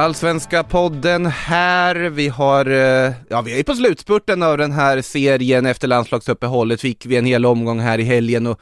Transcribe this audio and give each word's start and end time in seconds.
Allsvenska 0.00 0.64
podden 0.64 1.26
här, 1.26 1.94
vi 1.94 2.28
har, 2.28 2.66
eh, 2.66 3.12
ja 3.28 3.42
vi 3.42 3.60
är 3.60 3.64
på 3.64 3.74
slutspurten 3.74 4.42
av 4.42 4.58
den 4.58 4.72
här 4.72 5.02
serien 5.02 5.66
efter 5.66 5.88
landslagsuppehållet, 5.88 6.80
fick 6.80 7.06
vi 7.06 7.16
en 7.16 7.24
hel 7.24 7.46
omgång 7.46 7.80
här 7.80 7.98
i 7.98 8.02
helgen 8.02 8.46
och 8.46 8.60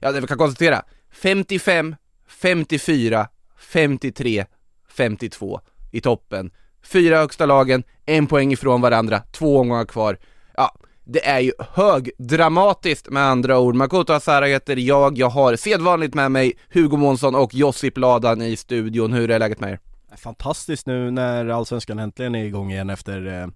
ja 0.00 0.12
det 0.12 0.20
vi 0.20 0.26
kan 0.26 0.38
konstatera, 0.38 0.82
55, 1.12 1.96
54, 2.28 3.28
53, 3.58 4.44
52 4.88 5.60
i 5.92 6.00
toppen. 6.00 6.50
Fyra 6.82 7.18
högsta 7.18 7.46
lagen, 7.46 7.82
en 8.06 8.26
poäng 8.26 8.52
ifrån 8.52 8.80
varandra, 8.80 9.22
två 9.32 9.58
omgångar 9.58 9.84
kvar. 9.84 10.18
Ja, 10.56 10.74
det 11.04 11.26
är 11.26 11.40
ju 11.40 11.52
högdramatiskt 11.58 13.10
med 13.10 13.22
andra 13.22 13.58
ord. 13.58 13.74
Makoto 13.74 14.12
Asara 14.12 14.46
heter 14.46 14.76
jag, 14.76 15.18
jag 15.18 15.30
har 15.30 15.56
sedvanligt 15.56 16.14
med 16.14 16.32
mig 16.32 16.52
Hugo 16.72 16.96
Månsson 16.96 17.34
och 17.34 17.54
Josip 17.54 17.98
Ladan 17.98 18.42
i 18.42 18.56
studion. 18.56 19.12
Hur 19.12 19.30
är 19.30 19.38
läget 19.38 19.60
med 19.60 19.70
er? 19.70 19.78
Fantastiskt 20.18 20.86
nu 20.86 21.10
när 21.10 21.48
Allsvenskan 21.48 21.98
äntligen 21.98 22.34
är 22.34 22.44
igång 22.44 22.72
igen 22.72 22.90
efter 22.90 23.42
eh, 23.42 23.48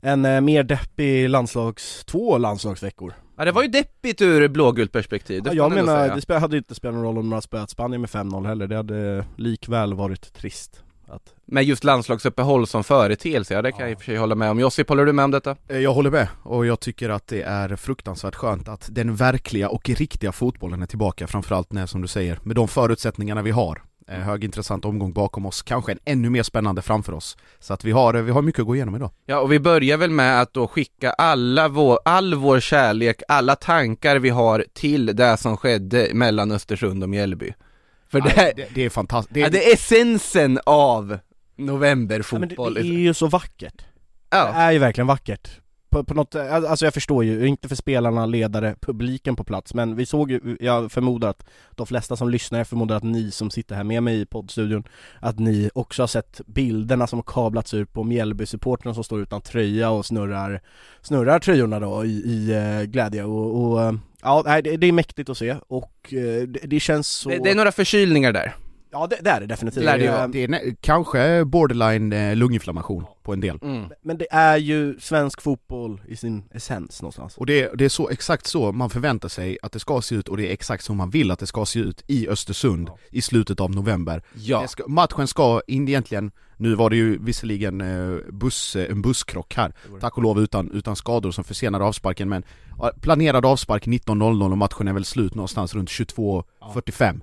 en 0.00 0.24
eh, 0.24 0.40
mer 0.40 0.62
deppig 0.62 1.28
landslags, 1.28 2.04
två 2.04 2.38
landslagsveckor 2.38 3.14
Ja 3.36 3.44
det 3.44 3.52
var 3.52 3.62
ju 3.62 3.68
deppigt 3.68 4.22
ur 4.22 4.48
blågult 4.48 4.92
perspektiv, 4.92 5.42
det 5.42 5.50
ja, 5.50 5.54
Jag 5.54 5.70
man 5.72 5.84
menar, 5.84 6.20
det 6.28 6.38
hade 6.38 6.56
inte 6.56 6.74
spelat 6.74 6.94
någon 6.94 7.04
roll 7.04 7.18
om 7.18 7.32
hade 7.32 7.42
spöat 7.42 7.70
Spanien 7.70 8.00
med 8.00 8.10
5-0 8.10 8.46
heller, 8.46 8.66
det 8.66 8.76
hade 8.76 9.24
likväl 9.36 9.94
varit 9.94 10.32
trist 10.32 10.84
att... 11.08 11.34
Med 11.46 11.64
just 11.64 11.84
landslagsuppehåll 11.84 12.66
som 12.66 12.84
företeelse, 12.84 13.54
ja 13.54 13.62
det 13.62 13.72
kan 13.72 13.80
jag 13.80 13.90
i 13.90 13.94
och 13.94 13.98
för 13.98 14.04
sig 14.04 14.16
hålla 14.16 14.34
med 14.34 14.50
om. 14.50 14.60
Josip, 14.60 14.88
håller 14.88 15.06
du 15.06 15.12
med 15.12 15.24
om 15.24 15.30
detta? 15.30 15.56
Eh, 15.68 15.78
Jag 15.78 15.94
håller 15.94 16.10
med, 16.10 16.28
och 16.42 16.66
jag 16.66 16.80
tycker 16.80 17.10
att 17.10 17.26
det 17.26 17.42
är 17.42 17.76
fruktansvärt 17.76 18.34
skönt 18.34 18.68
att 18.68 18.88
den 18.92 19.16
verkliga 19.16 19.68
och 19.68 19.88
riktiga 19.88 20.32
fotbollen 20.32 20.82
är 20.82 20.86
tillbaka 20.86 21.26
Framförallt 21.26 21.72
när, 21.72 21.86
som 21.86 22.02
du 22.02 22.08
säger, 22.08 22.38
med 22.42 22.56
de 22.56 22.68
förutsättningarna 22.68 23.42
vi 23.42 23.50
har 23.50 23.82
Eh, 24.08 24.18
Högintressant 24.18 24.84
omgång 24.84 25.12
bakom 25.12 25.46
oss, 25.46 25.62
kanske 25.62 25.92
en 25.92 25.98
ännu 26.04 26.30
mer 26.30 26.42
spännande 26.42 26.82
framför 26.82 27.12
oss 27.12 27.36
Så 27.58 27.74
att 27.74 27.84
vi 27.84 27.90
har, 27.90 28.14
vi 28.14 28.30
har 28.30 28.42
mycket 28.42 28.60
att 28.60 28.66
gå 28.66 28.74
igenom 28.74 28.96
idag 28.96 29.10
Ja, 29.26 29.38
och 29.38 29.52
vi 29.52 29.60
börjar 29.60 29.96
väl 29.96 30.10
med 30.10 30.40
att 30.40 30.54
då 30.54 30.66
skicka 30.66 31.10
alla 31.10 31.68
vår, 31.68 31.98
all 32.04 32.34
vår 32.34 32.60
kärlek, 32.60 33.22
alla 33.28 33.56
tankar 33.56 34.16
vi 34.16 34.30
har 34.30 34.64
till 34.72 35.06
det 35.06 35.36
som 35.36 35.56
skedde 35.56 36.08
mellan 36.14 36.52
Östersund 36.52 37.02
och 37.02 37.08
Mjällby. 37.08 37.52
För 38.10 38.20
det, 38.20 38.32
Nej, 38.36 38.52
det, 38.56 38.68
det 38.74 38.84
är 38.84 38.90
fantastiskt, 38.90 39.36
ja, 39.36 39.48
det 39.48 39.70
är 39.70 39.74
essensen 39.74 40.58
av 40.66 41.18
novemberfotboll. 41.56 42.48
Ja, 42.56 42.64
men 42.64 42.74
det, 42.74 42.80
det 42.80 42.94
är 42.94 43.06
ju 43.06 43.14
så 43.14 43.26
vackert 43.26 43.76
Det 44.28 44.36
ja. 44.36 44.46
är 44.46 44.72
ju 44.72 44.78
verkligen 44.78 45.06
vackert 45.06 45.60
på, 45.94 46.04
på 46.04 46.14
något, 46.14 46.34
eh, 46.34 46.54
alltså 46.54 46.86
jag 46.86 46.94
förstår 46.94 47.24
ju, 47.24 47.46
inte 47.46 47.68
för 47.68 47.76
spelarna, 47.76 48.26
ledare, 48.26 48.74
publiken 48.80 49.36
på 49.36 49.44
plats 49.44 49.74
Men 49.74 49.96
vi 49.96 50.06
såg 50.06 50.30
ju, 50.30 50.56
jag 50.60 50.92
förmodar 50.92 51.28
att 51.28 51.44
de 51.70 51.86
flesta 51.86 52.16
som 52.16 52.28
lyssnar, 52.28 52.58
jag 52.58 52.68
förmodar 52.68 52.96
att 52.96 53.02
ni 53.02 53.30
som 53.30 53.50
sitter 53.50 53.74
här 53.74 53.84
med 53.84 54.02
mig 54.02 54.20
i 54.20 54.26
poddstudion 54.26 54.84
Att 55.20 55.38
ni 55.38 55.70
också 55.74 56.02
har 56.02 56.06
sett 56.06 56.40
bilderna 56.46 57.06
som 57.06 57.22
kablats 57.22 57.74
ut 57.74 57.92
på 57.92 58.02
Mjällby-supportrarna 58.04 58.94
som 58.94 59.04
står 59.04 59.22
utan 59.22 59.40
tröja 59.40 59.90
och 59.90 60.06
snurrar 60.06 60.60
Snurrar 61.02 61.38
tröjorna 61.38 61.80
då 61.80 62.04
i, 62.04 62.08
i 62.08 62.52
eh, 62.52 62.82
glädje 62.82 63.24
och, 63.24 63.62
och 63.62 63.82
eh, 63.82 63.92
Ja, 64.22 64.60
det, 64.62 64.86
är 64.86 64.92
mäktigt 64.92 65.28
att 65.28 65.38
se 65.38 65.56
och 65.68 65.92
det, 66.10 66.46
det 66.46 66.80
känns 66.80 67.08
så 67.08 67.28
det, 67.28 67.38
det 67.44 67.50
är 67.50 67.54
några 67.54 67.72
förkylningar 67.72 68.32
där. 68.32 68.54
Ja 68.94 69.06
det, 69.06 69.18
det 69.20 69.30
är 69.30 69.40
det 69.40 69.46
definitivt. 69.46 69.84
Det. 69.84 70.06
Eh, 70.06 70.28
det 70.28 70.44
är 70.44 70.74
kanske 70.80 71.44
borderline 71.44 72.12
eh, 72.12 72.36
lunginflammation 72.36 73.04
på 73.22 73.32
en 73.32 73.40
del. 73.40 73.58
Mm. 73.62 73.88
Men 74.02 74.18
det 74.18 74.26
är 74.30 74.56
ju 74.56 75.00
svensk 75.00 75.42
fotboll 75.42 76.00
i 76.08 76.16
sin 76.16 76.44
essens 76.50 77.02
någonstans. 77.02 77.36
Och 77.36 77.46
det, 77.46 77.70
det 77.74 77.84
är 77.84 77.88
så, 77.88 78.08
exakt 78.08 78.46
så 78.46 78.72
man 78.72 78.90
förväntar 78.90 79.28
sig 79.28 79.58
att 79.62 79.72
det 79.72 79.78
ska 79.78 80.02
se 80.02 80.14
ut 80.14 80.28
och 80.28 80.36
det 80.36 80.48
är 80.48 80.52
exakt 80.52 80.84
så 80.84 80.94
man 80.94 81.10
vill 81.10 81.30
att 81.30 81.38
det 81.38 81.46
ska 81.46 81.66
se 81.66 81.78
ut 81.78 82.04
i 82.06 82.28
Östersund 82.28 82.90
i 83.10 83.22
slutet 83.22 83.60
av 83.60 83.70
november. 83.70 84.22
Ja. 84.34 84.68
Ska, 84.68 84.88
matchen 84.88 85.26
ska 85.26 85.60
in 85.66 85.88
egentligen, 85.88 86.32
nu 86.56 86.74
var 86.74 86.90
det 86.90 86.96
ju 86.96 87.18
visserligen 87.18 87.80
eh, 87.80 88.18
buss, 88.32 88.76
eh, 88.76 88.90
en 88.90 89.02
busskrock 89.02 89.54
här, 89.54 89.72
tack 90.00 90.16
och 90.16 90.22
lov 90.22 90.40
utan, 90.40 90.70
utan 90.70 90.96
skador 90.96 91.30
som 91.30 91.44
försenade 91.44 91.84
avsparken 91.84 92.28
men 92.28 92.44
ja, 92.78 92.92
planerad 93.00 93.46
avspark 93.46 93.86
19.00 93.86 94.50
och 94.50 94.58
matchen 94.58 94.88
är 94.88 94.92
väl 94.92 95.04
slut 95.04 95.34
någonstans 95.34 95.74
runt 95.74 95.88
22.45 95.88 97.20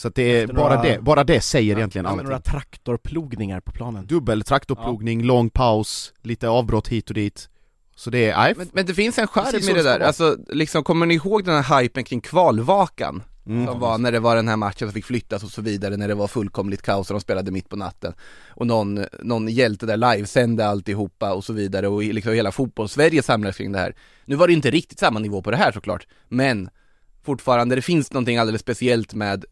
Så 0.00 0.08
att 0.08 0.14
det 0.14 0.22
är 0.22 0.46
bara 0.46 0.74
några- 0.76 0.82
det, 0.82 1.02
bara 1.02 1.24
det 1.24 1.40
säger 1.40 1.76
egentligen 1.76 2.04
Ja, 2.04 2.10
men 2.10 2.18
allting. 2.18 2.24
några 2.30 2.40
traktorplogningar 2.40 3.60
på 3.60 3.72
planen. 3.72 4.06
Dubbel 4.06 4.42
traktorplogning, 4.42 5.22
lång 5.24 5.50
paus, 5.50 6.12
lite 6.22 6.48
avbrott 6.48 6.88
hit 6.88 7.08
och 7.08 7.14
dit. 7.14 7.48
Så 7.96 8.10
det 8.10 8.30
är, 8.30 8.54
Men, 8.56 8.68
men 8.72 8.86
det 8.86 8.94
finns 8.94 9.18
en 9.18 9.26
så 9.26 9.42
med 9.66 9.74
det 9.74 9.82
där, 9.82 10.00
alltså 10.00 10.36
liksom, 10.48 10.84
kommer 10.84 11.06
ni 11.06 11.14
ihåg 11.14 11.44
den 11.44 11.62
här 11.62 11.82
hypen 11.82 12.04
kring 12.04 12.20
kvalvakan? 12.20 13.22
Mm. 13.46 13.66
Som 13.66 13.80
var 13.80 13.98
när 13.98 14.12
det 14.12 14.20
var 14.20 14.36
den 14.36 14.48
här 14.48 14.56
matchen 14.56 14.88
som 14.88 14.92
fick 14.92 15.04
flyttas 15.04 15.44
och 15.44 15.50
så 15.50 15.62
vidare, 15.62 15.96
när 15.96 16.08
det 16.08 16.14
var 16.14 16.28
fullkomligt 16.28 16.82
kaos 16.82 17.10
och 17.10 17.14
de 17.14 17.20
spelade 17.20 17.50
mitt 17.50 17.68
på 17.68 17.76
natten. 17.76 18.12
Och 18.48 18.66
någon, 18.66 19.04
någon 19.22 19.48
hjälte 19.48 19.86
där 19.86 19.96
livesände 19.96 20.66
alltihopa 20.66 21.32
och 21.32 21.44
så 21.44 21.52
vidare 21.52 21.88
och 21.88 22.02
liksom 22.02 22.32
hela 22.32 22.52
fotbolls-Sverige 22.52 23.22
samlades 23.22 23.56
kring 23.56 23.72
det 23.72 23.78
här. 23.78 23.94
Nu 24.24 24.36
var 24.36 24.46
det 24.46 24.52
inte 24.52 24.70
riktigt 24.70 24.98
samma 24.98 25.18
nivå 25.20 25.42
på 25.42 25.50
det 25.50 25.56
här 25.56 25.72
såklart, 25.72 26.06
men 26.28 26.70
fortfarande, 27.22 27.74
det 27.74 27.82
finns 27.82 28.12
någonting 28.12 28.36
alldeles 28.36 28.60
speciellt 28.60 29.14
med 29.14 29.44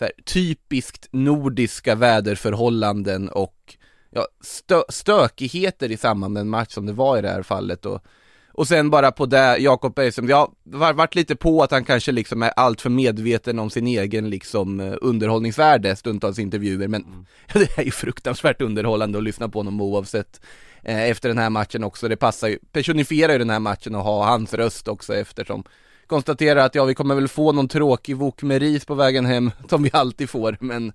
här, 0.00 0.12
typiskt 0.24 1.08
nordiska 1.10 1.94
väderförhållanden 1.94 3.28
och 3.28 3.76
ja, 4.10 4.26
stö 4.40 4.82
stökigheter 4.88 5.90
i 5.90 5.96
samband 5.96 6.32
med 6.34 6.40
en 6.40 6.48
match 6.48 6.72
som 6.72 6.86
det 6.86 6.92
var 6.92 7.18
i 7.18 7.22
det 7.22 7.30
här 7.30 7.42
fallet 7.42 7.86
och 7.86 8.04
och 8.56 8.68
sen 8.68 8.90
bara 8.90 9.12
på 9.12 9.26
det, 9.26 9.58
Jakob 9.58 9.94
Bergström, 9.94 10.28
jag 10.28 10.52
har 10.72 10.92
varit 10.92 11.14
lite 11.14 11.36
på 11.36 11.62
att 11.62 11.70
han 11.70 11.84
kanske 11.84 12.12
liksom 12.12 12.42
är 12.42 12.52
allt 12.56 12.80
för 12.80 12.90
medveten 12.90 13.58
om 13.58 13.70
sin 13.70 13.86
egen 13.86 14.30
liksom 14.30 14.80
eh, 14.80 14.94
underhållningsvärde 15.00 15.96
stundtals 15.96 16.38
intervjuer, 16.38 16.88
men 16.88 17.26
ja, 17.54 17.60
det 17.60 17.78
är 17.78 17.84
ju 17.84 17.90
fruktansvärt 17.90 18.62
underhållande 18.62 19.18
att 19.18 19.24
lyssna 19.24 19.48
på 19.48 19.58
honom 19.58 19.80
oavsett 19.80 20.40
eh, 20.82 21.02
efter 21.02 21.28
den 21.28 21.38
här 21.38 21.50
matchen 21.50 21.84
också, 21.84 22.08
det 22.08 22.16
passar 22.16 22.48
ju, 22.48 22.58
personifierar 22.72 23.32
ju 23.32 23.38
den 23.38 23.50
här 23.50 23.60
matchen 23.60 23.94
och 23.94 24.04
ha 24.04 24.26
hans 24.26 24.54
röst 24.54 24.88
också 24.88 25.14
eftersom 25.14 25.64
konstaterar 26.06 26.60
att 26.66 26.74
ja, 26.74 26.84
vi 26.84 26.94
kommer 26.94 27.14
väl 27.14 27.28
få 27.28 27.52
någon 27.52 27.68
tråkig 27.68 28.16
wok 28.16 28.42
med 28.42 28.62
ris 28.62 28.84
på 28.84 28.94
vägen 28.94 29.26
hem, 29.26 29.50
som 29.68 29.82
vi 29.82 29.90
alltid 29.92 30.30
får, 30.30 30.56
men 30.60 30.92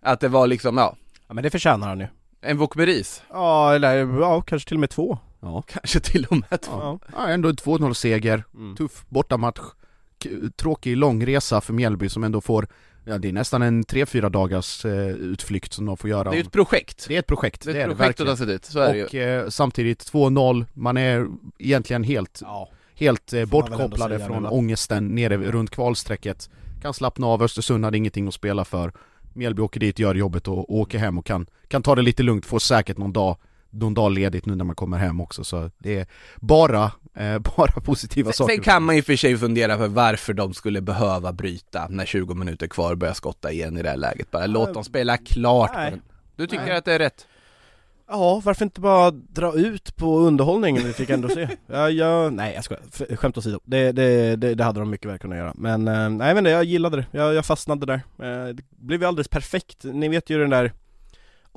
att 0.00 0.20
det 0.20 0.28
var 0.28 0.46
liksom, 0.46 0.76
ja, 0.78 0.96
Ja 1.28 1.34
men 1.34 1.44
det 1.44 1.50
förtjänar 1.50 1.88
han 1.88 2.00
ju 2.00 2.06
en 2.40 2.58
wok 2.58 2.76
med 2.76 2.86
ris, 2.86 3.22
Ja 3.30 3.74
eller 3.74 3.96
ja, 4.20 4.40
kanske 4.42 4.68
till 4.68 4.76
och 4.76 4.80
med 4.80 4.90
två 4.90 5.18
Ja, 5.40 5.62
kanske 5.68 6.00
till 6.00 6.24
och 6.24 6.36
med 6.50 6.60
två. 6.60 6.72
Ja, 6.72 6.98
ja 7.12 7.28
ändå 7.28 7.48
en 7.48 7.54
2-0 7.56 7.92
seger, 7.94 8.44
Mm. 8.54 8.76
tuff 8.76 9.04
bortamatch 9.08 9.60
Tråkig 10.56 10.96
lång 10.96 11.26
resa 11.26 11.60
för 11.60 11.72
Mjällby 11.72 12.08
som 12.08 12.24
ändå 12.24 12.40
får, 12.40 12.66
ja 13.04 13.18
det 13.18 13.28
är 13.28 13.32
nästan 13.32 13.62
en 13.62 13.84
3-4 13.84 14.28
dagars 14.30 14.84
eh, 14.84 15.08
utflykt 15.08 15.72
som 15.72 15.86
de 15.86 15.96
får 15.96 16.10
göra 16.10 16.24
Det 16.30 16.36
är 16.36 16.38
ju 16.38 16.40
ett 16.42 16.52
projekt. 16.52 17.04
Det 17.08 17.14
är 17.14 17.18
ett 17.18 17.26
projekt, 17.26 17.64
Det 17.64 17.72
det 17.72 17.78
är 17.80 17.82
ett 17.84 17.90
det 17.90 17.96
projekt 17.96 18.20
att 18.20 18.26
verkligen 18.26 18.32
ta 18.32 18.36
sig 18.36 18.46
dit, 18.46 18.64
så 18.64 18.78
är 18.80 18.92
det 18.92 18.98
ju. 18.98 19.04
Och 19.04 19.14
eh, 19.14 19.48
samtidigt 19.48 20.12
2-0, 20.12 20.64
man 20.74 20.96
är 20.96 21.26
egentligen 21.58 22.02
helt, 22.04 22.38
ja. 22.44 22.70
Helt 22.98 23.32
eh, 23.32 23.44
bortkopplade 23.44 24.18
från 24.18 24.42
men- 24.42 24.52
ångesten 24.52 25.08
nere 25.08 25.36
runt 25.36 25.70
kvalstrecket 25.70 26.50
Kan 26.82 26.94
slappna 26.94 27.26
av, 27.26 27.42
Östersund 27.42 27.84
hade 27.84 27.96
ingenting 27.96 28.28
att 28.28 28.34
spela 28.34 28.64
för 28.64 28.92
Mjällby 29.32 29.62
åker 29.62 29.80
dit, 29.80 29.98
gör 29.98 30.14
jobbet 30.14 30.48
och, 30.48 30.58
och 30.58 30.76
åker 30.78 30.98
hem 30.98 31.18
och 31.18 31.26
kan, 31.26 31.46
kan 31.68 31.82
ta 31.82 31.94
det 31.94 32.02
lite 32.02 32.22
lugnt, 32.22 32.46
får 32.46 32.58
säkert 32.58 32.98
någon 32.98 33.12
dag 33.12 33.36
någon 33.70 33.94
dag 33.94 34.12
ledigt 34.12 34.46
nu 34.46 34.54
när 34.54 34.64
man 34.64 34.76
kommer 34.76 34.98
hem 34.98 35.20
också 35.20 35.44
så 35.44 35.70
det 35.78 35.98
är 35.98 36.06
bara, 36.36 36.92
eh, 37.14 37.38
bara 37.56 37.80
positiva 37.84 38.26
Sen, 38.26 38.32
saker. 38.32 38.54
sen 38.54 38.62
kan 38.62 38.82
man 38.82 38.96
ju 38.96 39.02
för 39.02 39.16
sig 39.16 39.36
fundera 39.36 39.76
på 39.76 39.86
varför 39.86 40.32
de 40.32 40.54
skulle 40.54 40.80
behöva 40.80 41.32
bryta 41.32 41.86
när 41.88 42.06
20 42.06 42.34
minuter 42.34 42.66
kvar 42.66 42.90
och 42.92 42.98
börja 42.98 43.14
skotta 43.14 43.52
igen 43.52 43.76
i 43.78 43.82
det 43.82 43.88
här 43.88 43.96
läget. 43.96 44.30
Bara 44.30 44.46
låt 44.46 44.74
dem 44.74 44.84
spela 44.84 45.16
klart. 45.16 45.70
Nej. 45.74 46.00
Du 46.36 46.46
tycker 46.46 46.66
Nej. 46.66 46.76
att 46.76 46.84
det 46.84 46.92
är 46.92 46.98
rätt? 46.98 47.26
Ja, 48.08 48.40
varför 48.44 48.64
inte 48.64 48.80
bara 48.80 49.10
dra 49.10 49.54
ut 49.54 49.96
på 49.96 50.18
underhållningen 50.18 50.82
vi 50.84 50.92
fick 50.92 51.10
ändå 51.10 51.28
se? 51.28 51.48
Ja, 51.66 51.90
jag, 51.90 52.32
nej 52.32 52.54
jag 52.54 52.64
skojar, 52.64 53.16
skämt 53.16 53.38
åsido. 53.38 53.60
Det, 53.64 53.92
det, 53.92 54.36
det, 54.36 54.54
det 54.54 54.64
hade 54.64 54.80
de 54.80 54.90
mycket 54.90 55.10
väl 55.10 55.18
kunnat 55.18 55.38
göra. 55.38 55.52
Men 55.54 55.88
eh, 55.88 56.08
nej 56.10 56.34
men 56.34 56.44
det, 56.44 56.50
jag 56.50 56.64
gillade 56.64 56.96
det, 56.96 57.06
jag, 57.18 57.34
jag 57.34 57.46
fastnade 57.46 57.86
där. 57.86 58.00
Eh, 58.18 58.54
det 58.54 58.62
blev 58.70 59.00
ju 59.00 59.08
alldeles 59.08 59.28
perfekt. 59.28 59.84
Ni 59.84 60.08
vet 60.08 60.30
ju 60.30 60.38
den 60.38 60.50
där 60.50 60.72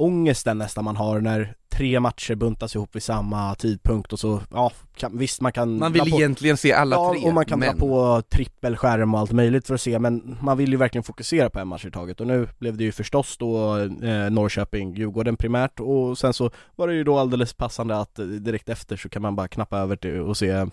ångesten 0.01 0.57
nästan 0.57 0.83
man 0.86 0.95
har 0.95 1.21
när 1.21 1.56
tre 1.71 2.00
matcher 2.00 2.36
buntas 2.36 2.75
ihop 2.75 2.95
vid 2.95 3.03
samma 3.03 3.56
tidpunkt 3.56 4.13
och 4.13 4.19
så, 4.19 4.42
ja 4.51 4.71
kan, 4.95 5.18
visst 5.18 5.42
man 5.42 5.51
kan 5.51 5.77
Man 5.77 5.94
vill 5.94 6.12
på, 6.12 6.18
egentligen 6.18 6.57
se 6.57 6.74
alla 6.74 6.95
ja, 6.95 7.13
tre, 7.13 7.27
och 7.27 7.33
man 7.33 7.45
kan 7.45 7.59
men... 7.59 7.69
dra 7.69 7.80
på 7.80 8.21
trippelskärm 8.30 9.13
och 9.13 9.19
allt 9.19 9.31
möjligt 9.31 9.68
för 9.68 9.74
att 9.74 9.81
se 9.81 10.00
men 10.00 10.38
man 10.42 10.57
vill 10.57 10.71
ju 10.71 10.77
verkligen 10.77 11.03
fokusera 11.03 11.50
på 11.50 11.59
en 11.59 11.68
match 11.68 11.86
i 11.86 11.92
taget 11.92 12.21
och 12.21 12.27
nu 12.27 12.48
blev 12.59 12.77
det 12.77 12.83
ju 12.83 12.92
förstås 12.92 13.38
då 13.38 13.77
eh, 13.77 14.30
Norrköping, 14.30 14.95
Djurgården 14.95 15.38
primärt 15.38 15.80
och 15.80 16.18
sen 16.18 16.33
så 16.33 16.51
var 16.75 16.88
det 16.88 16.94
ju 16.94 17.03
då 17.03 17.18
alldeles 17.18 17.53
passande 17.53 17.98
att 17.98 18.19
eh, 18.19 18.25
direkt 18.25 18.69
efter 18.69 18.98
så 18.98 19.09
kan 19.09 19.21
man 19.21 19.36
bara 19.36 19.48
knappa 19.48 19.77
över 19.77 19.95
till 19.95 20.19
och 20.19 20.38
se 20.38 20.50
eh, 20.50 20.68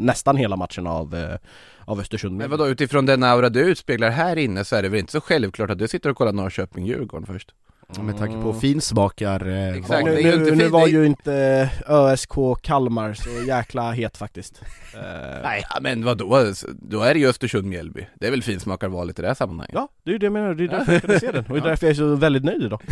nästan 0.00 0.36
hela 0.36 0.56
matchen 0.56 0.86
av, 0.86 1.14
eh, 1.14 1.36
av 1.84 2.00
Östersund 2.00 2.36
Men 2.36 2.50
vadå, 2.50 2.68
utifrån 2.68 3.06
den 3.06 3.22
aura 3.22 3.48
du 3.48 3.60
utspeglar 3.60 4.10
här 4.10 4.36
inne 4.36 4.64
så 4.64 4.76
är 4.76 4.82
det 4.82 4.88
väl 4.88 5.00
inte 5.00 5.12
så 5.12 5.20
självklart 5.20 5.70
att 5.70 5.78
du 5.78 5.88
sitter 5.88 6.10
och 6.10 6.16
kollar 6.16 6.32
Norrköping-Djurgården 6.32 7.26
först? 7.26 7.54
Med 7.98 8.18
tanke 8.18 8.42
på 8.42 8.54
finsmakar 8.54 9.48
eh, 9.48 9.76
Exakt. 9.76 10.04
nu, 10.04 10.22
nu, 10.22 10.54
nu 10.54 10.68
var 10.68 10.86
ju 10.86 11.06
inte 11.06 11.70
ÖSK 11.86 12.32
Kalmar 12.62 13.14
så 13.14 13.30
jäkla 13.46 13.92
het 13.92 14.16
faktiskt 14.16 14.62
Eh, 14.94 15.42
Nej, 15.42 15.64
men 15.80 16.04
vadå, 16.04 16.44
då 16.66 17.02
är 17.02 17.14
det 17.14 17.20
ju 17.20 17.28
Östersund-Mjällby. 17.28 18.06
Det 18.14 18.26
är 18.26 18.30
väl 18.30 18.42
finsmakarvalet 18.42 19.18
i 19.18 19.22
det 19.22 19.28
här 19.28 19.34
sammanhanget? 19.34 19.74
Ja, 19.74 19.88
det 20.04 20.10
är 20.10 20.12
ju 20.12 20.18
det 20.18 20.26
jag 20.26 20.32
menar, 20.32 20.54
det 20.54 20.64
är 20.64 20.68
därför 20.68 20.92
jag 20.92 21.02
kunde 21.02 21.20
se 21.20 21.32
den 21.32 21.44
och 21.46 21.54
det 21.54 21.60
är 21.60 21.64
därför 21.68 21.86
jag 21.86 21.90
är 21.90 21.94
så 21.94 22.14
väldigt 22.14 22.44
nöjd 22.44 22.62
idag 22.62 22.80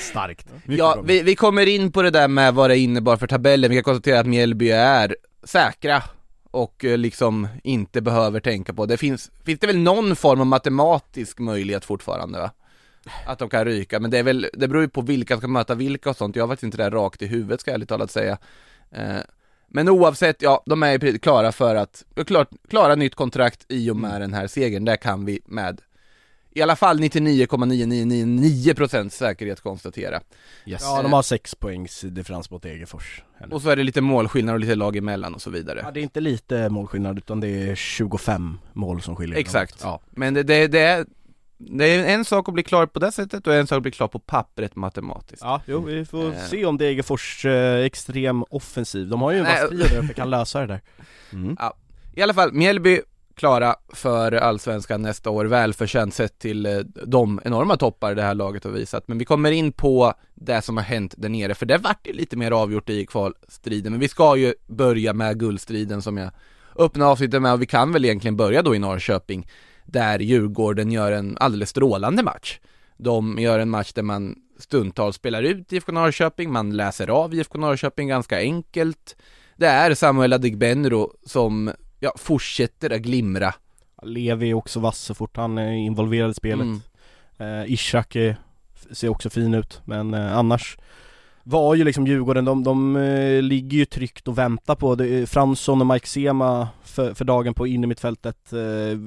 Starkt. 0.00 0.46
Ja, 0.66 1.02
vi, 1.04 1.22
vi 1.22 1.34
kommer 1.34 1.66
in 1.66 1.92
på 1.92 2.02
det 2.02 2.10
där 2.10 2.28
med 2.28 2.54
vad 2.54 2.70
det 2.70 2.78
innebar 2.78 3.16
för 3.16 3.26
tabellen. 3.26 3.70
Vi 3.70 3.76
kan 3.76 3.84
konstatera 3.84 4.20
att 4.20 4.26
Mjällby 4.26 4.70
är 4.70 5.16
säkra 5.44 6.02
och 6.50 6.84
eh, 6.84 6.98
liksom 6.98 7.48
inte 7.64 8.00
behöver 8.00 8.40
tänka 8.40 8.74
på 8.74 8.86
det. 8.86 8.96
Finns, 8.96 9.30
finns 9.44 9.60
det 9.60 9.66
väl 9.66 9.78
någon 9.78 10.16
form 10.16 10.40
av 10.40 10.46
matematisk 10.46 11.38
möjlighet 11.38 11.84
fortfarande 11.84 12.38
va? 12.38 12.50
Att 13.26 13.38
de 13.38 13.48
kan 13.48 13.64
ryka, 13.64 14.00
men 14.00 14.10
det 14.10 14.18
är 14.18 14.22
väl, 14.22 14.46
det 14.52 14.68
beror 14.68 14.82
ju 14.82 14.88
på 14.88 15.00
vilka 15.00 15.34
som 15.34 15.40
ska 15.40 15.48
möta 15.48 15.74
vilka 15.74 16.10
och 16.10 16.16
sånt. 16.16 16.36
Jag 16.36 16.42
har 16.42 16.48
faktiskt 16.48 16.64
inte 16.64 16.76
det 16.76 16.90
rakt 16.90 17.22
i 17.22 17.26
huvudet 17.26 17.60
ska 17.60 17.70
jag 17.70 17.74
ärligt 17.74 17.88
talat 17.88 18.10
säga. 18.10 18.38
Eh, 18.90 19.18
men 19.68 19.88
oavsett, 19.88 20.42
ja, 20.42 20.62
de 20.66 20.82
är 20.82 21.04
ju 21.04 21.18
klara 21.18 21.52
för 21.52 21.74
att, 21.74 22.04
klart, 22.26 22.48
klara 22.68 22.94
nytt 22.94 23.14
kontrakt 23.14 23.66
i 23.68 23.90
och 23.90 23.96
med 23.96 24.20
den 24.20 24.34
här 24.34 24.46
segern. 24.46 24.84
Där 24.84 24.96
kan 24.96 25.24
vi 25.24 25.40
med 25.46 25.80
i 26.52 26.62
alla 26.62 26.76
fall 26.76 27.00
99,9999% 27.00 29.08
säkerhet 29.08 29.60
konstatera. 29.60 30.20
Yes. 30.66 30.82
Ja, 30.82 31.02
de 31.02 31.12
har 31.12 31.22
sex 31.22 31.54
poängs 31.54 32.00
differens 32.00 32.50
mot 32.50 32.62
Degerfors 32.62 33.22
ännu. 33.40 33.54
Och 33.54 33.62
så 33.62 33.70
är 33.70 33.76
det 33.76 33.82
lite 33.82 34.00
målskillnad 34.00 34.54
och 34.54 34.60
lite 34.60 34.74
lag 34.74 34.96
emellan 34.96 35.34
och 35.34 35.42
så 35.42 35.50
vidare. 35.50 35.80
Ja, 35.84 35.90
det 35.90 36.00
är 36.00 36.02
inte 36.02 36.20
lite 36.20 36.68
målskillnad 36.68 37.18
utan 37.18 37.40
det 37.40 37.48
är 37.48 37.74
25 37.74 38.58
mål 38.72 39.02
som 39.02 39.16
skiljer 39.16 39.38
Exakt. 39.38 39.80
Ja. 39.82 40.00
Men 40.10 40.34
det, 40.34 40.42
det, 40.42 40.66
det, 40.66 40.80
är, 40.80 41.06
det 41.62 41.84
är 41.84 42.04
en 42.14 42.24
sak 42.24 42.48
att 42.48 42.54
bli 42.54 42.62
klar 42.62 42.86
på 42.86 42.98
det 42.98 43.12
sättet 43.12 43.46
och 43.46 43.54
en 43.54 43.66
sak 43.66 43.76
att 43.76 43.82
bli 43.82 43.90
klar 43.92 44.08
på 44.08 44.18
pappret 44.18 44.76
matematiskt. 44.76 45.42
Ja, 45.44 45.60
jo, 45.66 45.80
vi 45.80 46.04
får 46.04 46.28
Eh. 46.32 46.44
se 46.50 46.64
om 46.64 46.78
Degerfors 46.78 47.44
eh, 47.44 47.84
extrem 47.84 48.44
offensiv. 48.50 49.08
De 49.08 49.22
har 49.22 49.30
ju 49.32 49.38
en 49.38 49.44
vass 49.44 49.68
trio 49.68 49.78
där 49.78 50.04
uppe, 50.04 50.14
kan 50.14 50.30
lösa 50.30 50.60
det 50.60 50.66
där. 50.66 50.80
Mm. 51.32 51.56
I 52.14 52.22
alla 52.22 52.34
fall, 52.34 52.52
Mjällby 52.52 53.00
klara 53.34 53.74
för 53.94 54.32
Allsvenskan 54.32 55.02
nästa 55.02 55.30
år, 55.30 55.44
välförtjänt 55.44 56.14
sett 56.14 56.38
till 56.38 56.66
eh, 56.66 56.78
de 57.06 57.40
enorma 57.44 57.76
toppar 57.76 58.14
det 58.14 58.22
här 58.22 58.34
laget 58.34 58.64
har 58.64 58.70
visat. 58.70 59.08
Men 59.08 59.18
vi 59.18 59.24
kommer 59.24 59.50
in 59.52 59.72
på 59.72 60.14
det 60.34 60.62
som 60.62 60.76
har 60.76 60.84
hänt 60.84 61.14
där 61.18 61.28
nere, 61.28 61.54
för 61.54 61.66
det 61.66 61.78
vart 61.78 62.06
ju 62.06 62.12
lite 62.12 62.36
mer 62.36 62.50
avgjort 62.50 62.90
i 62.90 63.06
kvalstriden. 63.06 63.92
Men 63.92 64.00
vi 64.00 64.08
ska 64.08 64.36
ju 64.36 64.54
börja 64.66 65.12
med 65.12 65.38
guldstriden 65.40 66.02
som 66.02 66.16
jag 66.16 66.30
öppnade 66.76 67.10
avsnittet 67.10 67.42
med 67.42 67.52
och 67.52 67.62
vi 67.62 67.66
kan 67.66 67.92
väl 67.92 68.04
egentligen 68.04 68.36
börja 68.36 68.62
då 68.62 68.74
i 68.74 68.78
Norrköping, 68.78 69.48
där 69.92 70.18
Djurgården 70.18 70.92
gör 70.92 71.12
en 71.12 71.36
alldeles 71.40 71.70
strålande 71.70 72.22
match. 72.22 72.58
De 72.96 73.38
gör 73.38 73.58
en 73.58 73.70
match 73.70 73.92
där 73.92 74.02
man 74.02 74.36
stundtals 74.58 75.16
spelar 75.16 75.42
ut 75.42 75.72
IFK 75.72 75.92
Norrköping, 75.92 76.52
man 76.52 76.76
läser 76.76 77.08
av 77.08 77.34
IFK 77.34 77.58
Norrköping 77.58 78.08
ganska 78.08 78.38
enkelt. 78.38 79.16
Det 79.56 79.66
är 79.66 79.94
Samuel 79.94 80.32
Adegbenro 80.32 81.12
som 81.26 81.70
ja, 82.00 82.12
fortsätter 82.18 82.90
att 82.90 83.00
glimra. 83.00 83.54
Levi 84.02 84.50
är 84.50 84.54
också 84.54 84.80
vass 84.80 84.98
så 84.98 85.14
fort 85.14 85.36
han 85.36 85.58
är 85.58 85.72
involverad 85.72 86.30
i 86.30 86.34
spelet. 86.34 86.66
Mm. 86.66 86.80
Eh, 87.38 87.72
Ishak 87.72 88.16
är, 88.16 88.36
ser 88.90 89.08
också 89.08 89.30
fin 89.30 89.54
ut, 89.54 89.80
men 89.84 90.14
eh, 90.14 90.36
annars 90.36 90.78
var 91.42 91.74
ju 91.74 91.84
liksom 91.84 92.06
Djurgården, 92.06 92.44
de, 92.44 92.64
de 92.64 92.96
eh, 92.96 93.42
ligger 93.42 93.78
ju 93.78 93.84
tryggt 93.84 94.28
och 94.28 94.38
väntar 94.38 94.74
på 94.74 94.94
det. 94.94 95.30
Fransson 95.30 95.80
och 95.80 95.86
Mike 95.86 96.06
Sema 96.06 96.68
för, 96.82 97.14
för 97.14 97.24
dagen 97.24 97.54
på 97.54 97.66
innermittfältet 97.66 98.52
eh, 98.52 98.98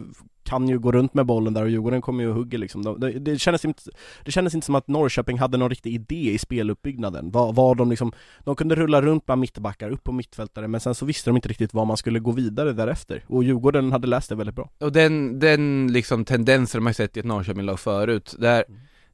kan 0.54 0.70
ju 0.70 0.80
gå 0.80 0.92
runt 0.92 1.14
med 1.14 1.26
bollen 1.26 1.54
där 1.54 1.64
och 1.64 1.70
Djurgården 1.70 2.02
kommer 2.02 2.24
ju 2.24 2.30
och 2.30 2.36
hugger 2.36 2.58
liksom. 2.58 2.84
De, 2.84 3.00
det, 3.00 3.12
det, 3.12 3.40
kändes 3.40 3.66
inte, 3.66 3.82
det 4.26 4.32
kändes 4.32 4.56
inte 4.56 4.66
som 4.66 4.76
att 4.76 4.88
Norrköping 4.88 5.40
hade 5.40 5.58
någon 5.58 5.70
riktig 5.70 5.94
idé 5.94 6.32
i 6.32 6.38
speluppbyggnaden. 6.38 7.32
Vad, 7.32 7.56
vad 7.56 7.78
de 7.78 7.90
liksom, 7.90 8.12
de 8.44 8.56
kunde 8.56 8.76
rulla 8.76 9.02
runt 9.02 9.26
bland 9.26 9.42
mittbackar, 9.42 9.90
upp 9.90 10.04
på 10.04 10.12
mittfältare, 10.12 10.68
men 10.68 10.80
sen 10.80 10.96
så 10.96 11.06
visste 11.06 11.30
de 11.30 11.36
inte 11.36 11.48
riktigt 11.48 11.74
vad 11.74 11.88
man 11.88 11.98
skulle 11.98 12.20
gå 12.20 12.32
vidare 12.32 12.74
därefter. 12.74 13.24
Och 13.28 13.44
Djurgården 13.44 13.92
hade 13.92 14.08
läst 14.08 14.30
det 14.30 14.36
väldigt 14.36 14.56
bra. 14.56 14.70
Och 14.80 14.92
den, 14.92 15.40
den 15.40 15.94
liksom 15.94 16.26
tendensen 16.26 16.80
de 16.80 16.86
har 16.86 16.94
sett 16.94 17.18
i 17.18 17.20
ett 17.20 17.26
Norrköping-lag 17.26 17.80
förut. 17.80 18.36
Det 18.40 18.48
här, 18.48 18.64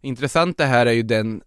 intressanta 0.02 0.66
här 0.66 0.86
är 0.86 0.92
ju 0.92 1.04
den 1.04 1.42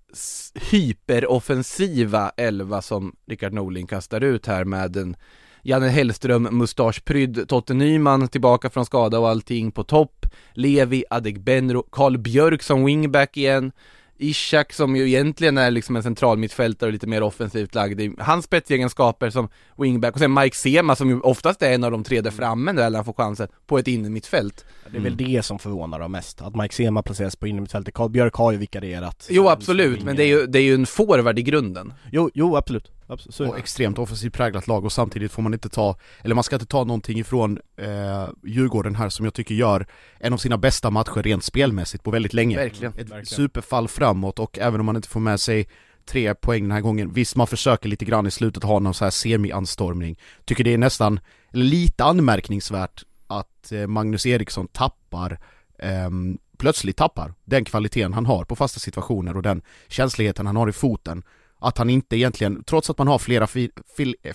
hyperoffensiva 0.71 2.33
elva 2.37 2.83
som 2.83 3.17
Rickard 3.27 3.53
Norling 3.53 3.87
kastar 3.87 4.21
ut 4.21 4.47
här 4.47 4.65
med 4.65 4.97
en 4.97 5.17
Janne 5.65 5.89
Hellström, 5.89 6.49
mustaschprydd, 6.51 7.49
Totte 7.49 7.75
Nyman 7.75 8.29
tillbaka 8.29 8.71
från 8.71 8.87
skada 8.87 9.19
och 9.19 9.29
allting 9.29 9.73
på 9.73 9.85
topp, 9.85 10.27
Levi, 10.53 11.05
Adegbenro, 11.11 11.83
Karl 11.91 12.19
Björk 12.19 12.63
som 12.63 12.85
wingback 12.85 13.37
igen, 13.37 13.73
Ishak 14.19 14.73
som 14.73 14.97
ju 14.97 15.09
egentligen 15.09 15.59
är 15.59 15.71
liksom 15.71 15.97
en 15.97 16.03
central 16.03 16.39
mittfältare 16.39 16.89
och 16.89 16.93
lite 16.93 17.07
mer 17.07 17.23
offensivt 17.23 17.75
lagd. 17.75 18.01
I 18.01 18.15
hans 18.19 18.45
spetsegenskaper 18.45 19.31
som 19.31 19.49
wingback. 19.77 20.15
Och 20.15 20.19
sen 20.19 20.35
Mike 20.35 20.57
Sema 20.57 20.97
som 20.97 21.11
ju 21.11 21.21
oftast 21.21 21.63
är 21.63 21.73
en 21.73 21.85
av 21.85 21.91
de 21.91 22.05
tre 22.05 22.21
där 22.21 22.31
framme 22.31 22.73
där 22.73 22.91
han 22.91 23.05
får 23.05 23.13
chansen 23.13 23.49
på 23.67 23.79
ett 23.79 23.89
innermittfält. 23.89 24.65
Det 24.93 24.99
är 24.99 25.03
väl 25.03 25.17
det 25.17 25.43
som 25.43 25.59
förvånar 25.59 25.99
dem 25.99 26.13
mest, 26.13 26.43
att 26.43 26.57
Mike 26.57 26.75
Sema 26.75 27.03
placeras 27.03 27.37
på 27.37 27.47
innermittfältet. 27.47 27.95
Karl 27.95 28.11
Björk 28.11 28.35
har 28.35 28.53
ju 28.53 28.59
vikarierat. 28.59 29.27
Jo 29.31 29.49
absolut, 29.49 30.03
men 30.03 30.17
det 30.17 30.25
är 30.25 30.27
ju, 30.27 30.47
det 30.47 30.59
är 30.59 30.63
ju 30.63 30.75
en 30.75 30.87
forward 30.87 31.39
i 31.39 31.43
grunden. 31.43 31.93
Jo, 32.11 32.31
jo 32.35 32.57
absolut. 32.57 32.91
absolut. 33.07 33.53
Och 33.53 33.59
extremt 33.59 33.99
offensivt 33.99 34.33
präglat 34.33 34.67
lag 34.67 34.85
och 34.85 34.93
samtidigt 34.93 35.33
får 35.33 35.43
man 35.43 35.53
inte 35.53 35.69
ta, 35.69 35.97
eller 36.23 36.35
man 36.35 36.45
ska 36.45 36.57
inte 36.57 36.67
ta 36.67 36.85
någonting 36.85 37.19
ifrån 37.19 37.59
eh, 37.77 38.29
Djurgården 38.47 38.95
här 38.95 39.09
som 39.09 39.25
jag 39.25 39.35
tycker 39.35 39.55
gör 39.55 39.87
en 40.19 40.33
av 40.33 40.37
sina 40.37 40.59
bästa 40.59 40.91
matcher 40.91 41.23
rent 41.23 41.45
spelmässigt 41.45 42.05
på 42.05 42.11
väldigt 42.11 42.35
länge. 42.35 42.57
Verkligen. 42.57 42.93
Ett 42.93 42.99
Verkligen. 42.99 43.27
superfall 43.27 43.89
framåt 43.89 44.39
och 44.39 44.59
även 44.59 44.81
om 44.81 44.87
man 44.87 44.97
inte 44.97 45.09
får 45.09 45.21
med 45.21 45.41
sig 45.41 45.69
tre 46.07 46.35
poäng 46.35 46.63
den 46.63 46.73
här 46.73 46.81
gången, 46.81 47.13
visst 47.13 47.37
man 47.37 47.47
försöker 47.47 47.89
lite 47.89 48.05
grann 48.05 48.27
i 48.27 48.31
slutet 48.31 48.63
ha 48.63 48.79
någon 48.79 48.95
så 48.95 49.05
här 49.05 49.11
semi-anstormning, 49.11 50.19
tycker 50.45 50.65
det 50.65 50.75
är 50.75 50.79
nästan 50.79 51.21
lite 51.51 52.05
anmärkningsvärt 52.05 53.03
att 53.39 53.73
eh, 53.73 53.87
Magnus 53.87 54.27
Eriksson 54.27 54.69
tappar 54.69 55.39
ehm, 55.79 56.39
plötsligt 56.63 56.97
tappar 56.97 57.35
den 57.45 57.65
kvaliteten 57.65 58.13
han 58.13 58.27
har 58.27 58.45
på 58.45 58.57
fasta 58.57 58.81
situationer 58.81 59.37
och 59.37 59.43
den 59.43 59.63
känsligheten 59.89 60.47
han 60.47 60.57
har 60.57 60.69
i 60.69 60.73
foten. 60.73 61.23
Att 61.59 61.79
han 61.79 61.91
inte 61.91 62.17
egentligen, 62.17 62.65
trots 62.65 62.91
att 62.91 62.99
man 62.99 63.09
har 63.09 63.19
flera, 63.19 63.47
fi, 63.47 63.71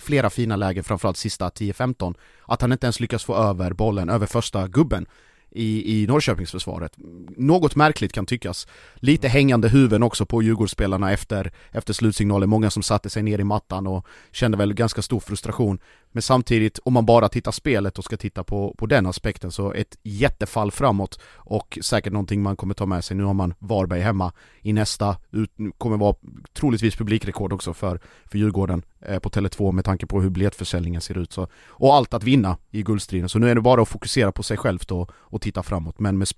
flera 0.00 0.30
fina 0.30 0.56
lägen, 0.56 0.84
framförallt 0.84 1.16
sista 1.16 1.48
10-15, 1.48 2.14
att 2.46 2.62
han 2.62 2.72
inte 2.72 2.86
ens 2.86 3.00
lyckas 3.00 3.24
få 3.24 3.36
över 3.36 3.72
bollen, 3.72 4.08
över 4.08 4.26
första 4.26 4.68
gubben 4.68 5.06
i, 5.50 6.02
i 6.02 6.06
Norrköpingsförsvaret. 6.06 6.92
Något 7.36 7.76
märkligt 7.76 8.12
kan 8.12 8.26
tyckas. 8.26 8.66
Lite 8.94 9.28
hängande 9.28 9.68
huvuden 9.68 10.02
också 10.02 10.26
på 10.26 10.42
Djurgårdsspelarna 10.42 11.12
efter, 11.12 11.52
efter 11.70 11.92
slutsignalen, 11.92 12.48
många 12.48 12.70
som 12.70 12.82
satte 12.82 13.10
sig 13.10 13.22
ner 13.22 13.38
i 13.38 13.44
mattan 13.44 13.86
och 13.86 14.06
kände 14.32 14.58
väl 14.58 14.74
ganska 14.74 15.02
stor 15.02 15.20
frustration. 15.20 15.78
Men 16.12 16.22
samtidigt, 16.22 16.78
om 16.84 16.92
man 16.92 17.06
bara 17.06 17.28
tittar 17.28 17.52
spelet 17.52 17.98
och 17.98 18.04
ska 18.04 18.16
titta 18.16 18.44
på, 18.44 18.74
på 18.78 18.86
den 18.86 19.06
aspekten, 19.06 19.50
så 19.50 19.72
ett 19.72 19.98
jättefall 20.02 20.70
framåt 20.70 21.20
och 21.34 21.78
säkert 21.82 22.12
någonting 22.12 22.42
man 22.42 22.56
kommer 22.56 22.74
ta 22.74 22.86
med 22.86 23.04
sig. 23.04 23.16
Nu 23.16 23.24
har 23.24 23.34
man 23.34 23.54
Varberg 23.58 24.00
hemma 24.00 24.32
i 24.62 24.72
nästa, 24.72 25.16
ut, 25.30 25.50
kommer 25.78 25.96
vara 25.96 26.16
troligtvis 26.52 26.96
publikrekord 26.96 27.52
också 27.52 27.74
för, 27.74 28.00
för 28.26 28.38
Djurgården. 28.38 28.82
Eh, 29.00 29.18
på 29.18 29.28
Tele2 29.30 29.72
med 29.72 29.84
tanke 29.84 30.06
på 30.06 30.20
hur 30.20 30.30
biljettförsäljningen 30.30 31.00
ser 31.00 31.18
ut. 31.18 31.32
Så, 31.32 31.48
och 31.68 31.94
allt 31.94 32.14
att 32.14 32.24
vinna 32.24 32.56
i 32.70 32.82
guldstriden. 32.82 33.28
Så 33.28 33.38
nu 33.38 33.50
är 33.50 33.54
det 33.54 33.60
bara 33.60 33.82
att 33.82 33.88
fokusera 33.88 34.32
på 34.32 34.42
sig 34.42 34.56
själv 34.56 34.78
då 34.86 35.06
och 35.14 35.40
titta 35.42 35.62
framåt. 35.62 35.98
Men 36.00 36.18
med 36.18 36.28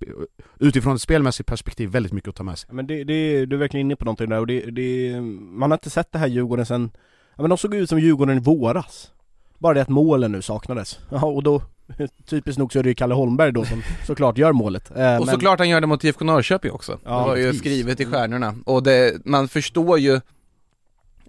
utifrån 0.59 0.95
ett 0.95 1.03
spelmässigt 1.03 1.49
perspektiv 1.49 1.91
väldigt 1.91 2.13
mycket 2.13 2.29
att 2.29 2.35
ta 2.37 2.43
med 2.43 2.59
sig. 2.59 2.71
Men 2.73 2.87
det, 2.87 3.05
det, 3.05 3.47
du 3.47 3.57
är 3.57 3.61
verkligen 3.61 3.87
inne 3.87 3.97
på 3.97 4.05
någonting 4.05 4.29
där 4.29 4.39
och 4.39 4.47
det, 4.47 4.61
det, 4.71 5.21
man 5.41 5.71
har 5.71 5.77
inte 5.77 5.91
sett 5.91 6.13
det 6.13 6.19
här 6.19 6.27
Djurgården 6.27 6.67
sen, 6.67 6.91
ja 7.37 7.43
men 7.43 7.49
de 7.51 7.59
såg 7.59 7.75
ut 7.75 7.89
som 7.89 7.99
Djurgården 8.01 8.37
i 8.37 8.41
våras. 8.41 9.11
Bara 9.59 9.75
det 9.75 9.83
att 9.83 9.89
målen 9.89 10.33
nu 10.33 10.43
saknades. 10.43 10.99
Ja 11.11 11.25
och 11.27 11.43
då, 11.43 11.63
typiskt 12.27 12.59
nog 12.59 12.73
så 12.73 12.79
är 12.79 12.83
det 12.83 12.89
ju 12.89 12.95
Kalle 12.95 13.15
Holmberg 13.15 13.53
då 13.53 13.65
som 13.65 13.83
såklart 14.07 14.39
gör 14.39 14.53
målet. 14.53 14.91
Eh, 14.91 15.17
Och 15.17 15.27
men- 15.27 15.35
såklart 15.35 15.59
han 15.59 15.69
gör 15.69 15.81
det 15.81 15.87
mot 15.87 16.05
IFK 16.05 16.25
Norrköping 16.25 16.73
också. 16.73 16.99
Ja, 17.05 17.11
det 17.21 17.27
var 17.29 17.37
ju 17.37 17.43
precis. 17.45 17.61
skrivet 17.61 18.01
i 18.01 18.05
stjärnorna. 18.05 18.55
Och 18.67 18.83
det, 18.83 19.27
man 19.27 19.49
förstår 19.49 19.99
ju 19.99 20.21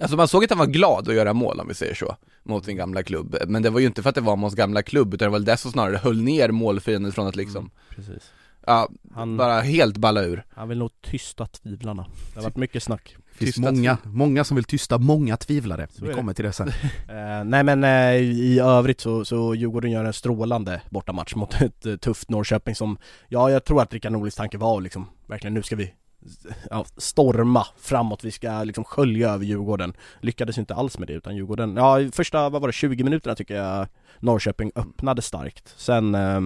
Alltså 0.02 0.18
man 0.18 0.28
såg 0.28 0.44
att 0.44 0.50
han 0.50 0.60
var 0.60 0.66
glad 0.66 1.10
att 1.10 1.16
göra 1.16 1.34
mål 1.34 1.60
om 1.60 1.68
vi 1.68 1.74
säger 1.74 1.96
så, 1.96 2.16
mot 2.44 2.66
sin 2.66 2.78
gamla 2.78 3.04
klubb. 3.04 3.36
Men 3.48 3.62
det 3.64 3.70
var 3.70 3.80
ju 3.80 3.86
inte 3.86 4.02
för 4.02 4.10
att 4.10 4.16
det 4.16 4.22
var 4.22 4.36
mot 4.36 4.54
gamla 4.56 4.82
klubb, 4.82 5.14
utan 5.14 5.26
det 5.26 5.30
var 5.30 5.40
väl 5.40 5.46
det 5.46 5.58
som 5.58 5.72
snarare 5.72 5.98
höll 5.98 6.22
ner 6.22 6.50
målfienden 6.52 7.12
från 7.12 7.28
att 7.28 7.36
liksom, 7.36 7.72
Precis. 7.96 8.32
ja, 8.66 8.90
Han, 9.14 9.38
bara 9.38 9.60
helt 9.62 9.98
balla 9.98 10.24
ur. 10.24 10.44
han 10.50 10.70
vill 10.70 10.78
nog 10.78 10.92
tysta 11.02 11.46
tvivlarna. 11.46 12.06
Det 12.34 12.40
har 12.40 12.44
varit 12.44 12.56
mycket 12.58 12.84
snack. 12.84 13.16
Det 13.40 13.46
finns 13.46 13.58
många, 13.58 13.98
många 14.04 14.44
som 14.44 14.56
vill 14.56 14.64
tysta 14.64 14.98
många 14.98 15.38
tvivlare. 15.38 15.88
Så 15.92 16.06
Vi 16.06 16.14
kommer 16.14 16.34
till 16.34 16.46
det 16.46 16.54
sen. 16.54 16.72
Eh, 17.10 17.44
nej 17.44 17.64
men 17.64 17.84
eh, 17.84 18.16
i 18.22 18.60
övrigt 18.60 19.02
så, 19.02 19.26
så 19.26 19.56
Djurgården 19.56 19.92
gör 19.92 20.06
en 20.06 20.14
strålande 20.14 20.82
bortamatch 20.90 21.36
mot 21.36 21.62
ett 21.62 21.86
eh, 21.86 21.96
tufft 21.96 22.30
Norrköping 22.30 22.76
som, 22.76 22.98
ja 23.30 23.52
jag 23.52 23.66
tror 23.66 23.82
att 23.82 23.94
Rickard 23.94 24.12
Norlings 24.12 24.36
tanke 24.36 24.58
var 24.58 24.82
liksom, 24.82 25.08
verkligen 25.28 25.54
nu 25.54 25.64
ska 25.64 25.76
vi 25.76 25.94
ja, 26.70 26.86
storma 26.98 27.68
framåt, 27.80 28.24
vi 28.24 28.32
ska 28.32 28.64
liksom 28.64 28.84
skölja 28.84 29.30
över 29.30 29.46
Djurgården. 29.46 29.94
Lyckades 30.20 30.58
inte 30.58 30.76
alls 30.76 30.98
med 30.98 31.08
det 31.08 31.14
utan 31.14 31.36
Djurgården, 31.36 31.76
ja 31.76 32.00
första, 32.12 32.50
vad 32.50 32.62
var 32.62 32.70
det, 32.70 32.74
20 32.74 33.04
minuterna 33.04 33.36
tycker 33.36 33.56
jag 33.56 33.88
Norrköping 34.20 34.72
öppnade 34.76 35.22
starkt. 35.22 35.74
Sen, 35.78 36.16
eh, 36.16 36.42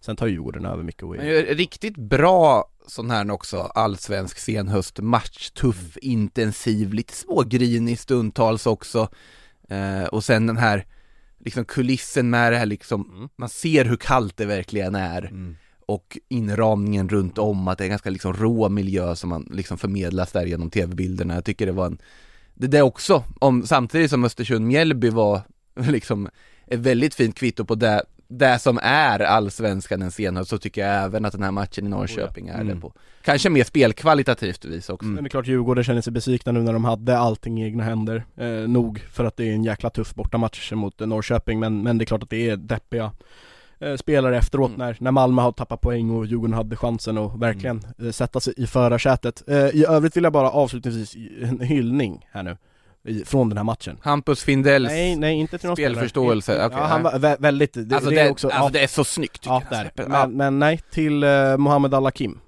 sen 0.00 0.16
tar 0.16 0.26
Djurgården 0.26 0.64
över 0.64 0.82
mycket 0.82 1.02
och 1.02 1.14
riktigt 1.48 1.96
bra 1.96 2.68
sån 2.86 3.10
här 3.10 3.30
också, 3.30 3.58
allsvensk 3.58 4.38
senhöstmatch, 4.38 5.50
tuff, 5.50 5.96
intensiv, 6.02 6.92
lite 6.92 7.14
smågrinig 7.14 7.98
stundtals 7.98 8.66
också. 8.66 9.08
Eh, 9.68 10.04
och 10.04 10.24
sen 10.24 10.46
den 10.46 10.56
här, 10.56 10.86
liksom 11.38 11.64
kulissen 11.64 12.30
med 12.30 12.52
det 12.52 12.58
här 12.58 12.66
liksom, 12.66 13.10
Mm. 13.16 13.28
man 13.36 13.48
ser 13.48 13.84
hur 13.84 13.96
kallt 13.96 14.36
det 14.36 14.46
verkligen 14.46 14.94
är. 14.94 15.22
Mm. 15.22 15.56
Och 15.92 16.18
inramningen 16.28 17.08
runt 17.08 17.38
om, 17.38 17.68
att 17.68 17.78
det 17.78 17.84
är 17.84 17.86
en 17.86 17.90
ganska 17.90 18.10
liksom 18.10 18.32
rå 18.32 18.68
miljö 18.68 19.14
som 19.16 19.30
man 19.30 19.48
liksom 19.50 19.78
förmedlas 19.78 20.32
där 20.32 20.46
genom 20.46 20.70
tv-bilderna. 20.70 21.34
Jag 21.34 21.44
tycker 21.44 21.66
det 21.66 21.72
var 21.72 21.86
en, 21.86 21.98
det 22.54 22.66
där 22.66 22.82
också, 22.82 23.24
om, 23.38 23.66
samtidigt 23.66 24.10
som 24.10 24.24
Östersund-Mjällby 24.24 25.10
var 25.10 25.40
liksom 25.74 26.28
ett 26.66 26.80
väldigt 26.80 27.14
fint 27.14 27.36
kvitto 27.36 27.64
på 27.64 27.74
det, 27.74 28.02
det 28.28 28.58
som 28.58 28.78
är 28.82 29.20
allsvenskan 29.20 30.02
en 30.02 30.10
senhöst, 30.10 30.50
så 30.50 30.58
tycker 30.58 30.86
jag 30.86 31.04
även 31.04 31.24
att 31.24 31.32
den 31.32 31.42
här 31.42 31.50
matchen 31.50 31.86
i 31.86 31.88
Norrköping 31.88 32.48
är 32.48 32.56
det 32.56 32.60
Mm. 32.60 32.80
på. 32.80 32.92
Kanske 33.22 33.50
mer 33.50 33.64
spelkvalitativt 33.64 34.64
vis 34.64 34.88
också. 34.88 35.04
Mm. 35.04 35.14
Men 35.14 35.24
det 35.24 35.28
är 35.28 35.30
klart 35.30 35.46
Djurgården 35.46 35.84
känner 35.84 36.00
sig 36.00 36.12
besvikna 36.12 36.52
nu 36.52 36.62
när 36.62 36.72
de 36.72 36.84
hade 36.84 37.18
allting 37.18 37.62
i 37.62 37.64
egna 37.64 37.84
händer. 37.84 38.24
Eh, 38.36 38.48
nog 38.48 38.98
för 38.98 39.24
att 39.24 39.36
det 39.36 39.44
är 39.48 39.52
en 39.52 39.64
jäkla 39.64 39.90
tuff 39.90 40.14
bortamatch 40.14 40.72
mot 40.72 41.00
Norrköping 41.00 41.60
men, 41.60 41.82
men 41.82 41.98
det 41.98 42.04
är 42.04 42.06
klart 42.06 42.22
att 42.22 42.30
det 42.30 42.50
är 42.50 42.56
deppiga 42.56 43.12
spelare 43.96 44.36
efteråt 44.38 44.68
Mm. 44.68 44.78
när, 44.78 44.96
när 45.00 45.10
Malmö 45.10 45.42
har 45.42 45.52
tappat 45.52 45.80
poäng 45.80 46.10
och 46.10 46.26
Djurgården 46.26 46.54
hade 46.54 46.76
chansen 46.76 47.18
att 47.18 47.38
verkligen 47.38 47.82
eh, 48.02 48.10
sätta 48.10 48.40
sig 48.40 48.54
i 48.56 48.66
förarsätet. 48.66 49.42
Eh, 49.48 49.56
I 49.56 49.84
övrigt 49.88 50.16
vill 50.16 50.24
jag 50.24 50.32
bara 50.32 50.50
avslutningsvis 50.50 51.16
en 51.42 51.60
hyllning 51.60 52.26
här 52.32 52.42
nu 52.42 52.56
i, 53.08 53.24
från 53.24 53.48
den 53.48 53.58
här 53.58 53.64
matchen. 53.64 53.98
Hampus 54.02 54.42
Findells 54.42 54.88
Nej, 54.88 55.16
nej 55.16 55.34
inte 55.34 55.58
till 55.58 55.66
någon 55.68 55.76
spelförståelse, 55.76 56.66
okej, 56.66 56.78
ja, 56.80 56.84
han 56.86 57.02
var 57.02 57.12
vä- 57.12 57.36
väldigt, 57.38 57.72
det, 57.88 57.94
alltså, 57.94 58.10
det, 58.10 58.16
det, 58.16 58.22
är 58.22 58.30
också, 58.30 58.48
alltså 58.48 58.64
ja, 58.64 58.70
det 58.70 58.80
är 58.80 58.86
så 58.86 59.04
snyggt 59.04 59.42
ja, 59.46 59.62
jag. 59.70 59.78
där. 59.78 59.84
Släpper- 59.84 60.08
Men, 60.08 60.32
men 60.36 60.58
nej, 60.58 60.80
till 60.90 61.22
eh, 61.22 61.56
Mohamed 61.56 61.94
Al-Hakim 61.94 62.38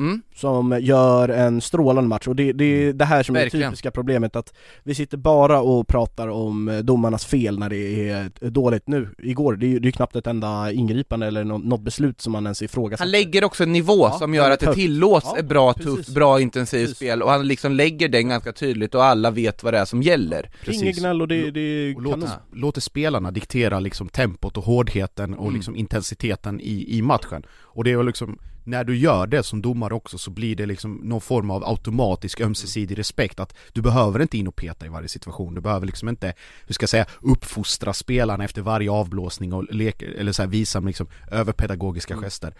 Mm. 0.00 0.22
som 0.34 0.78
gör 0.80 1.28
en 1.28 1.60
strålande 1.60 2.08
match 2.08 2.26
och 2.26 2.36
det, 2.36 2.52
det 2.52 2.64
är 2.64 2.92
det 2.92 3.04
här 3.04 3.22
som 3.22 3.34
är 3.36 3.40
det 3.40 3.44
Verkligen. 3.44 3.70
typiska 3.70 3.90
problemet 3.90 4.36
att 4.36 4.54
vi 4.82 4.94
sitter 4.94 5.16
bara 5.16 5.60
och 5.60 5.88
pratar 5.88 6.28
om 6.28 6.68
eh, 6.68 6.78
domarnas 6.78 7.24
fel 7.24 7.58
när 7.58 7.68
det 7.70 8.08
är 8.10 8.30
dåligt 8.50 8.88
nu. 8.88 9.08
Igår, 9.18 9.56
det 9.56 9.66
är 9.66 9.68
ju 9.68 9.78
det 9.78 9.88
är 9.88 9.92
knappt 9.92 10.16
ett 10.16 10.26
enda 10.26 10.72
ingripande 10.72 11.26
eller 11.26 11.44
nå- 11.44 11.58
något 11.58 11.80
beslut 11.80 12.20
som 12.20 12.32
man 12.32 12.44
ens 12.46 12.62
ifrågasätter. 12.62 13.04
Han 13.04 13.10
lägger 13.10 13.44
också 13.44 13.62
en 13.62 13.72
nivå 13.72 13.98
Ja, 14.08 14.18
som 14.18 14.34
gör 14.34 14.50
att 14.50 14.60
det 14.60 14.74
tillåts 14.74 15.26
Ja, 15.32 15.38
ett 15.38 15.46
bra, 15.48 15.72
precis. 15.72 15.94
tufft, 15.96 16.08
bra, 16.14 16.40
intensivt 16.40 16.80
Precis. 16.82 16.96
spel 16.96 17.22
och 17.22 17.30
han 17.30 17.48
liksom 17.48 17.72
lägger 17.72 18.08
den 18.08 18.28
ganska 18.28 18.52
tydligt 18.52 18.94
och 18.94 19.04
alla 19.04 19.30
vet 19.30 19.62
vad 19.62 19.74
det 19.74 19.78
är 19.78 19.84
som 19.84 20.02
gäller. 20.02 20.50
Inget 20.70 20.98
gnäll 20.98 21.22
och 21.22 21.28
det, 21.28 21.50
det 21.50 21.60
är 21.60 21.96
Och 21.96 22.02
låter, 22.02 22.20
kanon. 22.20 22.36
låter 22.52 22.80
spelarna 22.80 23.30
diktera 23.30 23.80
liksom 23.80 24.08
tempot 24.08 24.56
och 24.56 24.64
hårdheten 24.64 25.34
och 25.34 25.42
Mm. 25.44 25.54
liksom 25.54 25.76
intensiteten 25.76 26.60
i, 26.60 26.96
i 26.98 27.02
matchen. 27.02 27.42
Och 27.62 27.84
det 27.84 27.90
är 27.90 27.96
ju 27.96 28.02
liksom, 28.02 28.38
när 28.64 28.84
du 28.84 28.96
gör 28.96 29.26
det 29.26 29.42
som 29.42 29.62
domare 29.62 29.94
också 29.94 30.18
så 30.18 30.30
blir 30.30 30.56
det 30.56 30.66
liksom 30.66 30.94
någon 30.94 31.20
form 31.20 31.50
av 31.50 31.64
automatisk 31.64 32.40
ömsesidig 32.40 32.98
respekt 32.98 33.40
att 33.40 33.56
du 33.72 33.82
behöver 33.82 34.22
inte 34.22 34.38
in 34.38 34.48
och 34.48 34.56
peta 34.56 34.86
i 34.86 34.88
varje 34.88 35.08
situation, 35.08 35.54
du 35.54 35.60
behöver 35.60 35.86
liksom 35.86 36.08
inte, 36.08 36.34
hur 36.66 36.74
ska 36.74 36.82
jag 36.82 36.90
säga, 36.90 37.06
uppfostra 37.20 37.92
spelarna 37.92 38.44
efter 38.44 38.62
varje 38.62 38.90
avblåsning 38.90 39.52
och 39.52 39.64
leka, 39.74 40.06
eller 40.06 40.32
så 40.32 40.42
här, 40.42 40.48
visa 40.48 40.80
liksom 40.80 41.06
överpedagogiska 41.30 42.14
Mm. 42.14 42.24
gester. 42.24 42.54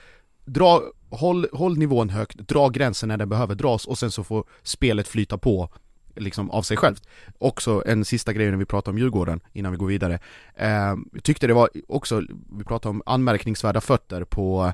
Dra, 0.45 0.83
håll, 1.11 1.47
håll 1.53 1.79
nivån 1.79 2.11
högt, 2.11 2.39
dra 2.39 2.69
gränsen 2.69 3.09
när 3.09 3.17
den 3.17 3.29
behöver 3.29 3.55
dras 3.55 3.87
och 3.87 3.99
sen 3.99 4.11
så 4.11 4.25
får 4.25 4.45
spelet 4.63 5.09
flyta 5.09 5.39
på 5.39 5.69
liksom 6.17 6.51
av 6.51 6.63
sig 6.63 6.77
självt. 6.77 7.09
Också 7.39 7.83
en 7.87 8.05
sista 8.05 8.33
grej 8.33 8.51
när 8.51 8.57
vi 8.57 8.65
pratar 8.65 8.93
om 8.93 8.99
Djurgården 8.99 9.41
innan 9.53 9.73
vi 9.73 9.79
går 9.79 9.87
vidare. 9.87 10.19
Eh, 10.57 10.69
jag 11.13 11.23
tyckte 11.23 11.47
det 11.47 11.55
var 11.55 11.69
också, 11.89 12.23
vi 12.59 12.65
pratade 12.65 12.91
om 12.91 13.03
anmärkningsvärda 13.07 13.81
fötter 13.81 14.25
på 14.25 14.73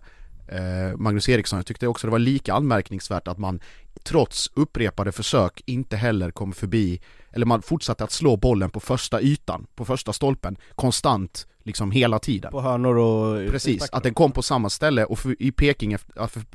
eh, 0.49 0.97
Magnus 0.97 1.29
Eriksson. 1.29 1.59
Jag 1.59 1.67
tyckte 1.67 1.87
också 1.87 2.07
det 2.07 2.11
var 2.11 2.19
lika 2.19 2.55
anmärkningsvärt 2.55 3.29
att 3.29 3.39
man 3.39 3.61
trots 4.03 4.51
upprepade 4.55 5.13
försök 5.13 5.63
inte 5.67 5.97
heller 5.97 6.31
kom 6.31 6.53
förbi, 6.53 7.01
eller 7.33 7.47
man 7.47 7.63
fortsatte 7.63 8.05
att 8.05 8.13
slå 8.13 8.37
bollen 8.37 8.71
på 8.71 8.81
första 8.81 9.21
ytan, 9.21 9.67
på 9.75 9.85
första 9.85 10.13
stolpen, 10.13 10.57
konstant, 10.75 11.47
liksom 11.63 11.91
hela 11.91 12.19
tiden. 12.19 12.51
På 12.51 12.61
hörnor 12.61 12.97
och 12.97 13.51
Precis, 13.51 13.91
att 13.91 14.03
den 14.03 14.15
kom 14.15 14.33
på 14.33 14.43
samma 14.43 14.71
ställe 14.71 15.05
och 15.05 15.19
för, 15.19 15.43
i 15.43 15.53
Peking, 15.53 15.97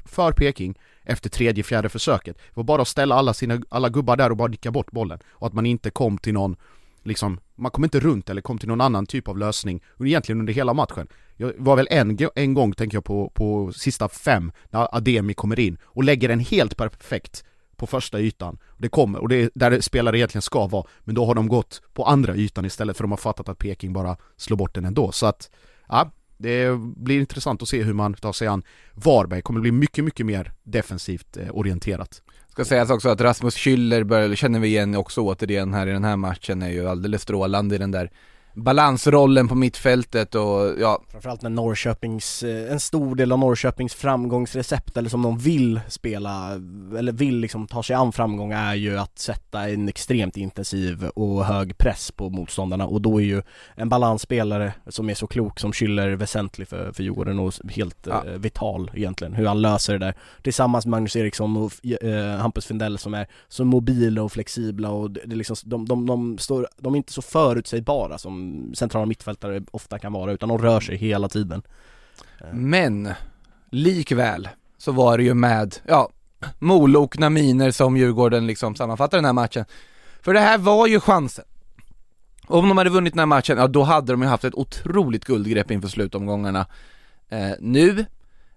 för 0.05 0.31
Peking 0.31 0.75
efter 1.03 1.29
tredje, 1.29 1.63
fjärde 1.63 1.89
försöket. 1.89 2.37
Det 2.37 2.53
var 2.53 2.63
bara 2.63 2.81
att 2.81 2.87
ställa 2.87 3.15
alla, 3.15 3.33
sina, 3.33 3.61
alla 3.69 3.89
gubbar 3.89 4.17
där 4.17 4.29
och 4.29 4.37
bara 4.37 4.47
nicka 4.47 4.71
bort 4.71 4.91
bollen. 4.91 5.19
Och 5.29 5.47
att 5.47 5.53
man 5.53 5.65
inte 5.65 5.89
kom 5.89 6.17
till 6.17 6.33
någon, 6.33 6.55
liksom, 7.03 7.39
man 7.55 7.71
kom 7.71 7.83
inte 7.83 7.99
runt 7.99 8.29
eller 8.29 8.41
kom 8.41 8.57
till 8.57 8.67
någon 8.67 8.81
annan 8.81 9.05
typ 9.05 9.27
av 9.27 9.37
lösning, 9.37 9.83
egentligen 10.05 10.39
under 10.39 10.53
hela 10.53 10.73
matchen. 10.73 11.07
Jag 11.37 11.53
var 11.57 11.75
väl 11.75 11.87
en, 11.91 12.17
en 12.35 12.53
gång, 12.53 12.73
tänker 12.73 12.97
jag 12.97 13.05
på, 13.05 13.29
på 13.29 13.73
sista 13.73 14.09
fem, 14.09 14.51
när 14.69 14.95
Ademi 14.95 15.33
kommer 15.33 15.59
in 15.59 15.77
och 15.83 16.03
lägger 16.03 16.29
en 16.29 16.39
helt 16.39 16.77
perfekt 16.77 17.43
på 17.75 17.87
första 17.87 18.19
ytan. 18.19 18.57
Det 18.77 18.89
kommer, 18.89 19.19
och 19.19 19.29
det 19.29 19.35
är 19.35 19.49
där 19.53 19.81
spelare 19.81 20.17
egentligen 20.17 20.41
ska 20.41 20.67
vara, 20.67 20.87
men 20.99 21.15
då 21.15 21.25
har 21.25 21.35
de 21.35 21.47
gått 21.47 21.81
på 21.93 22.05
andra 22.05 22.35
ytan 22.35 22.65
istället 22.65 22.97
för 22.97 23.03
de 23.03 23.11
har 23.11 23.17
fattat 23.17 23.49
att 23.49 23.57
Peking 23.57 23.93
bara 23.93 24.17
slår 24.37 24.57
bort 24.57 24.75
den 24.75 24.85
ändå. 24.85 25.11
Så 25.11 25.25
att, 25.25 25.49
ja, 25.87 26.11
det 26.41 26.79
blir 26.79 27.19
intressant 27.19 27.61
att 27.61 27.69
se 27.69 27.83
hur 27.83 27.93
man 27.93 28.13
tar 28.13 28.33
sig 28.33 28.47
an 28.47 28.63
Varberg, 28.93 29.41
kommer 29.41 29.61
bli 29.61 29.71
mycket, 29.71 30.03
mycket 30.03 30.25
mer 30.25 30.51
defensivt 30.63 31.37
eh, 31.37 31.47
orienterat. 31.51 32.21
Ska 32.49 32.65
sägas 32.65 32.89
också 32.89 33.09
att 33.09 33.21
Rasmus 33.21 33.57
Schüller 33.57 34.03
bör, 34.03 34.35
känner 34.35 34.59
vi 34.59 34.67
igen 34.67 34.95
också 34.95 35.21
återigen 35.21 35.73
här 35.73 35.87
i 35.87 35.91
den 35.91 36.03
här 36.03 36.17
matchen, 36.17 36.61
är 36.61 36.69
ju 36.69 36.87
alldeles 36.87 37.21
strålande 37.21 37.75
i 37.75 37.77
den 37.77 37.91
där 37.91 38.11
balansrollen 38.53 39.47
på 39.47 39.55
mittfältet 39.55 40.35
och 40.35 40.79
ja, 40.79 41.01
Framförallt 41.11 41.41
när 41.41 41.49
Norrköpings, 41.49 42.43
eh, 42.43 42.71
en 42.71 42.79
stor 42.79 43.15
del 43.15 43.31
av 43.31 43.39
Norrköpings 43.39 43.93
framgångsrecept 43.93 44.97
eller 44.97 45.09
som 45.09 45.21
de 45.21 45.37
vill 45.37 45.79
spela, 45.87 46.51
eller 46.97 47.11
vill 47.11 47.37
liksom 47.37 47.67
ta 47.67 47.83
sig 47.83 47.95
an 47.95 48.11
framgång 48.11 48.51
är 48.51 48.75
ju 48.75 48.97
att 48.97 49.19
sätta 49.19 49.69
en 49.69 49.89
extremt 49.89 50.37
intensiv 50.37 51.05
och 51.05 51.45
hög 51.45 51.77
press 51.77 52.11
på 52.11 52.29
motståndarna. 52.29 52.85
Och 52.87 53.01
då 53.01 53.21
är 53.21 53.25
ju 53.25 53.41
en 53.75 53.89
balansspelare 53.89 54.73
som 54.87 55.09
är 55.09 55.13
så 55.13 55.27
klok 55.27 55.59
som 55.59 55.71
Schüller 55.71 56.15
väsentlig 56.15 56.67
för, 56.67 56.91
för 56.91 57.03
Djurgården 57.03 57.39
och 57.39 57.53
helt 57.71 58.07
Ja. 58.07 58.23
eh, 58.27 58.31
vital 58.33 58.91
egentligen, 58.93 59.33
hur 59.33 59.45
han 59.45 59.61
löser 59.61 59.93
det 59.93 60.05
där. 60.05 60.13
Tillsammans 60.41 60.85
med 60.85 60.91
Magnus 60.91 61.15
Eriksson 61.15 61.57
och 61.57 62.03
eh, 62.03 62.37
Hampus 62.37 62.65
Findell 62.65 62.97
som 62.97 63.13
är 63.13 63.27
så 63.47 63.65
mobila 63.65 64.23
och 64.23 64.31
flexibla 64.31 64.89
och 64.89 65.11
det, 65.11 65.21
det 65.25 65.35
liksom, 65.35 65.55
de, 65.63 65.87
de, 65.87 66.05
de, 66.05 66.37
står, 66.37 66.67
de 66.77 66.93
är 66.93 66.97
inte 66.97 67.13
så 67.13 67.21
förutsägbara 67.21 68.17
som 68.17 68.40
centrala 68.75 69.05
mittfältare 69.05 69.61
ofta 69.71 69.99
kan 69.99 70.13
vara 70.13 70.31
utan 70.31 70.49
de 70.49 70.57
rör 70.57 70.79
sig 70.79 70.97
hela 70.97 71.29
tiden. 71.29 71.61
Eh, 72.41 72.53
men 72.53 73.09
likväl 73.69 74.49
så 74.77 74.91
var 74.91 75.17
det 75.17 75.23
ju 75.23 75.33
med, 75.33 75.75
ja, 75.87 76.09
molokna 76.59 77.29
miner 77.29 77.71
som 77.71 77.97
Djurgården 77.97 78.47
liksom 78.47 78.75
sammanfattar 78.75 79.17
den 79.17 79.25
här 79.25 79.33
matchen. 79.33 79.65
För 80.21 80.33
det 80.33 80.39
här 80.39 80.57
var 80.57 80.87
ju 80.87 80.99
chansen. 80.99 81.45
Om 82.47 82.67
de 82.67 82.77
hade 82.77 82.89
vunnit 82.89 83.13
den 83.13 83.19
här 83.19 83.25
matchen, 83.25 83.57
ja 83.57 83.67
då 83.67 83.83
hade 83.83 84.13
de 84.13 84.21
ju 84.21 84.27
haft 84.27 84.43
ett 84.43 84.55
otroligt 84.55 85.25
guldgrepp 85.25 85.71
inför 85.71 85.87
slutomgångarna. 85.87 86.65
Eh, 87.29 87.51
nu 87.59 88.05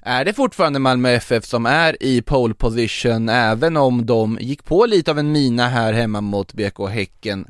är 0.00 0.24
det 0.24 0.32
fortfarande 0.32 0.78
Malmö 0.78 1.10
FF 1.10 1.44
som 1.44 1.66
är 1.66 2.02
i 2.02 2.22
pole 2.22 2.54
position, 2.54 3.28
även 3.28 3.76
om 3.76 4.06
de 4.06 4.38
gick 4.40 4.64
på 4.64 4.86
lite 4.86 5.10
av 5.10 5.18
en 5.18 5.32
mina 5.32 5.68
här 5.68 5.92
hemma 5.92 6.20
mot 6.20 6.52
BK 6.52 6.88
Häcken 6.88 7.44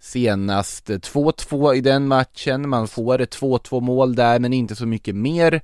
senast 0.00 0.90
2-2 0.90 1.74
i 1.74 1.80
den 1.80 2.08
matchen, 2.08 2.68
man 2.68 2.88
får 2.88 3.20
ett 3.20 3.36
2-2 3.36 3.80
mål 3.80 4.14
där 4.14 4.38
men 4.38 4.52
inte 4.52 4.76
så 4.76 4.86
mycket 4.86 5.14
mer. 5.14 5.62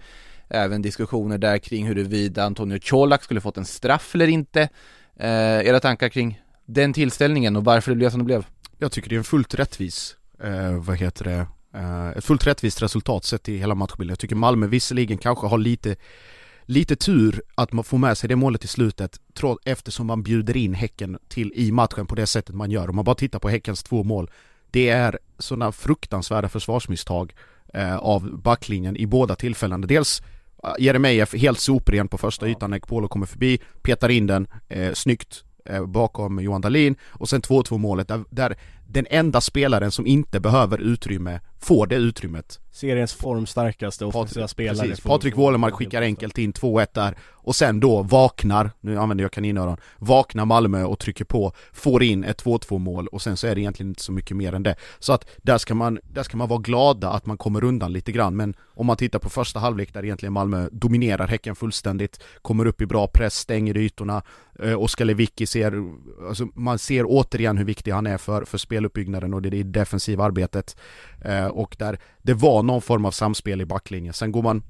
Även 0.49 0.83
diskussioner 0.83 1.39
där 1.39 1.59
kring 1.59 1.87
huruvida 1.87 2.45
Antonio 2.45 2.79
Colak 2.79 3.23
skulle 3.23 3.41
fått 3.41 3.57
en 3.57 3.65
straff 3.65 4.15
eller 4.15 4.29
inte. 4.29 4.69
Eh, 5.17 5.67
era 5.67 5.81
tankar 5.81 6.09
kring 6.09 6.41
den 6.67 6.93
tillställningen 6.93 7.57
och 7.57 7.65
varför 7.65 7.91
det 7.91 7.97
blev 7.97 8.11
som 8.11 8.19
det 8.19 8.25
blev? 8.25 8.47
Jag 8.79 8.93
tycker 8.93 9.09
det 9.09 9.15
är 9.15 9.19
en 9.19 9.25
fullt 9.25 9.55
rättvis, 9.55 10.17
eh, 10.43 10.73
vad 10.73 10.97
heter 10.97 11.25
det, 11.25 11.47
eh, 11.79 12.09
ett 12.09 12.25
fullt 12.25 12.47
rättvist 12.47 12.83
resultat 12.83 13.25
sett 13.25 13.49
i 13.49 13.57
hela 13.57 13.75
matchbilden. 13.75 14.13
Jag 14.13 14.19
tycker 14.19 14.37
Malmö 14.37 14.67
visserligen 14.67 15.19
kanske 15.19 15.47
har 15.47 15.59
lite 15.59 15.97
lite 16.67 16.97
tur 16.97 17.43
att 17.55 17.73
man 17.73 17.85
får 17.85 17.99
med 17.99 18.19
sig 18.19 18.29
det 18.29 18.37
målet 18.37 18.65
i 18.65 18.69
slutet 18.69 19.21
eftersom 19.65 20.07
man 20.07 20.23
bjuder 20.23 20.57
in 20.57 20.75
Häcken 20.75 21.19
till 21.29 21.53
i 21.55 21.73
matchen 21.73 22.07
på 22.07 22.15
det 22.15 22.27
sättet 22.27 22.55
man 22.55 22.71
gör. 22.71 22.91
Om 22.91 22.97
man 22.97 23.05
bara 23.05 23.15
tittar 23.15 23.39
på 23.39 23.49
Häckens 23.49 23.83
två 23.83 24.05
mål. 24.05 24.31
Det 24.71 24.89
är 24.89 25.19
sådana 25.39 25.73
fruktansvärda 25.73 26.49
försvarsmisstag 26.49 27.35
eh, 27.75 27.97
av 27.97 28.41
backlinjen 28.43 28.97
i 28.97 29.07
båda 29.07 29.35
tillfällena. 29.35 29.87
Dels 29.87 30.23
eh, 30.65 30.71
Jeremejeff 30.79 31.35
helt 31.35 31.61
sopren 31.61 32.09
på 32.09 32.19
första 32.19 32.49
ytan 32.49 32.71
när 32.71 32.79
Polo 32.79 33.09
kommer 33.09 33.27
förbi, 33.27 33.61
petar 33.83 34.09
in 34.09 34.27
den 34.27 34.47
eh, 34.69 34.93
snyggt 34.93 35.45
eh, 35.65 35.87
bakom 35.87 36.41
Johan 36.41 36.61
Dahlin 36.61 36.97
och 37.09 37.29
sen 37.29 37.43
2-2 37.43 37.79
målet 37.79 38.09
där, 38.09 38.25
där 38.31 38.57
den 38.89 39.07
enda 39.11 39.41
spelaren 39.41 39.91
som 39.91 40.07
inte 40.07 40.41
behöver 40.41 40.79
utrymme 40.79 41.41
får 41.59 41.87
det 41.87 41.97
utrymmet 41.97 42.61
Seriens 42.73 43.15
formstarkaste 43.15 44.05
offensiva 44.05 44.49
spelare 44.49 44.89
Precis, 44.89 45.05
Patrik 45.05 45.37
Wålemark 45.37 45.75
skickar 45.75 46.03
enkelt 46.03 46.39
in 46.39 46.53
2-1 46.53 46.89
där 46.93 47.17
och 47.47 47.57
sen 47.57 47.81
då 47.81 48.03
vaknar, 48.03 48.71
nu 48.81 48.99
använder 48.99 49.25
jag 49.25 49.33
kaninöron, 49.33 49.77
vaknar 49.99 50.45
Malmö 50.45 50.85
och 50.85 50.99
trycker 50.99 51.25
på, 51.25 51.53
får 51.73 52.03
in 52.03 52.25
ett 52.25 52.45
2-2 52.45 52.79
mål 52.79 53.07
och 53.07 53.23
sen 53.23 53.37
så 53.37 53.47
är 53.47 53.55
det 53.55 53.61
egentligen 53.61 53.91
inte 53.91 54.03
så 54.03 54.13
mycket 54.13 54.37
mer 54.37 54.53
än 54.53 54.63
det. 54.63 54.77
Så 54.99 55.13
att 55.13 55.29
där 55.37 55.59
ska 55.59 55.75
man, 55.75 55.99
där 56.03 56.23
ska 56.23 56.37
man 56.37 56.49
vara 56.49 56.61
glada 56.61 57.11
att 57.11 57.27
man 57.27 57.39
kommer 57.39 57.65
undan 57.65 57.93
lite 57.93 58.13
grann 58.13 58.37
men 58.37 58.55
om 58.75 58.87
man 58.87 58.97
tittar 58.97 59.19
på 59.19 59.31
första 59.31 59.61
halvlek 59.61 59.95
där 59.95 60.05
egentligen 60.05 60.33
Malmö 60.33 60.69
dominerar 60.73 61.27
Häcken 61.27 61.57
fullständigt, 61.57 62.23
kommer 62.43 62.67
upp 62.67 62.81
i 62.81 62.87
bra 62.87 63.07
press, 63.07 63.35
stänger 63.35 63.77
ytorna, 63.77 64.23
eh, 64.63 64.83
Oskar 64.83 65.05
Lewicki 65.05 65.47
ser, 65.47 65.75
alltså 66.29 66.49
man 66.55 66.79
ser 66.79 67.05
återigen 67.07 67.59
hur 67.59 67.65
viktig 67.65 67.91
han 67.91 68.07
är 68.07 68.19
för, 68.19 68.45
för 68.45 68.59
speluppbyggnaden 68.77 69.35
och 69.35 69.43
det, 69.43 69.51
det 69.51 69.63
defensiva 69.63 70.25
arbetet 70.25 70.77
eh, 71.25 71.47
och 71.47 71.77
där 71.79 71.99
det 72.23 72.35
var 72.35 72.63
någon 72.63 72.83
form 72.83 73.05
av 73.05 73.11
samspel 73.11 73.61
i 73.61 73.65
backlinjen. 73.65 74.15
Sen 74.15 74.33
går 74.33 74.43
man 74.43 74.63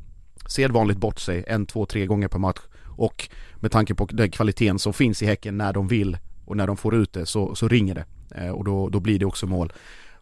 sedvanligt 0.49 1.01
bort 1.01 1.19
sig 1.19 1.45
en, 1.47 1.67
två, 1.67 1.87
tre 1.87 2.07
gånger 2.07 2.29
per 2.29 2.39
match 2.39 2.61
och 2.99 3.29
med 3.61 3.71
tanke 3.71 3.95
på 3.95 4.07
den 4.07 4.31
kvaliteten 4.31 4.79
som 4.79 4.93
finns 4.93 5.23
i 5.23 5.27
Häcken 5.27 5.59
när 5.59 5.73
de 5.73 5.89
vill 5.89 6.19
och 6.45 6.57
när 6.57 6.67
de 6.67 6.77
får 6.77 6.95
ut 6.95 7.13
det 7.13 7.27
så, 7.27 7.55
så 7.55 7.69
ringer 7.69 7.95
det 7.95 8.05
eh, 8.35 8.51
och 8.51 8.65
då, 8.65 8.89
då 8.89 9.01
blir 9.01 9.19
det 9.19 9.27
också 9.27 9.47
mål. 9.47 9.73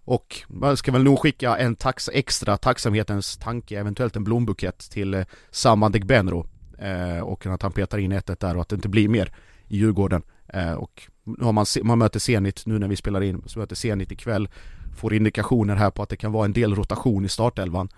Och 0.07 0.43
man 0.49 0.77
ska 0.77 0.93
väl 0.93 1.05
nog 1.05 1.19
skicka 1.19 1.57
en 1.57 1.77
tax, 1.77 2.11
extra 2.13 2.57
tacksamhetens 2.57 3.37
tanke, 3.37 3.79
eventuellt 3.79 4.17
en 4.17 4.25
blombukett 4.25 4.91
till 4.91 5.15
eh, 5.15 5.25
Sam 5.51 5.93
Degbenro. 5.93 6.47
eh, 6.79 7.21
och 7.21 7.47
att 7.47 7.63
han 7.63 7.73
petar 7.73 7.99
in 7.99 8.13
1 8.13 8.41
där 8.41 8.57
och 8.57 8.63
att 8.63 8.69
det 8.69 8.77
inte 8.77 8.89
blir 8.89 9.09
mer 9.09 9.33
i 9.69 9.77
Djurgården. 9.77 10.23
Eh, 10.49 10.73
och 10.73 11.09
nu 11.25 11.45
har 11.45 11.53
man, 11.53 11.67
man 11.83 11.99
möter 11.99 12.21
Zenit 12.21 12.67
nu 12.67 12.79
när 12.79 12.89
vi 12.89 12.97
spelar 12.97 13.23
in, 13.23 13.43
så 13.47 13.59
möter 13.59 13.77
Zenit 13.77 14.13
ikväll 14.13 14.49
får 14.97 15.15
indikationer 15.15 15.77
här 15.77 15.91
på 15.91 16.03
att 16.03 16.09
det 16.09 16.17
kan 16.17 16.33
vara 16.33 16.45
en 16.45 16.53
del 16.53 16.75
rotation 16.75 17.25
i 17.25 17.29
startelvan. 17.29 17.89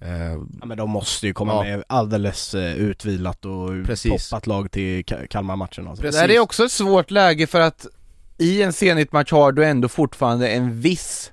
Eh, 0.00 0.32
ja 0.60 0.66
men 0.66 0.78
de 0.78 0.90
måste 0.90 1.26
ju 1.26 1.32
komma 1.32 1.52
ja. 1.52 1.62
med 1.62 1.84
alldeles 1.86 2.54
eh, 2.54 2.74
utvilat 2.74 3.44
och 3.44 3.68
Precis. 3.86 4.28
toppat 4.28 4.46
lag 4.46 4.70
till 4.70 5.04
Kalmar-matchen 5.04 5.88
alltså. 5.88 6.02
Det 6.10 6.16
här 6.16 6.30
är 6.30 6.38
också 6.38 6.64
ett 6.64 6.72
svårt 6.72 7.10
läge 7.10 7.46
för 7.46 7.60
att 7.60 7.86
i 8.38 8.62
en 8.62 8.72
Zenit-match 8.72 9.32
har 9.32 9.52
du 9.52 9.64
ändå 9.64 9.88
fortfarande 9.88 10.48
en 10.48 10.80
viss 10.80 11.30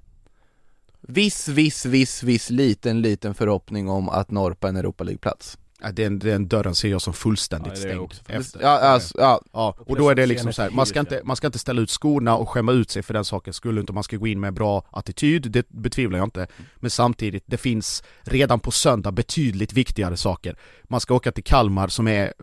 Viss, 1.03 1.47
viss, 1.47 1.85
viss, 1.85 2.23
viss 2.23 2.49
liten, 2.49 3.01
liten 3.01 3.33
förhoppning 3.33 3.89
om 3.89 4.09
att 4.09 4.31
norpa 4.31 4.69
en 4.69 4.75
Europa 4.75 5.03
League-plats 5.03 5.57
Ja, 5.83 5.91
den, 5.91 6.19
den 6.19 6.47
dörren 6.47 6.75
ser 6.75 6.89
jag 6.89 7.01
som 7.01 7.13
fullständigt 7.13 7.73
ja, 7.75 7.79
stängd. 7.79 8.13
Ja, 8.61 8.69
alltså, 8.79 9.17
ja. 9.17 9.41
ja, 9.51 9.75
och 9.79 9.97
då 9.97 10.09
är 10.09 10.15
det 10.15 10.25
liksom 10.25 10.53
så 10.53 10.61
här, 10.61 10.69
man 10.69 10.85
ska, 10.85 10.99
inte, 10.99 11.21
man 11.23 11.35
ska 11.35 11.47
inte 11.47 11.59
ställa 11.59 11.81
ut 11.81 11.89
skorna 11.89 12.35
och 12.35 12.49
skämma 12.49 12.71
ut 12.71 12.89
sig 12.89 13.03
för 13.03 13.13
den 13.13 13.25
saken 13.25 13.53
skulle 13.53 13.81
inte 13.81 13.93
man 13.93 14.03
ska 14.03 14.17
gå 14.17 14.27
in 14.27 14.39
med 14.39 14.53
bra 14.53 14.85
attityd, 14.91 15.51
det 15.51 15.69
betvivlar 15.69 16.17
jag 16.17 16.25
inte. 16.25 16.47
Men 16.75 16.91
samtidigt, 16.91 17.43
det 17.47 17.57
finns 17.57 18.03
redan 18.21 18.59
på 18.59 18.71
söndag 18.71 19.11
betydligt 19.11 19.73
viktigare 19.73 20.17
saker. 20.17 20.55
Man 20.83 20.99
ska 20.99 21.13
åka 21.13 21.31
till 21.31 21.43
Kalmar 21.43 21.87
som 21.87 22.07
är 22.07 22.33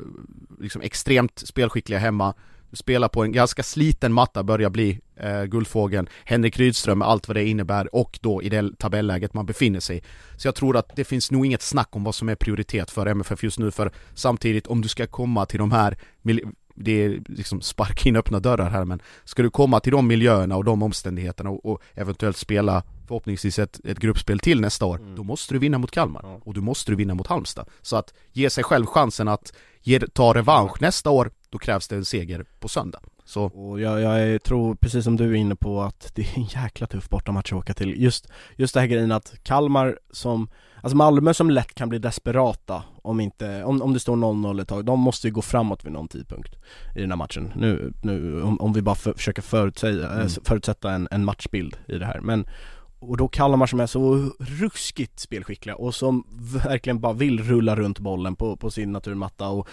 liksom 0.61 0.83
extremt 0.83 1.38
spelskickliga 1.38 1.98
hemma, 1.98 2.35
spelar 2.72 3.09
på 3.09 3.24
en 3.24 3.33
ganska 3.33 3.62
sliten 3.62 4.12
matta, 4.12 4.42
börjar 4.42 4.70
bli 4.70 5.00
eh, 5.16 5.44
Guldfågeln, 5.44 6.09
Henrik 6.24 6.59
Rydström 6.59 6.98
med 6.98 7.09
allt 7.09 7.28
vad 7.28 7.37
det 7.37 7.44
innebär 7.44 7.94
och 7.94 8.18
då 8.22 8.42
i 8.42 8.48
det 8.48 8.78
tabelläget 8.78 9.35
man 9.35 9.46
befinner 9.46 9.81
sig 9.81 10.02
Så 10.37 10.48
jag 10.48 10.54
tror 10.54 10.76
att 10.76 10.96
det 10.96 11.04
finns 11.04 11.31
nog 11.31 11.46
inget 11.46 11.62
snack 11.62 11.96
om 11.96 12.04
vad 12.04 12.14
som 12.14 12.28
är 12.28 12.35
prioritet 12.35 12.90
för 12.90 13.07
MFF 13.07 13.42
just 13.42 13.59
nu 13.59 13.70
för 13.70 13.92
samtidigt 14.14 14.66
om 14.66 14.81
du 14.81 14.88
ska 14.88 15.07
komma 15.07 15.46
till 15.46 15.59
de 15.59 15.72
här 15.72 15.96
det 16.81 17.04
är 17.04 17.22
liksom 17.26 17.61
sparka 17.61 18.09
in 18.09 18.16
öppna 18.16 18.40
dörrar 18.40 18.70
här 18.70 18.85
men 18.85 19.02
ska 19.24 19.42
du 19.42 19.50
komma 19.50 19.81
till 19.81 19.92
de 19.92 20.07
miljöerna 20.07 20.57
och 20.57 20.64
de 20.64 20.83
omständigheterna 20.83 21.50
och, 21.50 21.66
och 21.66 21.83
eventuellt 21.94 22.37
spela 22.37 22.83
förhoppningsvis 23.07 23.59
ett, 23.59 23.81
ett 23.85 23.98
gruppspel 23.98 24.38
till 24.38 24.61
nästa 24.61 24.85
år, 24.87 24.96
mm. 24.96 25.16
då 25.16 25.22
måste 25.22 25.54
du 25.54 25.59
vinna 25.59 25.78
mot 25.78 25.90
Kalmar 25.90 26.20
ja. 26.24 26.40
och 26.44 26.54
du 26.54 26.61
måste 26.61 26.92
du 26.92 26.96
vinna 26.96 27.14
mot 27.14 27.26
Halmstad. 27.26 27.68
Så 27.83 27.96
att 27.96 28.14
ge 28.33 28.50
sig 28.50 28.64
själv 28.64 28.87
chansen 28.87 29.28
att 29.28 29.52
ge, 29.83 30.00
ta 30.00 30.35
revansch 30.35 30.83
nästa 30.83 31.11
år, 31.11 31.31
då 31.50 31.58
krävs 31.58 31.88
det 31.88 31.96
en 31.96 32.04
seger 32.04 32.44
på 32.61 32.68
söndag. 32.68 33.00
Så. 33.24 33.44
Och 33.44 33.80
jag, 33.80 34.00
jag 34.00 34.42
tror, 34.42 34.74
precis 34.74 35.04
som 35.04 35.16
du 35.16 35.30
är 35.30 35.34
inne 35.34 35.56
på, 35.56 35.82
att 35.82 36.12
det 36.14 36.22
är 36.22 36.38
en 36.38 36.44
jäkla 36.44 36.87
tuff 36.87 37.08
bortamatch 37.08 37.52
att 37.52 37.58
åka 37.58 37.74
till. 37.74 38.02
Just, 38.02 38.28
just 38.56 38.74
det 38.74 38.80
här 38.80 38.87
grejen 38.87 39.12
att 39.12 39.34
Kalmar 39.42 39.98
som, 40.11 40.48
alltså 40.82 40.96
Malmö 40.96 41.34
som 41.34 41.50
lätt 41.50 41.74
kan 41.74 41.88
bli 41.88 41.98
desperata 41.98 42.82
om 43.02 43.20
inte, 43.20 43.64
om, 43.64 43.82
om 43.82 43.92
det 43.92 44.00
står 44.00 44.16
0-0 44.16 44.62
ett 44.62 44.68
tag, 44.68 44.84
de 44.84 45.00
måste 45.00 45.26
ju 45.26 45.32
gå 45.32 45.42
framåt 45.42 45.84
vid 45.84 45.92
någon 45.92 46.08
tidpunkt 46.08 46.54
i 46.96 47.00
den 47.00 47.11
här 47.11 47.16
matchen. 47.16 47.52
Nu, 47.56 47.92
nu 48.02 48.42
om, 48.42 48.61
om 48.61 48.72
vi 48.72 48.82
bara 48.82 48.94
för, 48.94 49.12
försöker 49.12 49.42
förutsäga, 49.42 50.08
mm. 50.08 50.28
förutsätta 50.28 50.92
en, 50.92 51.08
en 51.11 51.24
matchbild 51.24 51.76
i 51.88 51.98
det 51.98 52.06
här. 52.06 52.20
Men 52.20 52.46
och 53.00 53.16
då 53.16 53.28
Kalmar 53.28 53.66
som 53.66 53.80
är 53.80 53.87
så 53.87 54.30
ruskigt 54.38 55.20
spelskickliga 55.20 55.76
och 55.76 55.94
som 55.94 56.24
verkligen 56.64 57.00
bara 57.00 57.12
vill 57.12 57.42
rulla 57.42 57.76
runt 57.76 57.98
bollen 57.98 58.37
på, 58.37 58.56
på 58.56 58.70
sin 58.70 58.92
naturmatta 58.92 59.48
och 59.48 59.68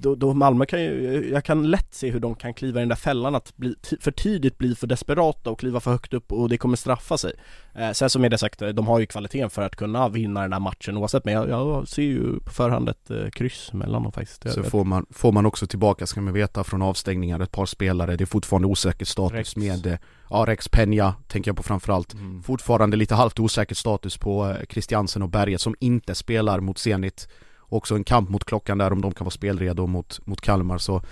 då, 0.00 0.14
då 0.14 0.34
Malmö 0.34 0.66
kan 0.66 0.82
ju, 0.82 1.28
jag 1.32 1.44
kan 1.44 1.70
lätt 1.70 1.94
se 1.94 2.10
hur 2.10 2.20
de 2.20 2.34
kan 2.34 2.54
kliva 2.54 2.80
i 2.80 2.82
den 2.82 2.88
där 2.88 2.96
fällan 2.96 3.34
att 3.34 3.56
bli 3.56 3.74
för 4.00 4.10
tidigt 4.10 4.58
bli 4.58 4.74
för 4.74 4.86
desperata 4.86 5.50
och 5.50 5.60
kliva 5.60 5.80
för 5.80 5.90
högt 5.90 6.14
upp 6.14 6.32
och 6.32 6.48
det 6.48 6.58
kommer 6.58 6.76
straffa 6.76 7.18
sig. 7.18 7.32
Eh, 7.74 7.90
sen 7.90 8.10
som 8.10 8.24
är 8.24 8.28
det 8.28 8.38
sagt, 8.38 8.58
de 8.58 8.86
har 8.86 8.98
ju 8.98 9.06
kvaliteten 9.06 9.50
för 9.50 9.62
att 9.62 9.76
kunna 9.76 10.08
vinna 10.08 10.42
den 10.42 10.52
här 10.52 10.60
matchen 10.60 10.96
oavsett 10.96 11.24
men 11.24 11.34
jag, 11.34 11.48
jag 11.48 11.88
ser 11.88 12.02
ju 12.02 12.40
på 12.40 12.50
förhand 12.50 12.88
ett 12.88 13.10
eh, 13.10 13.28
kryss 13.30 13.72
mellan 13.72 14.02
dem 14.02 14.12
faktiskt. 14.12 14.52
Så 14.52 14.62
får 14.62 14.84
man, 14.84 15.06
får 15.10 15.32
man 15.32 15.46
också 15.46 15.66
tillbaka, 15.66 16.06
ska 16.06 16.20
man 16.20 16.34
veta, 16.34 16.64
från 16.64 16.82
avstängningar 16.82 17.40
ett 17.40 17.52
par 17.52 17.66
spelare, 17.66 18.16
det 18.16 18.24
är 18.24 18.26
fortfarande 18.26 18.68
osäker 18.68 19.06
status 19.06 19.36
Rex. 19.36 19.56
med 19.56 19.86
eh, 19.86 19.98
Ja, 20.32 20.44
Rex 20.48 20.70
Peña 20.70 21.12
tänker 21.28 21.48
jag 21.48 21.56
på 21.56 21.62
framförallt. 21.62 22.14
Mm. 22.14 22.42
Fortfarande 22.42 22.96
lite 22.96 23.14
halvt 23.14 23.38
osäker 23.40 23.74
status 23.74 24.16
på 24.16 24.56
Christiansen 24.68 25.22
och 25.22 25.28
Berget 25.28 25.60
som 25.60 25.74
inte 25.80 26.14
spelar 26.14 26.60
mot 26.60 26.78
Zenit 26.78 27.28
också 27.70 27.94
en 27.94 28.04
kamp 28.04 28.30
mot 28.30 28.44
klockan 28.44 28.78
där 28.78 28.92
om 28.92 29.00
de 29.00 29.14
kan 29.14 29.24
vara 29.24 29.30
spelredo 29.30 29.86
mot, 29.86 30.26
mot 30.26 30.40
Kalmar 30.40 30.78
så 30.78 31.02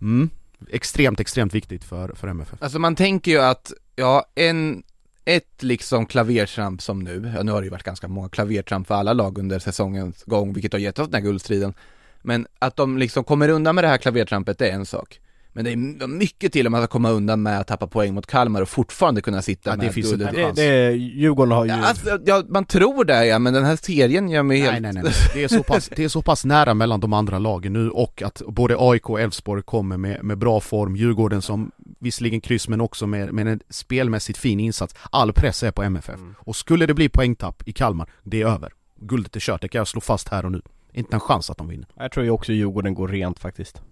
mm, 0.00 0.30
extremt, 0.70 1.20
extremt 1.20 1.54
viktigt 1.54 1.84
för, 1.84 2.12
för 2.14 2.28
MFF. 2.28 2.62
Alltså 2.62 2.78
man 2.78 2.96
tänker 2.96 3.30
ju 3.30 3.38
att, 3.38 3.72
ja, 3.96 4.24
en, 4.34 4.82
ett 5.24 5.62
liksom 5.62 6.06
klavertramp 6.06 6.82
som 6.82 6.98
nu, 6.98 7.32
ja 7.36 7.42
nu 7.42 7.52
har 7.52 7.60
det 7.60 7.64
ju 7.64 7.70
varit 7.70 7.82
ganska 7.82 8.08
många 8.08 8.28
klavertramp 8.28 8.86
för 8.86 8.94
alla 8.94 9.12
lag 9.12 9.38
under 9.38 9.58
säsongens 9.58 10.24
gång, 10.24 10.52
vilket 10.52 10.72
har 10.72 10.80
gett 10.80 10.98
oss 10.98 11.08
den 11.08 11.14
här 11.14 11.28
guldstriden. 11.28 11.74
Men 12.22 12.46
att 12.58 12.76
de 12.76 12.98
liksom 12.98 13.24
kommer 13.24 13.48
undan 13.48 13.74
med 13.74 13.84
det 13.84 13.88
här 13.88 13.98
klavertrampet, 13.98 14.58
det 14.58 14.68
är 14.68 14.74
en 14.74 14.86
sak. 14.86 15.20
Men 15.52 15.64
det 15.64 15.72
är 15.72 16.06
mycket 16.06 16.52
till 16.52 16.66
om 16.66 16.70
man 16.70 16.80
ska 16.80 16.86
komma 16.86 17.10
undan 17.10 17.42
med 17.42 17.60
att 17.60 17.66
tappa 17.66 17.86
poäng 17.86 18.14
mot 18.14 18.26
Kalmar 18.26 18.62
och 18.62 18.68
fortfarande 18.68 19.20
kunna 19.20 19.42
sitta 19.42 19.70
ja, 19.70 19.76
med 19.76 19.86
det 19.86 19.92
finns 19.92 20.10
det, 20.10 20.16
det, 20.16 20.52
det, 20.52 20.92
Djurgården 20.92 21.52
har 21.52 21.64
ju... 21.64 21.70
Ja, 21.70 21.84
alltså, 21.84 22.18
ja, 22.24 22.42
man 22.48 22.64
tror 22.64 23.04
det 23.04 23.26
ja, 23.26 23.38
men 23.38 23.54
den 23.54 23.64
här 23.64 23.76
serien 23.76 24.28
gör 24.28 24.42
mig 24.42 24.60
helt... 24.60 24.82
Nej, 24.82 24.92
nej, 24.92 25.02
nej, 25.02 25.12
det 25.34 25.44
är, 25.44 25.48
så 25.48 25.62
pass, 25.62 25.90
det 25.96 26.04
är 26.04 26.08
så 26.08 26.22
pass 26.22 26.44
nära 26.44 26.74
mellan 26.74 27.00
de 27.00 27.12
andra 27.12 27.38
lagen 27.38 27.72
nu 27.72 27.90
och 27.90 28.22
att 28.22 28.42
både 28.46 28.76
AIK 28.78 29.10
och 29.10 29.20
Elfsborg 29.20 29.62
kommer 29.62 29.96
med, 29.96 30.24
med 30.24 30.38
bra 30.38 30.60
form, 30.60 30.96
Djurgården 30.96 31.42
som 31.42 31.70
visserligen 31.98 32.40
kryss 32.40 32.68
men 32.68 32.80
också 32.80 33.06
med, 33.06 33.32
med 33.32 33.48
en 33.48 33.60
spelmässigt 33.70 34.38
fin 34.38 34.60
insats. 34.60 34.94
All 35.10 35.32
press 35.32 35.62
är 35.62 35.70
på 35.70 35.82
MFF. 35.82 36.14
Mm. 36.14 36.34
Och 36.38 36.56
skulle 36.56 36.86
det 36.86 36.94
bli 36.94 37.08
poängtapp 37.08 37.68
i 37.68 37.72
Kalmar, 37.72 38.10
det 38.22 38.42
är 38.42 38.46
över. 38.46 38.72
Guldet 39.00 39.36
är 39.36 39.40
kört, 39.40 39.60
det 39.60 39.68
kan 39.68 39.78
jag 39.78 39.88
slå 39.88 40.00
fast 40.00 40.28
här 40.28 40.44
och 40.44 40.52
nu. 40.52 40.62
Inte 40.92 41.16
en 41.16 41.20
chans 41.20 41.50
att 41.50 41.58
de 41.58 41.68
vinner. 41.68 41.86
Jag 41.94 42.12
tror 42.12 42.24
ju 42.24 42.30
också 42.30 42.52
Djurgården 42.52 42.94
går 42.94 43.08
rent 43.08 43.38
faktiskt. 43.38 43.82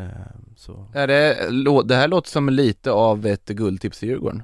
Ehm, 0.00 0.54
så. 0.56 0.86
Är 0.94 1.06
det, 1.06 1.48
det 1.84 1.94
här 1.94 2.08
låter 2.08 2.30
som 2.30 2.48
lite 2.48 2.90
av 2.90 3.26
ett 3.26 3.48
guldtips 3.48 3.98
till 3.98 4.08
Djurgården 4.08 4.42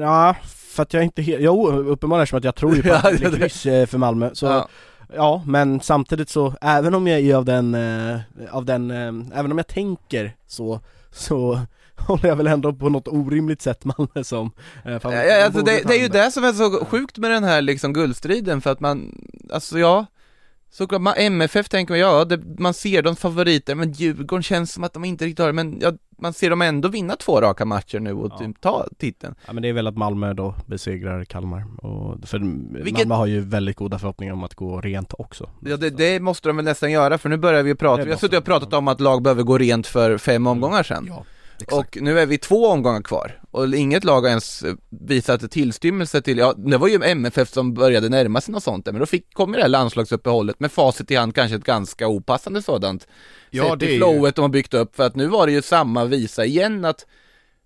Ja, 0.00 0.36
för 0.44 0.82
att 0.82 0.94
jag 0.94 1.04
inte 1.04 1.22
helt, 1.22 1.42
jo 1.42 1.70
uppenbarligen 1.70 2.26
som 2.26 2.38
att 2.38 2.44
jag 2.44 2.54
tror 2.54 2.76
ju 2.76 2.82
på 2.82 2.92
att 2.94 3.02
det 3.02 3.18
blir 3.18 3.36
kryss 3.38 3.66
eh, 3.66 3.86
för 3.86 3.98
Malmö 3.98 4.30
så 4.32 4.46
ja. 4.46 4.68
ja. 5.14 5.42
men 5.46 5.80
samtidigt 5.80 6.28
så, 6.28 6.54
även 6.60 6.94
om 6.94 7.06
jag 7.06 7.20
är 7.20 7.34
av 7.34 7.44
den, 7.44 7.74
eh, 7.74 8.20
av 8.50 8.64
den, 8.64 8.90
eh, 8.90 9.38
även 9.38 9.52
om 9.52 9.58
jag 9.58 9.66
tänker 9.66 10.36
så, 10.46 10.80
så 11.10 11.60
håller 11.96 12.28
jag 12.28 12.36
väl 12.36 12.46
ändå 12.46 12.72
på 12.72 12.88
något 12.88 13.08
orimligt 13.08 13.62
sätt 13.62 13.84
Malmö 13.84 14.24
som 14.24 14.52
eh, 14.84 14.98
fan, 14.98 15.12
Ja, 15.12 15.44
alltså 15.44 15.62
det, 15.62 15.82
det 15.88 15.94
är 15.94 16.02
ju 16.02 16.08
det 16.08 16.30
som 16.30 16.44
är 16.44 16.52
så 16.52 16.84
sjukt 16.84 17.18
med 17.18 17.30
den 17.30 17.44
här 17.44 17.62
liksom 17.62 17.92
guldstriden 17.92 18.60
för 18.60 18.70
att 18.70 18.80
man, 18.80 19.28
alltså 19.50 19.78
ja 19.78 20.06
Såklart, 20.72 21.00
man, 21.02 21.14
MFF 21.16 21.68
tänker 21.68 21.92
man, 21.92 21.98
ja, 22.00 22.24
det, 22.24 22.40
man 22.58 22.74
ser 22.74 23.02
de 23.02 23.16
favoriter, 23.16 23.74
men 23.74 23.92
Djurgården 23.92 24.42
känns 24.42 24.72
som 24.72 24.84
att 24.84 24.92
de 24.92 25.04
inte 25.04 25.24
riktigt 25.24 25.38
har 25.38 25.46
det, 25.46 25.52
men 25.52 25.78
ja, 25.80 25.92
man 26.18 26.32
ser 26.32 26.50
dem 26.50 26.62
ändå 26.62 26.88
vinna 26.88 27.16
två 27.16 27.40
raka 27.40 27.64
matcher 27.64 28.00
nu 28.00 28.12
och 28.12 28.30
Ja. 28.32 28.38
typ 28.38 28.60
ta 28.60 28.86
titeln. 28.98 29.34
Ja 29.46 29.52
men 29.52 29.62
det 29.62 29.68
är 29.68 29.72
väl 29.72 29.86
att 29.86 29.96
Malmö 29.96 30.32
då 30.34 30.54
besegrar 30.66 31.24
Kalmar 31.24 31.64
och 31.86 32.28
för 32.28 32.38
Vilket- 32.84 32.98
Malmö 33.08 33.14
har 33.14 33.26
ju 33.26 33.40
väldigt 33.40 33.76
goda 33.76 33.98
förhoppningar 33.98 34.32
om 34.34 34.44
att 34.44 34.54
gå 34.54 34.80
rent 34.80 35.14
också 35.18 35.50
Ja, 35.64 35.76
det, 35.76 35.90
det 35.90 36.20
måste 36.20 36.48
de 36.48 36.56
väl 36.56 36.64
nästan 36.64 36.90
göra, 36.92 37.18
för 37.18 37.28
nu 37.28 37.36
börjar 37.36 37.62
vi 37.62 37.68
ju 37.70 37.76
prata, 37.76 38.04
vi 38.04 38.10
har 38.10 38.18
suttit 38.18 38.38
och 38.38 38.44
pratat 38.44 38.72
om 38.74 38.88
att 38.88 39.00
lag 39.00 39.22
behöver 39.22 39.42
gå 39.42 39.58
rent 39.58 39.86
för 39.86 40.18
fem 40.18 40.46
omgångar 40.46 40.82
sedan. 40.82 41.04
Ja, 41.08 41.24
Och 41.72 41.98
nu 42.00 42.18
är 42.20 42.26
vi 42.26 42.38
två 42.38 42.66
omgångar 42.66 43.02
kvar 43.02 43.40
och 43.50 43.74
inget 43.74 44.04
lag 44.04 44.20
har 44.20 44.28
ens 44.28 44.62
eh, 44.62 44.74
visat 44.88 45.50
tillstymmelse 45.50 46.22
till, 46.22 46.38
ja 46.38 46.54
det 46.56 46.76
var 46.78 46.88
ju 46.88 47.02
MFF 47.04 47.48
som 47.52 47.74
började 47.74 48.08
närma 48.08 48.40
sig 48.40 48.52
något 48.52 48.62
sånt 48.62 48.86
men 48.86 48.98
då 48.98 49.06
fick, 49.06 49.34
kom 49.34 49.50
ju 49.50 49.56
det 49.56 49.62
här 49.62 49.68
landslagsuppehållet 49.68 50.60
med 50.60 50.72
facit 50.72 51.10
i 51.10 51.16
hand, 51.16 51.34
kanske 51.34 51.56
ett 51.56 51.64
ganska 51.64 52.08
opassande 52.08 52.62
sådant. 52.62 53.06
Ja, 53.50 53.70
Sett 53.70 53.80
det 53.80 53.86
i 53.86 53.92
ju- 53.92 53.96
flowet 53.98 54.34
de 54.36 54.42
har 54.42 54.48
byggt 54.48 54.74
upp, 54.74 54.96
för 54.96 55.06
att 55.06 55.16
nu 55.16 55.26
var 55.26 55.46
det 55.46 55.52
ju 55.52 55.62
samma 55.62 56.04
visa 56.04 56.44
igen 56.44 56.84
att 56.84 57.06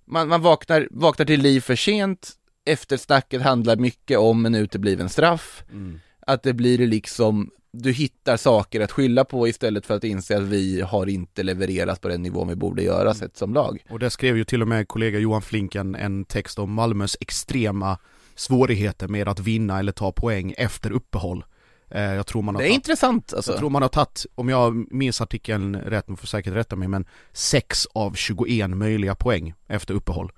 man, 0.07 0.29
man 0.29 0.43
vaknar, 0.43 0.89
vaknar 0.91 1.27
till 1.27 1.41
liv 1.43 1.61
för 1.61 1.77
sent, 1.77 2.31
eftersnacket 2.67 3.43
handlar 3.43 3.77
mycket 3.77 4.19
om 4.19 4.47
en 4.47 4.55
utebliven 4.55 5.09
straff, 5.09 5.65
Mm. 5.73 6.01
att 6.27 6.43
det 6.43 6.53
blir 6.53 6.79
liksom 6.87 7.51
du 7.77 7.93
hittar 7.93 8.37
saker 8.37 8.81
att 8.81 8.93
skylla 8.93 9.25
på 9.25 9.49
istället 9.49 9.87
för 9.87 9.95
att 9.97 10.05
inse 10.05 10.37
att 10.37 10.43
vi 10.43 10.81
har 10.81 11.07
inte 11.07 11.43
levererat 11.43 12.01
på 12.01 12.09
den 12.09 12.23
nivån 12.23 12.49
vi 12.49 12.55
borde 12.57 12.83
göra 12.83 13.15
sett 13.15 13.37
som 13.37 13.55
lag. 13.55 13.85
Och 13.91 13.99
där 13.99 14.09
skrev 14.09 14.37
ju 14.37 14.45
till 14.45 14.63
och 14.63 14.69
med 14.69 14.89
kollega 14.89 15.19
Johan 15.19 15.43
Flinken 15.43 15.95
en 15.95 16.25
text 16.25 16.59
om 16.59 16.73
Malmös 16.73 17.17
extrema 17.21 17.99
svårigheter 18.35 19.09
med 19.09 19.29
att 19.29 19.41
vinna 19.41 19.79
eller 19.79 19.93
ta 19.93 20.13
poäng 20.13 20.55
efter 20.59 20.91
uppehåll. 20.91 21.45
Eh, 21.91 22.03
Jag 22.03 22.27
tror 22.27 22.43
man 22.43 22.55
har 22.55 22.63
Det 22.63 22.67
är 22.67 22.69
tagit- 22.69 22.75
intressant 22.77 23.35
alltså. 23.35 23.53
Jag 23.53 23.59
tror 23.59 23.71
man 23.71 23.83
har 23.83 23.89
tagit, 23.89 24.27
om 24.35 24.49
jag 24.49 24.93
minns 24.93 25.21
artikeln 25.21 25.77
rätt, 25.77 26.09
man 26.09 26.17
får 26.17 26.27
säkert 26.27 26.53
rätta 26.55 26.77
mig, 26.77 26.89
men 26.89 27.05
6 27.33 27.87
av 27.93 28.15
21 28.15 28.71
möjliga 28.77 29.15
poäng 29.15 29.55
efter 29.69 29.95
uppehåll. 29.95 30.33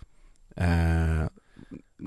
Eh, 0.57 1.27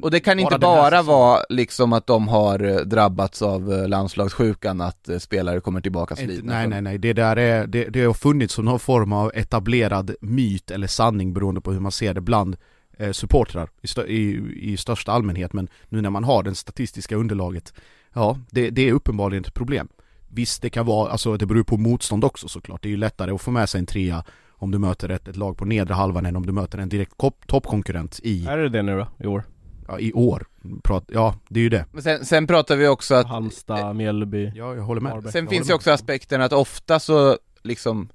Och 0.02 0.12
det 0.12 0.20
kan 0.20 0.38
Bara 0.38 0.42
inte 0.42 0.60
bara 0.60 1.02
vara 1.02 1.44
liksom 1.50 1.94
att 1.94 2.08
de 2.08 2.28
har 2.28 2.64
eh, 2.64 2.76
drabbats 2.76 3.42
av 3.42 3.74
eh, 3.74 3.88
landslagssjukan, 3.88 4.82
att 4.82 5.10
eh, 5.10 5.18
spelare 5.18 5.60
kommer 5.60 5.82
tillbaka 5.82 6.16
slitna. 6.16 6.54
nej 6.54 6.68
nej 6.68 6.82
nej, 6.82 6.98
det 6.98 7.14
där 7.14 7.36
är, 7.36 7.68
det, 7.68 7.86
det 7.86 8.04
har 8.04 8.14
funnits 8.14 8.54
som 8.54 8.66
någon 8.66 8.80
form 8.80 9.14
av 9.14 9.32
etablerad 9.36 10.16
myt 10.22 10.72
eller 10.72 10.88
sanning 10.88 11.34
beroende 11.34 11.62
på 11.62 11.72
hur 11.72 11.80
man 11.80 11.92
ser 11.92 12.14
det 12.14 12.22
bland 12.22 12.56
eh, 12.98 13.12
supportrar 13.12 13.70
i, 13.82 13.88
stö, 13.88 14.06
i, 14.06 14.54
i 14.56 14.78
största 14.78 15.12
allmänhet, 15.12 15.54
men 15.54 15.68
nu 15.90 16.02
när 16.02 16.10
man 16.10 16.24
har 16.24 16.44
det 16.44 16.56
statistiska 16.56 17.16
underlaget, 17.16 17.74
ja, 18.14 18.38
det, 18.50 18.70
det 18.70 18.90
är 18.90 18.94
uppenbarligen 18.94 19.44
ett 19.44 19.54
problem. 19.54 19.88
Visst, 20.28 20.62
det 20.62 20.70
kan 20.70 20.86
vara, 20.86 21.12
alltså 21.12 21.38
det 21.38 21.46
beror 21.46 21.64
på 21.64 21.78
motstånd 21.78 22.24
också 22.24 22.48
såklart, 22.48 22.84
det 22.84 22.90
är 22.90 22.92
ju 22.92 22.98
lättare 22.98 23.32
att 23.32 23.42
få 23.42 23.52
med 23.52 23.70
sig 23.70 23.80
en 23.80 23.86
trea 23.86 24.24
om 24.52 24.72
du 24.72 24.78
möter 24.78 25.10
ett, 25.10 25.28
ett 25.28 25.36
lag 25.38 25.58
på 25.58 25.66
nedre 25.66 25.94
halvan 25.94 26.26
än 26.26 26.36
om 26.36 26.46
du 26.46 26.52
möter 26.52 26.78
en 26.78 26.90
direkt 26.90 27.14
toppkonkurrent 27.48 28.20
i, 28.24 28.46
Är 28.46 28.58
det 28.58 28.70
det 28.70 28.82
nu 28.82 28.98
då, 28.98 29.08
i 29.24 29.28
år? 29.28 29.44
Ja, 29.90 30.00
i 30.00 30.14
år. 30.14 30.46
Prat, 30.84 31.04
ja, 31.08 31.36
det 31.50 31.60
är 31.60 31.64
ju 31.64 31.70
det. 31.70 31.86
Men 31.92 32.04
sen, 32.04 32.26
sen 32.26 32.48
pratar 32.48 32.76
vi 32.76 32.88
också 32.88 33.16
att, 33.16 33.28
Halmstad, 33.28 33.96
Mjällby 33.96 34.52
Ja, 34.56 34.76
jag 34.76 34.82
håller 34.84 35.02
med. 35.02 35.12
Varberg. 35.12 35.32
sen 35.32 35.44
Jag 35.44 35.50
finns 35.50 35.60
håller 35.60 35.68
ju 35.70 35.74
med. 35.74 35.76
också 35.76 35.92
aspekten 35.92 36.42
att 36.42 36.54
ofta 36.54 37.00
så 37.00 37.38
liksom, 37.64 38.10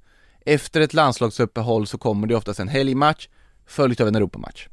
efter 0.46 0.80
ett 0.80 0.94
landslagsuppehåll 0.94 1.86
så 1.86 1.98
kommer 1.98 2.26
det 2.26 2.36
oftast 2.36 2.60
en 2.60 2.68
helgmatch, 2.68 3.28
följt 3.66 4.00
av 4.00 4.08
en 4.08 4.14
Europamatch. 4.14 4.68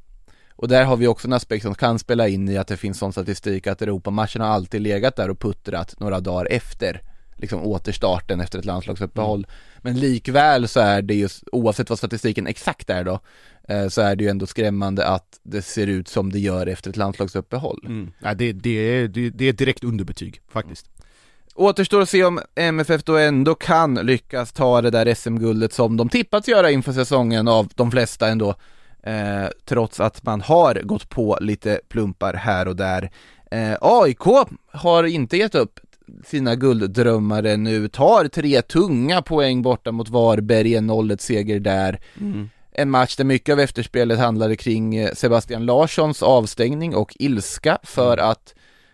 Och 0.56 0.68
där 0.68 0.86
har 0.86 0.98
vi 0.98 1.08
också 1.08 1.28
en 1.28 1.34
aspekt 1.34 1.64
som 1.64 1.76
kan 1.76 2.00
spela 2.00 2.28
in 2.28 2.50
i 2.50 2.58
att 2.58 2.68
det 2.68 2.78
finns 2.78 2.98
sån 2.98 3.12
statistik 3.12 3.68
att 3.68 3.82
Europamatchen 3.82 4.42
har 4.42 4.50
alltid 4.50 4.82
legat 4.82 5.16
där 5.16 5.30
och 5.30 5.40
puttrat 5.40 6.00
några 6.00 6.20
dagar 6.20 6.48
efter 6.52 7.02
liksom 7.42 7.66
återstarten 7.66 8.42
efter 8.42 8.60
ett 8.60 8.66
landslagsuppehåll. 8.66 9.48
Men 9.78 10.00
likväl 10.00 10.68
så 10.68 10.80
är 10.80 11.02
det 11.02 11.14
ju, 11.14 11.30
oavsett 11.52 11.90
vad 11.90 11.98
statistiken 11.98 12.48
exakt 12.48 12.90
är 12.90 13.04
då, 13.04 13.20
eh, 13.68 13.88
så 13.88 14.02
är 14.02 14.16
det 14.16 14.24
ju 14.24 14.30
ändå 14.30 14.46
skrämmande 14.46 15.08
att 15.08 15.40
det 15.44 15.62
ser 15.62 15.88
ut 15.88 16.08
som 16.08 16.32
det 16.32 16.40
gör 16.40 16.68
efter 16.68 16.90
ett 16.90 16.98
landslagsuppehåll. 16.98 17.84
Mm. 17.86 18.12
Ja, 18.20 18.34
det, 18.34 18.52
det, 18.52 18.70
är, 18.70 19.08
det, 19.08 19.30
det 19.30 19.46
är 19.46 19.50
ett 19.50 19.58
direkt 19.58 19.84
underbetyg 19.84 20.42
faktiskt. 20.50 20.86
Återstår 21.56 22.02
att 22.02 22.10
se 22.10 22.24
om 22.24 22.40
MFF 22.56 23.04
då 23.04 23.18
ändå 23.18 23.56
kan 23.56 23.96
lyckas 23.96 24.52
ta 24.52 24.82
det 24.82 24.90
där 24.90 25.14
SM-guldet 25.14 25.74
som 25.74 25.98
de 25.98 26.10
tippats 26.10 26.48
göra 26.48 26.72
inför 26.72 26.94
säsongen 26.94 27.48
av 27.48 27.70
de 27.76 27.92
flesta 27.92 28.28
ändå. 28.28 28.56
Eh, 29.04 29.48
trots 29.66 30.00
att 30.00 30.24
man 30.24 30.42
har 30.42 30.82
gått 30.84 31.10
på 31.10 31.38
lite 31.42 31.82
plumpar 31.90 32.34
här 32.34 32.68
och 32.68 32.76
där. 32.76 33.12
Eh, 33.52 33.78
AIK 33.82 34.48
har 34.72 35.04
inte 35.04 35.38
gett 35.38 35.56
upp 35.56 35.80
sina 36.26 36.56
gulddrömmar 36.56 37.44
ännu, 37.44 37.88
tar 37.88 38.28
tre 38.28 38.62
tunga 38.62 39.22
poäng 39.22 39.62
borta 39.62 39.92
mot 39.92 40.10
Varberg, 40.10 40.76
en 40.76 40.88
0 40.88 41.18
seger 41.20 41.60
där. 41.60 42.00
En 42.74 42.90
match 42.90 43.16
där 43.16 43.24
mycket 43.24 43.54
av 43.54 43.60
efterspelet 43.60 44.20
handlade 44.20 44.56
kring 44.56 44.96
eh, 44.96 45.14
Sebastian 45.14 45.66
Larssons 45.66 46.24
avstängning 46.24 46.96
och 46.96 47.16
ilska 47.20 47.78
för 47.84 48.18
att 48.18 48.54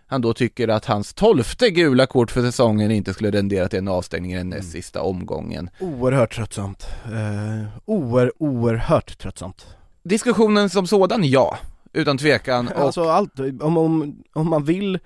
han 0.10 0.22
då 0.22 0.34
tycker 0.34 0.68
att 0.68 0.86
hans 0.86 1.14
tolfte 1.14 1.70
gula 1.70 2.06
kort 2.06 2.32
för 2.32 2.42
säsongen 2.42 2.92
inte 2.92 3.14
skulle 3.14 3.32
rendera 3.32 3.68
till 3.70 3.80
en 3.80 3.88
avstängning 3.88 4.34
i 4.34 4.38
den 4.38 4.50
näst 4.50 4.72
sista 4.72 5.02
omgången. 5.02 5.70
Oerhört 5.80 6.36
tröttsamt. 6.36 6.88
Eh, 7.06 7.68
oer, 7.86 8.32
oerhört 8.38 9.18
tröttsamt. 9.18 9.66
Diskussionen 10.04 10.70
som 10.70 10.88
sådan, 10.88 11.24
ja, 11.24 11.58
utan 11.94 12.18
tvekan. 12.18 12.68
Och 12.68 12.82
Alltså 12.82 13.10
allt, 13.10 13.40
om, 13.40 13.78
om, 13.78 14.24
om 14.34 14.50
man 14.50 14.64
vill 14.64 15.00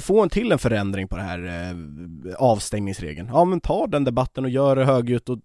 få 0.00 0.22
en 0.22 0.28
till 0.28 0.52
en 0.52 0.58
förändring 0.58 1.08
på 1.08 1.16
det 1.16 1.22
här 1.22 1.44
eh, 1.46 2.34
avstängningsregeln, 2.38 3.28
ja 3.32 3.44
men 3.44 3.60
ta 3.60 3.86
den 3.86 4.04
debatten 4.04 4.44
och 4.44 4.50
gör 4.50 4.76
det 4.76 4.84
högljutt 4.84 5.28
och 5.28 5.38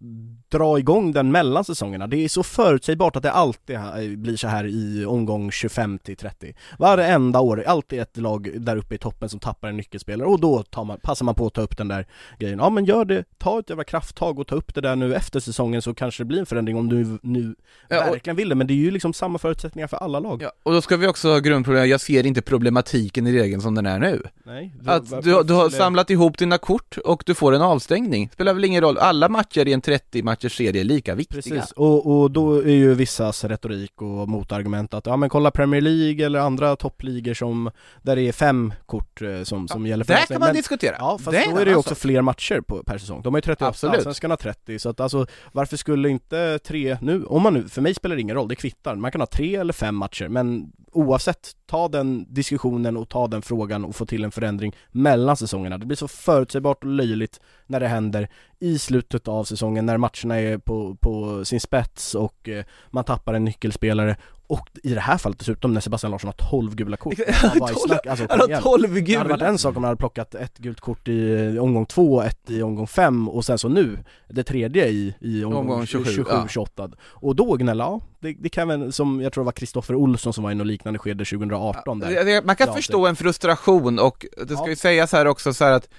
dra 0.49 0.79
igång 0.79 1.11
den 1.11 1.31
mellan 1.31 1.63
säsongerna. 1.63 2.07
Det 2.07 2.17
är 2.17 2.27
så 2.27 2.43
förutsägbart 2.43 3.15
att 3.15 3.23
det 3.23 3.31
alltid 3.31 3.77
ha- 3.77 3.93
blir 4.17 4.37
så 4.37 4.47
här 4.47 4.65
i 4.65 5.05
omgång 5.05 5.51
25 5.51 5.99
till 5.99 6.15
30. 6.17 6.53
Varenda 6.79 7.39
år, 7.39 7.63
alltid 7.67 7.99
ett 7.99 8.17
lag 8.17 8.49
där 8.59 8.77
uppe 8.77 8.95
i 8.95 8.97
toppen 8.97 9.29
som 9.29 9.39
tappar 9.39 9.67
en 9.69 9.77
nyckelspelare 9.77 10.27
och 10.27 10.39
då 10.39 10.63
tar 10.63 10.83
man, 10.83 10.99
passar 11.03 11.25
man 11.25 11.35
på 11.35 11.45
att 11.47 11.53
ta 11.53 11.61
upp 11.61 11.77
den 11.77 11.87
där 11.87 12.07
grejen. 12.39 12.59
Ja 12.59 12.69
men 12.69 12.85
gör 12.85 13.05
det, 13.05 13.23
ta 13.37 13.59
ett 13.59 13.69
jävla 13.69 13.83
krafttag 13.83 14.39
och 14.39 14.47
ta 14.47 14.55
upp 14.55 14.75
det 14.75 14.81
där 14.81 14.95
nu 14.95 15.15
efter 15.15 15.39
säsongen 15.39 15.81
så 15.81 15.93
kanske 15.93 16.23
det 16.23 16.27
blir 16.27 16.39
en 16.39 16.45
förändring 16.45 16.77
om 16.77 16.89
du 16.89 17.19
nu 17.21 17.55
Ja, 17.89 18.07
och- 18.07 18.13
verkligen 18.13 18.37
vill 18.37 18.49
det, 18.49 18.55
men 18.55 18.67
det 18.67 18.73
är 18.73 18.75
ju 18.75 18.91
liksom 18.91 19.13
samma 19.13 19.37
förutsättningar 19.39 19.87
för 19.87 19.97
alla 19.97 20.19
lag. 20.19 20.41
Ja, 20.43 20.51
och 20.63 20.73
då 20.73 20.81
ska 20.81 20.97
vi 20.97 21.07
också 21.07 21.29
ha 21.29 21.39
grundproblem, 21.39 21.87
jag 21.89 22.01
ser 22.01 22.25
inte 22.25 22.41
problematiken 22.41 23.27
i 23.27 23.33
regeln 23.41 23.61
som 23.61 23.75
den 23.75 23.85
är 23.85 23.99
nu. 23.99 24.14
Nej, 24.43 24.71
Att 24.85 25.23
du, 25.23 25.43
du 25.43 25.53
har 25.53 25.69
samlat 25.69 26.09
ihop 26.09 26.37
dina 26.37 26.57
kort 26.57 26.97
och 26.97 27.23
du 27.25 27.33
får 27.33 27.55
en 27.55 27.61
avstängning. 27.61 28.29
Spelar 28.33 28.53
väl 28.53 28.65
ingen 28.65 28.81
roll, 28.81 28.97
alla 28.97 29.29
matcher 29.29 29.67
i 29.67 29.73
en 29.73 29.81
30 29.81 30.23
matchers 30.23 30.57
serie 30.57 30.81
är 30.81 30.85
lika 30.85 31.15
viktiga. 31.15 31.41
Precis, 31.41 31.71
och, 31.71 32.21
och 32.21 32.31
då 32.31 32.55
är 32.63 32.69
ju 32.69 32.93
vissas 32.93 33.43
retorik 33.43 34.01
och 34.01 34.29
motargument 34.29 34.93
att 34.93 35.05
ja 35.05 35.17
men 35.17 35.29
kolla 35.29 35.51
Premier 35.51 35.81
League 35.81 36.25
eller 36.25 36.39
andra 36.39 36.75
toppligor 36.75 37.33
som 37.33 37.71
där 38.01 38.15
det 38.15 38.21
är 38.21 38.31
fem 38.31 38.73
kort 38.85 39.21
eh, 39.21 39.43
som, 39.43 39.67
som 39.67 39.87
gäller 39.87 40.03
för 40.05 40.13
Där 40.13 40.19
avstängning. 40.21 40.35
kan 40.35 40.39
man 40.39 40.47
Men- 40.47 40.55
diskutera. 40.55 40.95
Ja 40.99 41.17
fast 41.17 41.31
Det 41.37 41.51
då 41.51 41.57
är 41.57 41.65
det 41.65 41.71
ju 41.71 41.77
också 41.77 41.89
sak. 41.89 41.97
fler 41.97 42.21
matcher 42.21 42.61
på, 42.61 42.83
per 42.83 42.97
säsong. 42.97 43.21
De 43.21 43.33
har 43.33 43.37
ju 43.37 43.41
38, 43.41 43.67
Absolut. 43.67 44.05
har 44.05 44.35
30, 44.35 44.79
så 44.79 44.89
att 44.89 44.99
alltså 44.99 45.25
varför 45.51 45.77
skulle 45.77 46.09
inte 46.09 46.59
tre, 46.59 46.97
nu, 47.01 47.23
om 47.25 47.41
man 47.43 47.53
nu, 47.53 47.67
för 47.69 47.81
mig 47.81 47.93
spelar 47.93 48.15
det 48.15 48.21
ingen 48.21 48.35
roll, 48.35 48.47
det 48.47 48.55
kvittar. 48.55 48.95
Man 48.95 49.11
kan 49.11 49.21
ha 49.21 49.25
tre 49.25 49.55
eller 49.55 49.73
fem 49.73 49.95
matcher, 49.95 50.27
men 50.27 50.71
oavsett, 50.91 51.51
ta 51.69 51.87
den 51.87 52.33
diskussionen 52.33 52.97
och 52.97 53.09
ta 53.09 53.27
den 53.27 53.41
frågan 53.41 53.85
och 53.85 53.95
få 53.95 54.04
till 54.07 54.23
en 54.23 54.31
förändring 54.31 54.75
mellan 54.91 55.37
säsongerna. 55.37 55.77
Det 55.77 55.85
blir 55.85 55.97
så 55.97 56.07
förutsägbart 56.07 56.83
och 56.83 56.89
löjligt 56.89 57.39
när 57.67 57.79
det 57.79 57.87
händer 57.87 58.29
i 58.59 58.79
slutet 58.79 59.27
av 59.27 59.43
säsongen 59.43 59.85
när 59.85 59.97
matcherna 59.97 60.39
är 60.39 60.57
på, 60.57 60.95
på 61.01 61.45
sin 61.45 61.59
spets 61.59 62.15
och 62.15 62.49
eh, 62.49 62.65
man 62.89 63.03
tappar 63.03 63.33
en 63.33 63.45
nyckelspelare 63.45 64.15
och 64.47 64.69
i 64.83 64.93
det 64.93 64.99
här 64.99 65.17
fallet 65.17 65.39
dessutom 65.39 65.73
när 65.73 65.81
Sebastian 65.81 66.11
Larsson 66.11 66.27
har 66.37 66.49
12 66.49 66.75
gula 66.75 66.97
kort. 66.97 67.13
Snack? 67.85 68.05
Alltså, 68.05 68.25
Han 68.29 68.39
har 68.39 68.47
igen. 68.49 68.61
12 68.61 68.81
Det 69.05 69.15
hade 69.15 69.29
varit 69.29 69.39
gula. 69.39 69.49
en 69.51 69.57
sak 69.57 69.75
om 69.75 69.81
man 69.81 69.89
hade 69.89 69.97
plockat 69.99 70.35
ett 70.35 70.57
gult 70.57 70.79
kort 70.79 71.07
i 71.07 71.57
omgång 71.59 71.85
två, 71.85 72.21
ett 72.21 72.49
i 72.49 72.61
omgång 72.61 72.87
fem 72.87 73.29
och 73.29 73.45
sen 73.45 73.57
så 73.57 73.67
nu, 73.69 73.97
det 74.29 74.43
tredje 74.43 74.87
i, 74.87 75.15
i 75.19 75.43
omgång, 75.43 75.61
Omgång 75.61 75.85
27, 75.85 76.11
27, 76.11 76.29
ja. 76.31 76.47
28 76.49 76.89
Och 77.01 77.35
då 77.35 77.53
gnälla, 77.55 77.83
ja, 77.83 78.01
det, 78.19 78.35
det 78.39 78.49
kan 78.49 78.67
väl, 78.67 78.93
som 78.93 79.21
jag 79.21 79.33
tror 79.33 79.43
det 79.43 79.45
var 79.45 79.51
Kristoffer 79.51 79.95
Olsson 79.95 80.33
som 80.33 80.43
var 80.43 80.51
i 80.51 80.55
något 80.55 80.67
liknande 80.67 80.99
skede 80.99 81.25
2018 81.25 81.99
där 81.99 82.41
Man 82.45 82.55
kan 82.55 82.73
förstå 82.73 83.07
en 83.07 83.15
frustration 83.15 83.99
och 83.99 84.25
det 84.47 84.53
ska 84.53 84.63
Ja. 84.65 84.69
ju 84.69 84.75
sägas 84.75 85.11
här 85.11 85.25
också 85.27 85.53
så 85.53 85.65
här 85.65 85.71
att 85.71 85.89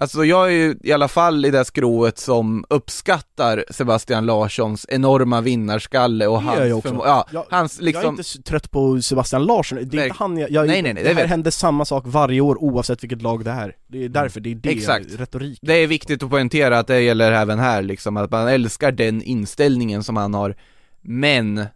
Alltså 0.00 0.24
jag 0.24 0.46
är 0.46 0.50
ju 0.52 0.76
i 0.82 0.92
alla 0.92 1.08
fall 1.08 1.44
i 1.44 1.50
det 1.50 1.64
skrået 1.64 2.18
som 2.18 2.64
uppskattar 2.70 3.64
Sebastian 3.70 4.26
Larssons 4.26 4.86
enorma 4.88 5.40
vinnarskalle 5.40 6.26
och 6.26 6.42
hans 6.42 6.58
jag 6.68 6.82
förmo- 6.82 7.02
ja, 7.06 7.26
Jag- 7.32 7.44
hans 7.50 7.76
Jag 7.78 7.82
är 7.82 7.92
liksom 7.92 8.18
inte 8.18 8.42
trött 8.42 8.70
på 8.70 9.02
Sebastian 9.02 9.44
Larsson, 9.46 9.78
det 9.78 9.84
är 9.84 9.96
Nej. 9.96 10.04
inte 10.04 10.16
han 10.18 10.38
jag, 10.38 10.50
jag 10.50 10.66
Nej, 10.66 10.82
nej, 10.82 10.94
nej, 10.94 11.02
det 11.04 11.08
det 11.14 11.20
här 11.20 11.26
händer 11.26 11.50
samma 11.50 11.84
sak 11.84 12.04
varje 12.06 12.40
år 12.40 12.62
oavsett 12.62 13.02
vilket 13.02 13.22
lag 13.22 13.44
det 13.44 13.50
är. 13.50 13.76
Det 13.86 14.04
är 14.04 14.08
därför, 14.08 14.40
det 14.40 14.50
är 14.50 14.54
det, 14.54 14.70
Exakt. 14.70 15.06
retorik 15.20 15.58
Det 15.62 15.72
är 15.74 15.86
viktigt 15.86 16.22
att 16.22 16.30
poängtera 16.30 16.78
att 16.78 16.86
det 16.86 17.00
gäller 17.00 17.32
även 17.32 17.58
här 17.58 17.82
liksom, 17.82 18.16
att 18.16 18.30
man 18.30 18.48
älskar 18.48 18.92
den 18.92 19.22
inställningen 19.22 20.02
som 20.04 20.16
han 20.16 20.34
har. 20.34 20.54
Men 21.02 21.66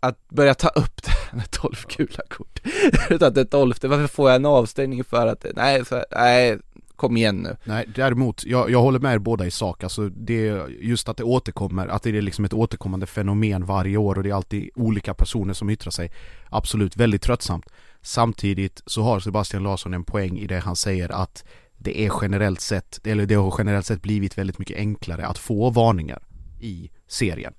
att 0.00 0.28
börja 0.28 0.54
ta 0.54 0.68
upp 0.68 1.02
det 1.04 1.10
här 1.10 1.36
med 1.36 1.50
12 1.50 1.74
gula 1.96 2.22
kort. 2.30 2.60
Utan 3.10 3.32
det 3.34 3.44
tolfte, 3.44 3.88
varför 3.88 4.06
får 4.06 4.30
jag 4.30 4.36
en 4.36 4.46
avstängning 4.46 5.04
för 5.04 5.26
att, 5.26 5.46
nej, 5.56 5.84
så, 5.84 6.04
nej, 6.10 6.58
kom 7.08 7.16
igen 7.16 7.36
nu. 7.36 7.56
Nej, 7.64 7.88
däremot, 7.94 8.44
jag, 8.44 8.70
jag 8.70 8.82
håller 8.82 8.98
med 8.98 9.14
er 9.14 9.18
båda 9.18 9.46
i 9.46 9.50
sak, 9.50 9.84
alltså 9.84 10.08
det, 10.08 10.62
just 10.80 11.08
att 11.08 11.16
det 11.16 11.24
återkommer, 11.24 11.86
att 11.86 12.02
det 12.02 12.10
är 12.10 12.22
liksom 12.22 12.44
ett 12.44 12.52
återkommande 12.52 13.06
fenomen 13.06 13.64
varje 13.64 13.96
år 13.96 14.16
och 14.16 14.22
det 14.22 14.30
är 14.30 14.34
alltid 14.34 14.70
olika 14.74 15.14
personer 15.14 15.54
som 15.54 15.70
yttrar 15.70 15.90
sig. 15.90 16.12
Absolut, 16.50 16.96
väldigt 16.96 17.22
tröttsamt. 17.22 17.66
Samtidigt 18.02 18.82
så 18.86 19.02
har 19.02 19.20
Sebastian 19.20 19.62
Larsson 19.62 19.94
en 19.94 20.04
poäng 20.04 20.38
i 20.38 20.46
det 20.46 20.58
han 20.58 20.76
säger 20.76 21.12
att 21.12 21.44
det 21.78 22.00
är 22.00 22.12
generellt 22.22 22.60
sett, 22.60 23.06
eller 23.06 23.26
det 23.26 23.34
har 23.34 23.54
generellt 23.58 23.86
sett 23.86 24.02
blivit 24.02 24.38
väldigt 24.38 24.58
mycket 24.58 24.76
enklare 24.76 25.26
att 25.26 25.38
få 25.38 25.70
varningar 25.70 26.22
i 26.60 26.90
serien. 27.08 27.54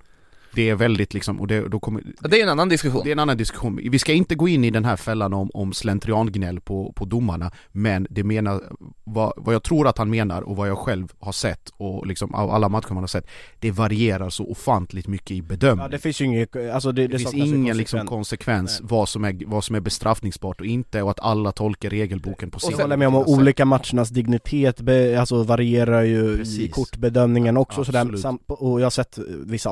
Det 0.56 0.68
är 0.70 0.74
väldigt 0.74 1.14
liksom, 1.14 1.40
och 1.40 1.46
det, 1.46 1.68
då 1.68 1.80
kommer... 1.80 2.02
Det 2.20 2.38
är 2.40 2.42
en 2.42 2.48
annan 2.48 2.68
diskussion. 2.68 3.00
Det 3.04 3.10
är 3.10 3.12
en 3.12 3.18
annan 3.18 3.36
diskussion. 3.36 3.80
Vi 3.90 3.98
ska 3.98 4.12
inte 4.12 4.34
gå 4.34 4.48
in 4.48 4.64
i 4.64 4.70
den 4.70 4.84
här 4.84 4.96
fällan 4.96 5.32
om, 5.34 5.50
om 5.54 5.72
slentriangnäll 5.72 6.60
på, 6.60 6.92
på 6.96 7.04
domarna, 7.04 7.50
men 7.72 8.06
det 8.10 8.24
menar, 8.24 8.62
vad, 9.04 9.32
vad 9.36 9.54
jag 9.54 9.62
tror 9.62 9.88
att 9.88 9.98
han 9.98 10.10
menar 10.10 10.42
och 10.42 10.56
vad 10.56 10.68
jag 10.68 10.78
själv 10.78 11.12
har 11.20 11.32
sett 11.32 11.70
och 11.76 12.06
liksom 12.06 12.34
av 12.34 12.50
alla 12.50 12.68
matcher 12.68 12.88
man 12.94 13.02
har 13.02 13.06
sett, 13.06 13.26
det 13.60 13.70
varierar 13.70 14.30
så 14.30 14.44
ofantligt 14.50 15.06
mycket 15.08 15.30
i 15.30 15.42
bedömning. 15.42 15.82
Ja 15.82 15.88
det 15.88 15.98
finns 15.98 16.20
ju 16.20 16.24
inget, 16.24 16.56
alltså 16.56 16.92
det, 16.92 17.02
Det, 17.02 17.08
det 17.08 17.18
finns 17.18 17.34
ingen 17.34 17.76
liksom 17.76 18.06
konsekvens. 18.06 18.08
konsekvens 18.08 18.80
Nej. 18.80 18.88
vad 18.90 19.08
som, 19.08 19.24
är, 19.24 19.42
vad 19.46 19.64
som 19.64 19.76
är 19.76 19.80
bestraffningsbart 19.80 20.60
och 20.60 20.66
inte 20.66 21.02
och 21.02 21.10
att 21.10 21.20
alla 21.20 21.52
tolkar 21.52 21.90
regelboken 21.90 22.50
på 22.50 22.56
Och 22.56 22.62
sin 22.62 22.70
sen 22.70 22.80
håller 22.80 22.92
jag 22.92 22.98
med 22.98 23.08
om 23.08 23.14
att 23.16 23.28
olika 23.28 23.64
matchernas 23.64 24.08
dignitet 24.08 24.80
be, 24.80 25.20
alltså 25.20 25.42
varierar 25.42 26.02
ju 26.02 26.32
i 26.34 26.36
Precis. 26.36 26.74
kortbedömningen 26.74 27.56
också 27.56 27.84
sådär, 27.84 28.00
Absolut. 28.00 28.20
Sam, 28.20 28.38
och 28.46 28.80
jag 28.80 28.86
har 28.86 28.90
sett 28.90 29.18
vissa 29.46 29.70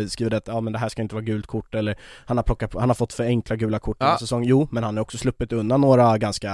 aik 0.00 0.10
skriver 0.12 0.34
att 0.36 0.48
ja 0.48 0.60
men 0.60 0.72
det 0.72 0.78
här 0.78 0.88
ska 0.88 1.02
inte 1.02 1.14
vara 1.14 1.24
gult 1.24 1.46
kort 1.46 1.74
eller 1.74 1.96
han 2.26 2.36
har 2.36 2.44
plockat, 2.44 2.74
han 2.74 2.88
har 2.90 2.94
fått 2.94 3.12
för 3.12 3.24
enkla 3.24 3.56
gula 3.56 3.78
kort 3.78 3.96
Ja. 4.00 4.06
ja. 4.06 4.18
säsong, 4.18 4.44
jo 4.44 4.68
men 4.70 4.84
han 4.84 4.96
har 4.96 5.02
också 5.02 5.18
sluppit 5.18 5.52
undan 5.52 5.80
några 5.80 6.18
ganska 6.18 6.52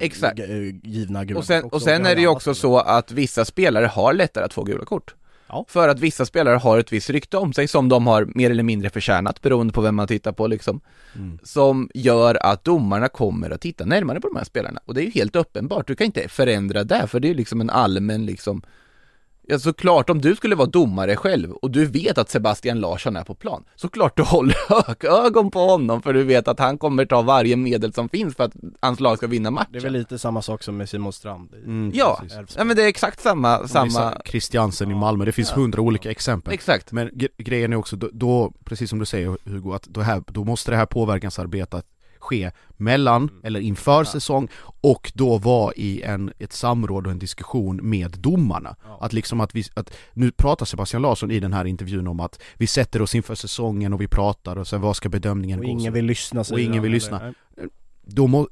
Exakt. 0.00 0.36
g- 0.36 0.42
eh, 0.44 0.74
givna 0.90 1.24
gula 1.24 1.38
Och 1.38 1.44
sen, 1.46 1.62
kort 1.62 1.72
och 1.72 1.82
sen 1.82 2.06
är 2.06 2.14
det 2.14 2.20
ju 2.20 2.28
också 2.28 2.54
så 2.54 2.78
att 2.78 3.12
vissa 3.12 3.44
spelare 3.44 3.86
har 3.86 4.12
lättare 4.12 4.44
att 4.44 4.52
få 4.52 4.64
gula 4.64 4.84
kort. 4.84 5.14
Ja. 5.48 5.64
För 5.68 5.88
att 5.88 6.00
vissa 6.00 6.26
spelare 6.26 6.56
har 6.56 6.78
ett 6.78 6.92
visst 6.92 7.10
rykte 7.10 7.36
om 7.36 7.52
sig 7.52 7.68
som 7.68 7.88
de 7.88 8.06
har 8.06 8.28
mer 8.34 8.50
eller 8.50 8.62
mindre 8.62 8.90
förtjänat 8.90 9.42
beroende 9.42 9.72
på 9.72 9.80
vem 9.80 9.94
man 9.94 10.06
tittar 10.06 10.32
på 10.32 10.46
liksom. 10.46 10.80
Mm. 11.16 11.38
Som 11.42 11.88
gör 11.94 12.38
att 12.46 12.64
domarna 12.64 13.08
kommer 13.08 13.50
att 13.50 13.60
titta 13.60 13.84
närmare 13.84 14.20
på 14.20 14.28
de 14.28 14.36
här 14.36 14.44
spelarna. 14.44 14.80
Och 14.84 14.94
det 14.94 15.00
är 15.00 15.04
ju 15.04 15.10
helt 15.10 15.36
uppenbart, 15.36 15.86
du 15.86 15.94
kan 15.94 16.04
inte 16.04 16.28
förändra 16.28 16.84
det 16.84 17.06
för 17.06 17.20
det 17.20 17.30
är 17.30 17.34
liksom 17.34 17.60
en 17.60 17.70
allmän 17.70 18.26
liksom 18.26 18.62
Ja 19.52 19.58
såklart 19.58 20.10
om 20.10 20.20
du 20.20 20.36
skulle 20.36 20.54
vara 20.54 20.68
domare 20.68 21.16
själv 21.16 21.52
och 21.52 21.70
du 21.70 21.86
vet 21.86 22.18
att 22.18 22.30
Sebastian 22.30 22.80
Larsson 22.80 23.16
är 23.16 23.24
på 23.24 23.34
plan 23.34 23.64
Såklart 23.76 24.16
du 24.16 24.22
håller 24.22 24.56
ögon 25.26 25.50
på 25.50 25.58
honom 25.58 26.02
för 26.02 26.12
du 26.12 26.22
vet 26.24 26.48
att 26.48 26.58
han 26.58 26.78
kommer 26.78 27.04
ta 27.04 27.22
varje 27.22 27.56
medel 27.56 27.92
som 27.92 28.08
finns 28.08 28.36
för 28.36 28.44
att 28.44 28.52
hans 28.80 29.00
lag 29.00 29.16
ska 29.16 29.26
vinna 29.26 29.50
matchen 29.50 29.68
Det 29.72 29.78
är 29.78 29.82
väl 29.82 29.92
lite 29.92 30.18
samma 30.18 30.42
sak 30.42 30.62
som 30.62 30.76
med 30.76 30.88
Simon 30.88 31.12
Strand 31.12 31.54
i 31.54 31.64
Mm, 31.64 31.92
Ja, 31.94 32.22
ja 32.56 32.64
men 32.64 32.76
det 32.76 32.82
är 32.82 32.88
exakt 32.88 33.20
samma, 33.20 33.68
Samma... 33.68 34.14
Christiansen 34.24 34.90
i 34.90 34.94
Malmö, 34.94 35.24
det 35.24 35.32
finns 35.32 35.50
Ja. 35.50 35.62
hundra 35.62 35.80
olika 35.82 36.10
exempel. 36.10 36.54
exakt 36.54 36.92
Men 36.92 37.10
gre- 37.10 37.28
grejen 37.42 37.72
är 37.72 37.76
också, 37.76 37.96
då, 37.96 38.08
då, 38.12 38.52
precis 38.64 38.90
som 38.90 38.98
du 38.98 39.06
säger 39.06 39.36
Hugo, 39.44 39.72
att 39.74 39.82
då, 39.84 40.00
här, 40.00 40.22
då 40.26 40.44
måste 40.44 40.70
det 40.70 40.76
här 40.76 40.86
påverkansarbetet 40.86 41.84
ske 42.22 42.50
mellan, 42.76 43.30
eller 43.44 43.60
inför 43.60 44.04
säsong 44.04 44.48
och 44.80 45.12
då 45.14 45.38
vara 45.38 45.72
i 45.74 46.02
en, 46.02 46.32
ett 46.38 46.52
samråd 46.52 47.06
och 47.06 47.12
en 47.12 47.18
diskussion 47.18 47.80
med 47.90 48.10
domarna. 48.18 48.76
Att 49.00 49.12
liksom 49.12 49.40
att 49.40 49.54
vi, 49.54 49.64
att, 49.74 49.94
nu 50.12 50.30
pratar 50.30 50.66
Sebastian 50.66 51.02
Larsson 51.02 51.30
i 51.30 51.40
den 51.40 51.52
här 51.52 51.64
intervjun 51.64 52.06
om 52.08 52.20
att 52.20 52.42
vi 52.56 52.66
sätter 52.66 53.02
oss 53.02 53.14
inför 53.14 53.34
säsongen 53.34 53.92
och 53.92 54.00
vi 54.00 54.08
pratar 54.08 54.56
och 54.58 54.66
sen 54.66 54.80
vad 54.80 54.96
ska 54.96 55.08
bedömningen 55.08 55.58
Och 55.58 55.64
gå? 55.64 55.70
ingen 55.70 55.92
vill 55.92 56.04
lyssna 56.04 56.44
säger 56.44 56.62
ingen 56.64 56.82
vill 56.82 56.90
eller- 56.90 56.94
lyssna. 56.96 57.34
Då 58.04 58.26
må, 58.26 58.48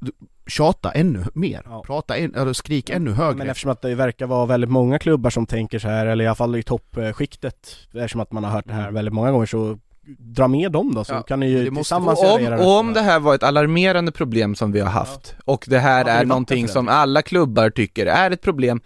tjata 0.47 0.91
ännu 0.93 1.25
mer, 1.35 1.63
Ja. 1.65 1.83
prata 1.87 2.17
en, 2.17 2.35
eller 2.35 2.53
skrik 2.53 2.91
ännu 2.91 3.11
Ja, 3.11 3.17
högre. 3.17 3.39
Men 3.39 3.49
eftersom 3.49 3.71
att 3.71 3.83
det 3.83 3.95
verkar 3.95 4.27
vara 4.27 4.47
väldigt 4.47 4.71
många 4.71 4.99
klubbar 4.99 5.31
som 5.31 5.47
tänker 5.47 5.79
så 5.79 5.89
här, 5.89 6.07
eller 6.07 6.25
i 6.25 6.27
alla 6.29 6.35
fall 6.35 6.57
i 6.57 6.63
toppskiktet 6.63 7.77
Eftersom 7.95 8.21
att 8.21 8.33
man 8.33 8.45
har 8.45 8.51
hört 8.51 8.67
det 8.67 8.73
här 8.73 8.83
Mm. 8.83 8.95
väldigt 8.95 9.15
många 9.15 9.33
gånger 9.33 9.47
så 9.47 9.79
Dra 10.19 10.49
med 10.49 10.73
dem 10.73 10.95
då 10.95 11.05
så 11.05 11.13
Ja, 11.15 11.23
kan 11.23 11.41
ni 11.41 11.47
ju 11.49 11.65
Det 11.71 11.77
tillsammans 11.77 12.21
om, 12.23 12.43
göra 12.43 12.61
och 12.61 12.79
om 12.79 12.93
det 12.93 13.01
här 13.01 13.21
var 13.21 13.35
ett 13.35 13.43
alarmerande 13.43 14.13
problem 14.13 14.55
som 14.55 14.73
vi 14.73 14.81
har 14.81 14.91
haft 14.91 15.35
och 15.45 15.65
det 15.69 15.79
här 15.79 15.99
Ja, 15.99 16.05
det 16.05 16.11
är 16.11 16.25
någonting 16.25 16.69
som 16.69 16.87
det. 16.87 16.93
alla 16.93 17.23
klubbar 17.23 17.71
tycker 17.71 18.07
är 18.07 18.31
ett 18.31 18.43
problem 18.43 18.81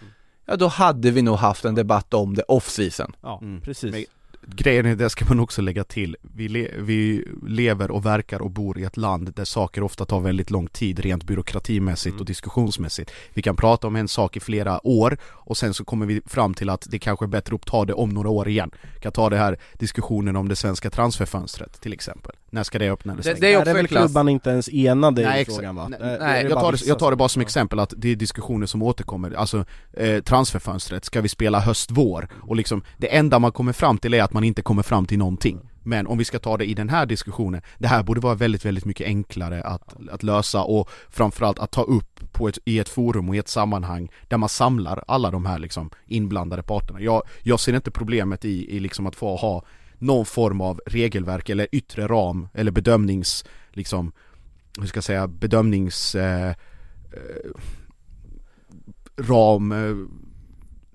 Ja 0.47 0.57
då 0.57 0.67
hade 0.67 1.11
vi 1.11 1.23
nog 1.23 1.37
haft 1.37 1.65
en 1.65 1.75
debatt 1.75 2.15
om 2.15 2.35
det 2.35 2.43
off-season 2.43 3.13
Ja, 3.23 3.39
Mm. 3.43 3.61
precis 3.61 3.93
Men 3.93 4.05
Grejen 4.47 4.87
är, 4.87 4.97
det 4.97 5.11
ska 5.11 5.25
man 5.29 5.41
också 5.41 5.63
lägga 5.63 5.85
till, 5.85 6.17
vi, 6.23 6.49
le, 6.49 6.71
vi 6.79 7.25
lever 7.47 7.91
och 7.91 8.07
verkar 8.07 8.43
och 8.43 8.51
bor 8.51 8.79
i 8.79 8.85
ett 8.85 8.97
land 8.97 9.33
där 9.35 9.45
saker 9.45 9.83
ofta 9.83 10.05
tar 10.05 10.21
väldigt 10.21 10.51
lång 10.51 10.67
tid 10.67 10.99
rent 10.99 11.25
byråkratimässigt 11.25 12.13
Mm. 12.15 12.21
och 12.21 12.27
diskussionsmässigt. 12.27 13.11
Vi 13.35 13.43
kan 13.43 13.57
prata 13.57 13.87
om 13.87 13.97
en 13.97 14.09
sak 14.09 14.37
i 14.37 14.41
flera 14.41 14.87
år 14.87 15.19
och 15.25 15.57
sen 15.57 15.75
så 15.75 15.85
kommer 15.85 16.07
vi 16.07 16.21
fram 16.27 16.55
till 16.55 16.71
att 16.71 16.87
det 16.91 16.99
kanske 16.99 17.25
är 17.25 17.29
bättre 17.29 17.55
att 17.55 17.67
ta 17.67 17.85
det 17.85 17.93
om 17.95 18.11
några 18.11 18.29
år 18.29 18.49
igen. 18.49 18.71
Vi 18.95 19.01
kan 19.01 19.13
ta 19.13 19.31
det 19.31 19.37
här 19.37 19.59
diskussionen 19.73 20.37
om 20.37 20.49
det 20.49 20.57
svenska 20.57 20.91
transferfönstret 20.91 21.81
till 21.81 21.93
exempel. 21.93 22.33
När 22.55 22.63
ska 22.63 22.79
det 22.79 22.91
öppna? 22.91 23.13
eller 23.13 23.23
Det- 23.23 23.23
stänga? 23.23 23.41
det 23.41 23.47
är 23.47 23.53
Där 23.53 23.59
också 23.59 23.71
är 23.71 23.75
väl 23.75 23.85
en 23.85 23.89
klass. 23.89 24.05
klubban 24.05 24.29
inte 24.29 24.51
ens 24.51 24.69
enade 24.73 25.23
i 25.23 25.25
Nej, 25.25 25.41
exakt. 25.41 25.57
frågan 25.57 25.77
va? 25.77 25.89
Nej, 25.89 25.99
nej, 26.03 26.45
är 26.45 26.49
jag, 26.51 26.61
tar 26.61 26.73
det, 26.73 26.87
jag 26.87 26.99
tar 26.99 27.11
det 27.11 27.17
bara 27.17 27.29
som 27.29 27.43
exempel 27.43 27.79
att 27.79 27.95
det 27.97 28.09
är 28.09 28.17
diskussioner 28.17 28.67
som 28.67 28.83
återkommer, 28.83 29.33
alltså 29.35 29.65
eh, 29.93 30.21
transferfönstret, 30.23 31.05
ska 31.05 31.21
vi 31.21 31.29
spela 31.29 31.61
höst-vår? 31.61 32.29
Och 32.43 32.57
liksom, 32.57 32.83
det 32.99 33.17
enda 33.17 33.39
man 33.39 33.53
kommer 33.53 33.73
fram 33.73 33.99
till 33.99 34.15
är 34.15 34.23
att 34.23 34.33
man 34.33 34.45
inte 34.45 34.63
kommer 34.63 34.83
fram 34.83 35.07
till 35.07 35.19
någonting 35.19 35.71
Men 35.83 36.07
om 36.07 36.19
vi 36.19 36.25
ska 36.25 36.39
ta 36.39 36.57
det 36.57 36.65
i 36.65 36.75
den 36.75 36.89
här 36.89 37.07
diskussionen, 37.07 37.63
det 37.79 37.89
här 37.89 38.03
borde 38.03 38.21
vara 38.21 38.35
väldigt, 38.35 38.65
väldigt 38.65 38.85
mycket 38.85 39.07
enklare 39.07 39.63
att, 39.63 39.95
att 40.11 40.23
lösa 40.23 40.63
och 40.63 40.91
framförallt 41.11 41.59
att 41.59 41.71
ta 41.71 41.83
upp 41.83 42.33
på 42.33 42.49
ett, 42.49 42.59
i 42.65 42.79
ett 42.79 42.89
forum 42.89 43.29
och 43.29 43.37
i 43.37 43.39
ett 43.39 43.49
sammanhang 43.49 44.09
där 44.29 44.37
man 44.39 44.49
samlar 44.49 45.05
alla 45.09 45.31
de 45.31 45.47
här 45.47 45.59
liksom 45.59 45.91
inblandade 46.07 46.63
parterna 46.63 47.01
Jag, 47.01 47.23
jag 47.43 47.61
ser 47.61 47.77
inte 47.77 47.91
problemet 47.91 48.45
i, 48.45 48.77
i 48.77 48.81
liksom 48.81 49.07
att 49.07 49.17
få 49.17 49.37
ha 49.37 49.65
någon 50.05 50.27
form 50.27 50.61
av 50.61 50.81
regelverk 50.87 51.49
eller 51.49 51.69
yttre 51.73 52.07
ram 52.07 52.49
eller 52.55 52.71
bedömnings, 52.71 53.45
liksom, 53.73 54.13
hur 54.81 54.87
ska 54.87 54.97
jag 54.97 55.05
säga, 55.05 55.29
bedömnings 55.29 56.15
eh, 56.15 56.49
eh, 56.49 56.55
ram, 59.17 59.73
eh, 59.73 59.97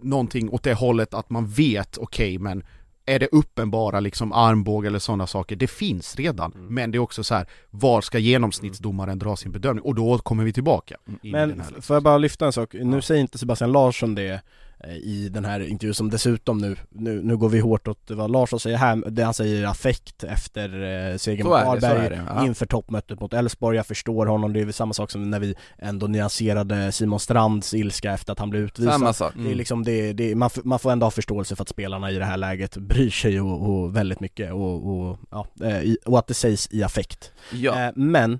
någonting 0.02 0.50
åt 0.50 0.63
det 0.63 0.74
hållet 0.74 1.13
att 1.13 1.30
man 1.30 1.48
vet, 1.48 1.98
okej 1.98 2.38
men 2.39 2.63
är 3.06 3.19
det 3.19 3.28
uppenbara 3.32 4.00
liksom 4.00 4.32
armbåge 4.34 4.88
eller 4.88 5.00
sådana 5.00 5.28
saker, 5.28 5.56
det 5.56 5.67
finns 5.67 6.15
redan. 6.15 6.52
Mm. 6.56 6.74
Men 6.74 6.91
det 6.91 6.98
är 6.98 7.00
också 7.00 7.24
så 7.24 7.36
här, 7.36 7.48
var 7.69 8.02
ska 8.02 8.17
genomsnittsdomaren 8.19 9.19
dra 9.19 9.36
sin 9.36 9.52
bedömning? 9.52 9.84
Och 9.86 9.95
då 9.95 10.17
kommer 10.17 10.43
vi 10.43 10.54
tillbaka. 10.54 10.95
i 11.22 11.32
Men 11.32 11.50
här, 11.50 11.58
liksom. 11.58 11.82
får 11.82 11.95
jag 11.95 12.04
bara 12.04 12.17
lyfta 12.17 12.45
en 12.45 12.54
sak? 12.54 12.74
Nu 12.74 12.95
Ja. 12.95 13.02
säger 13.02 13.22
inte 13.22 13.38
Sebastian 13.38 13.72
Larsson 13.72 14.15
det 14.15 14.41
i 14.88 15.30
den 15.30 15.46
här 15.46 15.60
intervjun 15.60 15.94
som 15.94 16.10
dessutom 16.10 16.58
nu, 16.58 16.76
nu, 16.89 17.22
nu 17.24 17.38
går 17.38 17.50
vi 17.50 17.60
hårt 17.60 17.88
åt 17.88 18.12
vad 18.12 18.32
Larsson 18.32 18.60
säger 18.60 18.78
här, 18.78 19.10
det 19.10 19.24
han 19.24 19.34
säger 19.34 19.65
affekt 19.68 20.24
efter 20.24 20.70
eh, 20.84 21.18
segern 21.18 21.48
mot 21.48 21.65
Varberg 21.65 22.22
ja. 22.28 22.46
inför 22.46 22.65
toppmötet 22.65 23.20
mot 23.20 23.34
Elfsborg, 23.34 23.78
jag 23.78 23.86
förstår 23.86 24.26
honom, 24.26 24.54
det 24.54 24.60
är 24.60 24.65
väl 24.65 24.74
samma 24.74 24.94
sak 24.94 25.12
som 25.12 25.30
när 25.30 25.39
vi 25.39 25.56
ändå 25.78 26.08
nyanserade 26.08 26.92
Simon 26.92 27.20
Strands 27.20 27.74
ilska 27.74 28.13
efter 28.13 28.34
att 28.34 28.39
han 28.39 28.50
blev 28.50 28.63
utvisad 28.63 28.94
Samma 28.94 29.13
sak. 29.13 29.34
Det 29.36 29.52
är 29.52 29.56
liksom 29.56 29.84
det, 29.84 30.13
det 30.13 30.36
man, 30.36 30.50
man 30.63 30.80
får 30.80 30.92
ändå 30.92 31.06
ha 31.06 31.12
förståelse 31.12 31.56
för 31.56 31.62
att 31.62 31.70
spelarna 31.70 32.12
i 32.12 32.15
det 32.15 32.26
här 32.26 32.38
läget 32.38 32.78
bryr 32.78 33.10
sig 33.10 33.42
och, 33.42 33.70
och 33.70 33.96
väldigt 33.96 34.20
mycket 34.20 34.54
och, 34.54 34.89
och, 34.89 35.20
ja, 35.32 35.48
eh, 35.63 35.94
och 36.06 36.20
att 36.20 36.28
det 36.28 36.34
sägs 36.34 36.68
i 36.72 36.84
affekt 36.84 37.32
Ja. 37.54 37.86
Eh, 37.86 37.92
men 37.96 38.39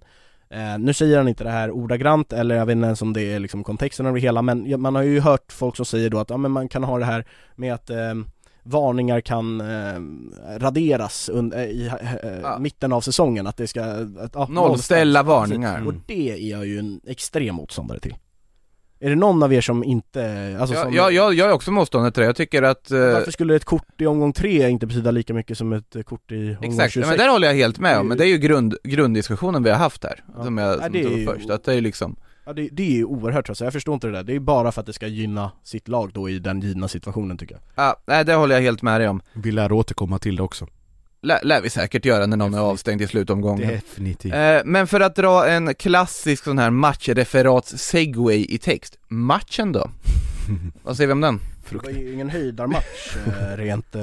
eh, 0.54 0.80
nu 0.80 0.94
säger 0.94 1.18
han 1.18 1.28
inte 1.28 1.44
det 1.44 1.50
här 1.52 1.72
ordagrant 1.72 2.34
eller 2.34 2.56
jag 2.56 2.66
vet 2.66 2.74
inte 2.76 2.86
ens 2.86 3.02
om 3.02 3.14
det 3.14 3.34
är 3.34 3.40
liksom 3.40 3.64
kontexten 3.64 4.06
av 4.06 4.14
det 4.14 4.20
hela 4.20 4.42
men 4.42 4.82
man 4.82 4.96
har 4.96 5.04
ju 5.04 5.20
hört 5.20 5.52
folk 5.52 5.76
som 5.76 5.86
säger 5.86 6.10
då 6.10 6.20
att 6.20 6.30
ja, 6.30 6.38
men 6.38 6.52
man 6.52 6.70
kan 6.70 6.84
ha 6.84 7.00
det 7.00 7.06
här 7.06 7.26
med 7.56 7.74
att 7.74 7.90
eh, 7.90 8.14
varningar 8.64 9.22
kan 9.22 9.62
eh, 9.62 10.00
raderas 10.60 11.30
un- 11.34 11.56
eh, 11.56 11.64
i 11.64 11.88
eh, 12.24 12.30
Ja. 12.44 12.58
mitten 12.60 12.94
av 12.94 13.02
säsongen, 13.02 13.48
att 13.48 13.58
det 13.58 13.68
ska... 13.68 13.84
Att, 14.20 14.32
ja, 14.34 14.48
Nollställa 14.50 15.24
varningar. 15.24 15.88
Och 15.88 15.94
det 16.08 16.32
är 16.32 16.50
jag 16.52 16.66
ju 16.66 16.80
en 16.80 17.02
extrem 17.08 17.56
motståndare 17.56 18.00
till 18.00 18.16
Är 19.02 19.10
det 19.10 19.16
någon 19.16 19.44
av 19.44 19.54
er 19.54 19.62
som 19.62 19.84
inte, 19.84 20.58
alltså 20.60 20.76
Ja, 20.76 20.84
som, 20.84 20.94
jag, 20.94 21.14
jag, 21.14 21.34
jag 21.34 21.50
är 21.50 21.54
också 21.54 21.72
motståndare 21.72 22.12
till 22.12 22.22
det, 22.22 22.26
jag 22.28 22.36
tycker 22.36 22.64
att 22.64 22.92
eh, 22.92 23.00
varför 23.00 23.32
skulle 23.32 23.56
ett 23.56 23.66
kort 23.66 24.02
i 24.02 24.06
omgång 24.06 24.34
tre 24.34 24.70
inte 24.70 24.88
betyda 24.88 25.12
lika 25.12 25.34
mycket 25.34 25.58
som 25.58 25.74
ett 25.74 25.96
eh, 25.96 26.02
kort 26.02 26.32
i 26.32 26.36
omgång 26.50 26.64
Exakt, 26.72 26.94
26? 26.94 27.08
ja, 27.08 27.10
men 27.12 27.18
där 27.26 27.30
håller 27.32 27.48
jag 27.48 27.56
helt 27.56 27.80
med 27.80 27.98
om, 28.00 28.08
men 28.08 28.18
det 28.18 28.24
är 28.26 28.28
ju 28.28 28.38
grund, 28.38 28.76
grunddiskussionen 28.84 29.64
vi 29.64 29.70
har 29.70 29.78
haft 29.78 30.04
här, 30.04 30.24
Ja. 30.38 30.44
som 30.44 30.58
jag 30.58 30.78
Ja, 30.78 30.84
som 30.84 30.92
det 30.92 31.00
är 31.00 31.04
tog 31.04 31.18
ju- 31.18 31.26
först, 31.26 31.50
att 31.50 31.64
det 31.64 31.74
är 31.74 31.82
liksom 31.82 32.16
Ja 32.46 32.54
det, 32.54 32.70
det 32.72 32.84
är 32.84 32.92
ju 32.92 33.06
oerhört 33.06 33.50
alltså, 33.50 33.64
jag 33.64 33.74
förstår 33.74 33.94
inte 33.94 34.08
det 34.08 34.14
där, 34.14 34.24
det 34.24 34.36
är 34.36 34.40
bara 34.40 34.72
för 34.72 34.80
att 34.82 34.86
det 34.88 34.94
ska 34.94 35.08
gynna 35.08 35.52
sitt 35.64 35.88
lag 35.88 36.12
då 36.14 36.30
i 36.30 36.40
den 36.40 36.62
givna 36.62 36.88
situationen 36.88 37.38
tycker 37.38 37.56
jag 37.56 37.62
Ja, 37.86 37.96
nej 38.06 38.26
det 38.26 38.34
håller 38.34 38.56
jag 38.56 38.62
helt 38.62 38.82
med 38.82 39.02
dig 39.02 39.08
om. 39.10 39.22
Vi 39.34 39.52
lär 39.52 39.72
återkomma 39.72 40.20
till 40.20 40.36
det 40.36 40.44
också. 40.44 40.68
Lär, 41.22 41.40
lär 41.44 41.62
vi 41.62 41.70
säkert 41.70 42.06
göra 42.06 42.26
när 42.26 42.38
någon 42.38 42.54
är 42.54 42.58
Definitivt. 42.58 42.72
avstängd 42.72 43.02
i 43.02 43.08
slutomgången. 43.08 43.68
Definitivt. 43.68 44.34
Eh, 44.34 44.58
men 44.66 44.88
för 44.88 45.00
att 45.00 45.16
dra 45.16 45.48
en 45.48 45.76
klassisk 45.76 46.44
sån 46.44 46.58
här 46.58 46.70
matchreferats 46.70 47.78
segway 47.78 48.46
i 48.50 48.58
text, 48.58 48.98
matchen 49.08 49.72
då? 49.72 49.90
Vad 50.84 50.98
säger 50.98 51.08
vi 51.08 51.14
om 51.14 51.22
den? 51.22 51.40
Det 51.70 51.76
var 51.84 51.90
ju 51.90 52.14
ingen 52.14 52.30
höjdarmatch 52.30 53.16
eh, 53.28 53.58
rent 53.58 53.96
eh, 53.96 54.02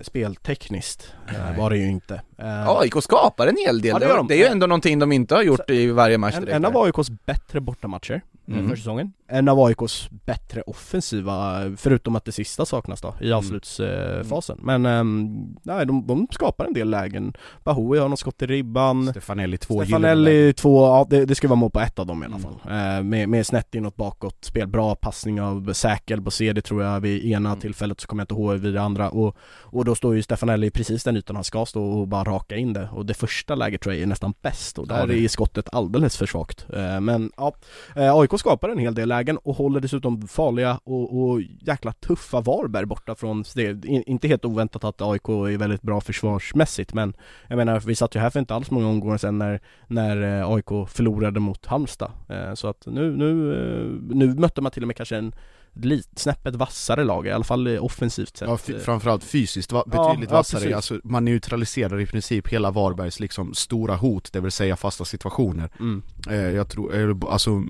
speltekniskt 0.00 1.12
eh, 1.28 1.58
var 1.58 1.70
det 1.70 1.76
ju 1.78 1.86
inte. 1.88 2.20
Eh, 2.38 2.68
AIK 2.68 2.94
skapar 3.02 3.46
en 3.46 3.56
hel 3.66 3.80
del, 3.80 3.90
Ja, 3.90 3.98
det 3.98 4.06
de. 4.16 4.26
det 4.26 4.34
är 4.34 4.38
ju 4.38 4.44
ändå 4.44 4.66
någonting 4.66 4.98
de 4.98 5.12
inte 5.12 5.34
har 5.34 5.42
gjort 5.42 5.70
i 5.70 5.90
varje 5.90 6.18
match 6.18 6.34
en, 6.34 6.40
direkt 6.40 6.56
en 6.56 6.64
av 6.64 6.72
här. 6.72 6.84
AIKs 6.84 7.10
bättre 7.26 7.60
bortamatcher 7.60 8.22
Mm. 8.48 8.68
för 8.68 8.76
säsongen. 8.76 9.12
En 9.30 9.48
av 9.48 9.60
AIKs 9.60 10.08
bättre 10.10 10.62
offensiva, 10.62 11.62
förutom 11.76 12.16
att 12.16 12.24
det 12.24 12.32
sista 12.32 12.66
saknas 12.66 13.00
då 13.00 13.14
i 13.20 13.32
avslutsfasen. 13.32 14.58
Men 14.62 14.86
ehm, 14.86 15.46
nej, 15.62 15.86
de, 15.86 16.06
de 16.06 16.28
skapar 16.30 16.64
en 16.64 16.72
del 16.72 16.90
lägen. 16.90 17.32
Bahoui 17.64 17.98
har 17.98 18.08
något 18.08 18.18
skott 18.18 18.42
i 18.42 18.46
ribban. 18.46 19.06
Stefanelli 19.10 19.58
två. 19.58 19.82
Stefanelli 19.84 20.52
två, 20.52 20.86
ja 20.86 21.06
det, 21.10 21.24
det 21.24 21.34
ska 21.34 21.48
vara 21.48 21.56
mål 21.56 21.70
på 21.70 21.80
ett 21.80 21.98
av 21.98 22.06
dem 22.06 22.22
i 22.22 22.26
alla 22.26 22.36
Mm. 22.36 22.42
fall. 22.42 22.72
Eh, 22.98 23.02
med, 23.02 23.28
med 23.28 23.46
snett 23.46 23.74
inåt 23.74 23.96
bakåt, 23.96 24.44
spel 24.44 24.66
bra 24.68 24.94
passning 24.94 25.40
av 25.40 25.72
Säkel 25.72 26.22
på 26.22 26.30
CD 26.30 26.62
tror 26.62 26.82
jag 26.82 27.00
vid 27.00 27.24
ena 27.24 27.48
Mm. 27.48 27.60
tillfället 27.60 28.00
så 28.00 28.06
kommer 28.06 28.20
jag 28.20 28.24
inte 28.24 28.34
ihåg 28.34 28.54
vid 28.56 28.74
det 28.74 28.82
andra 28.82 29.10
och, 29.10 29.36
och 29.60 29.84
då 29.84 29.94
står 29.94 30.14
ju 30.14 30.22
Stefanelli 30.22 30.70
precis 30.70 31.04
den 31.04 31.16
ytan 31.16 31.36
han 31.36 31.44
ska 31.44 31.66
stå 31.66 31.84
och 31.84 32.08
bara 32.08 32.24
raka 32.24 32.56
in 32.56 32.72
det 32.72 32.88
och 32.92 33.06
det 33.06 33.14
första 33.14 33.54
läget 33.54 33.80
tror 33.80 33.94
jag 33.94 34.02
är 34.02 34.06
nästan 34.06 34.34
bäst 34.42 34.78
och 34.78 34.86
Ja, 34.88 34.94
där 34.94 35.06
det- 35.06 35.18
är 35.24 35.28
skottet 35.28 35.68
alldeles 35.72 36.16
för 36.16 36.26
svagt. 36.26 36.66
Eh, 36.72 37.00
men 37.00 37.32
ja, 37.36 37.54
eh, 37.96 38.14
AIK 38.16 38.38
skapar 38.38 38.68
en 38.68 38.78
hel 38.78 38.94
del 38.94 39.08
lägen 39.08 39.19
och 39.42 39.56
håller 39.56 39.80
dessutom 39.80 40.28
farliga 40.28 40.80
och, 40.84 41.20
och 41.22 41.42
jäkla 41.42 41.92
tuffa 41.92 42.40
Varberg 42.40 42.86
borta 42.86 43.14
från 43.14 43.44
det. 43.54 43.84
Inte 43.84 44.28
helt 44.28 44.44
oväntat 44.44 44.84
att 44.84 45.02
AIK 45.02 45.28
är 45.28 45.58
väldigt 45.58 45.82
bra 45.82 46.00
försvarsmässigt 46.00 46.94
men 46.94 47.14
jag 47.48 47.56
menar 47.56 47.80
vi 47.80 47.94
satt 47.94 48.14
ju 48.14 48.20
här 48.20 48.30
för 48.30 48.40
inte 48.40 48.54
alls 48.54 48.70
många 48.70 48.88
omgångar 48.88 49.16
sedan 49.16 49.38
när, 49.38 49.60
när 49.86 50.40
eh, 50.40 50.50
AIK 50.50 50.88
förlorade 50.88 51.40
mot 51.40 51.66
Halmstad. 51.66 52.10
Eh, 52.28 52.54
så 52.54 52.68
att 52.68 52.86
nu, 52.86 53.16
nu, 53.16 53.54
eh, 53.54 54.16
nu 54.16 54.34
mötte 54.34 54.60
man 54.60 54.72
till 54.72 54.82
och 54.82 54.86
med 54.86 54.96
kanske 54.96 55.16
en 55.16 55.32
lit, 55.74 56.08
snäppet 56.16 56.54
vassare 56.54 57.04
lag, 57.04 57.26
i 57.26 57.30
alla 57.30 57.44
fall 57.44 57.78
offensivt 57.78 58.36
sett. 58.36 58.48
Ja, 58.48 58.56
framförallt 58.78 59.24
fysiskt 59.24 59.72
va- 59.72 59.84
Ja, 59.92 60.02
betydligt 60.08 60.30
ja, 60.30 60.36
vassare, 60.36 60.60
precis. 60.60 60.76
alltså, 60.76 61.00
man 61.04 61.24
neutraliserar 61.24 62.00
i 62.00 62.06
princip 62.06 62.48
hela 62.48 62.70
Varbergs 62.70 63.20
liksom 63.20 63.54
stora 63.54 63.96
hot, 63.96 64.32
det 64.32 64.40
vill 64.40 64.52
säga 64.52 64.76
fasta 64.76 65.04
situationer 65.04 65.70
Mm. 65.80 66.02
eh, 66.28 66.34
Jag 66.36 66.68
tror, 66.68 67.10
eh, 67.10 67.16
alltså, 67.32 67.62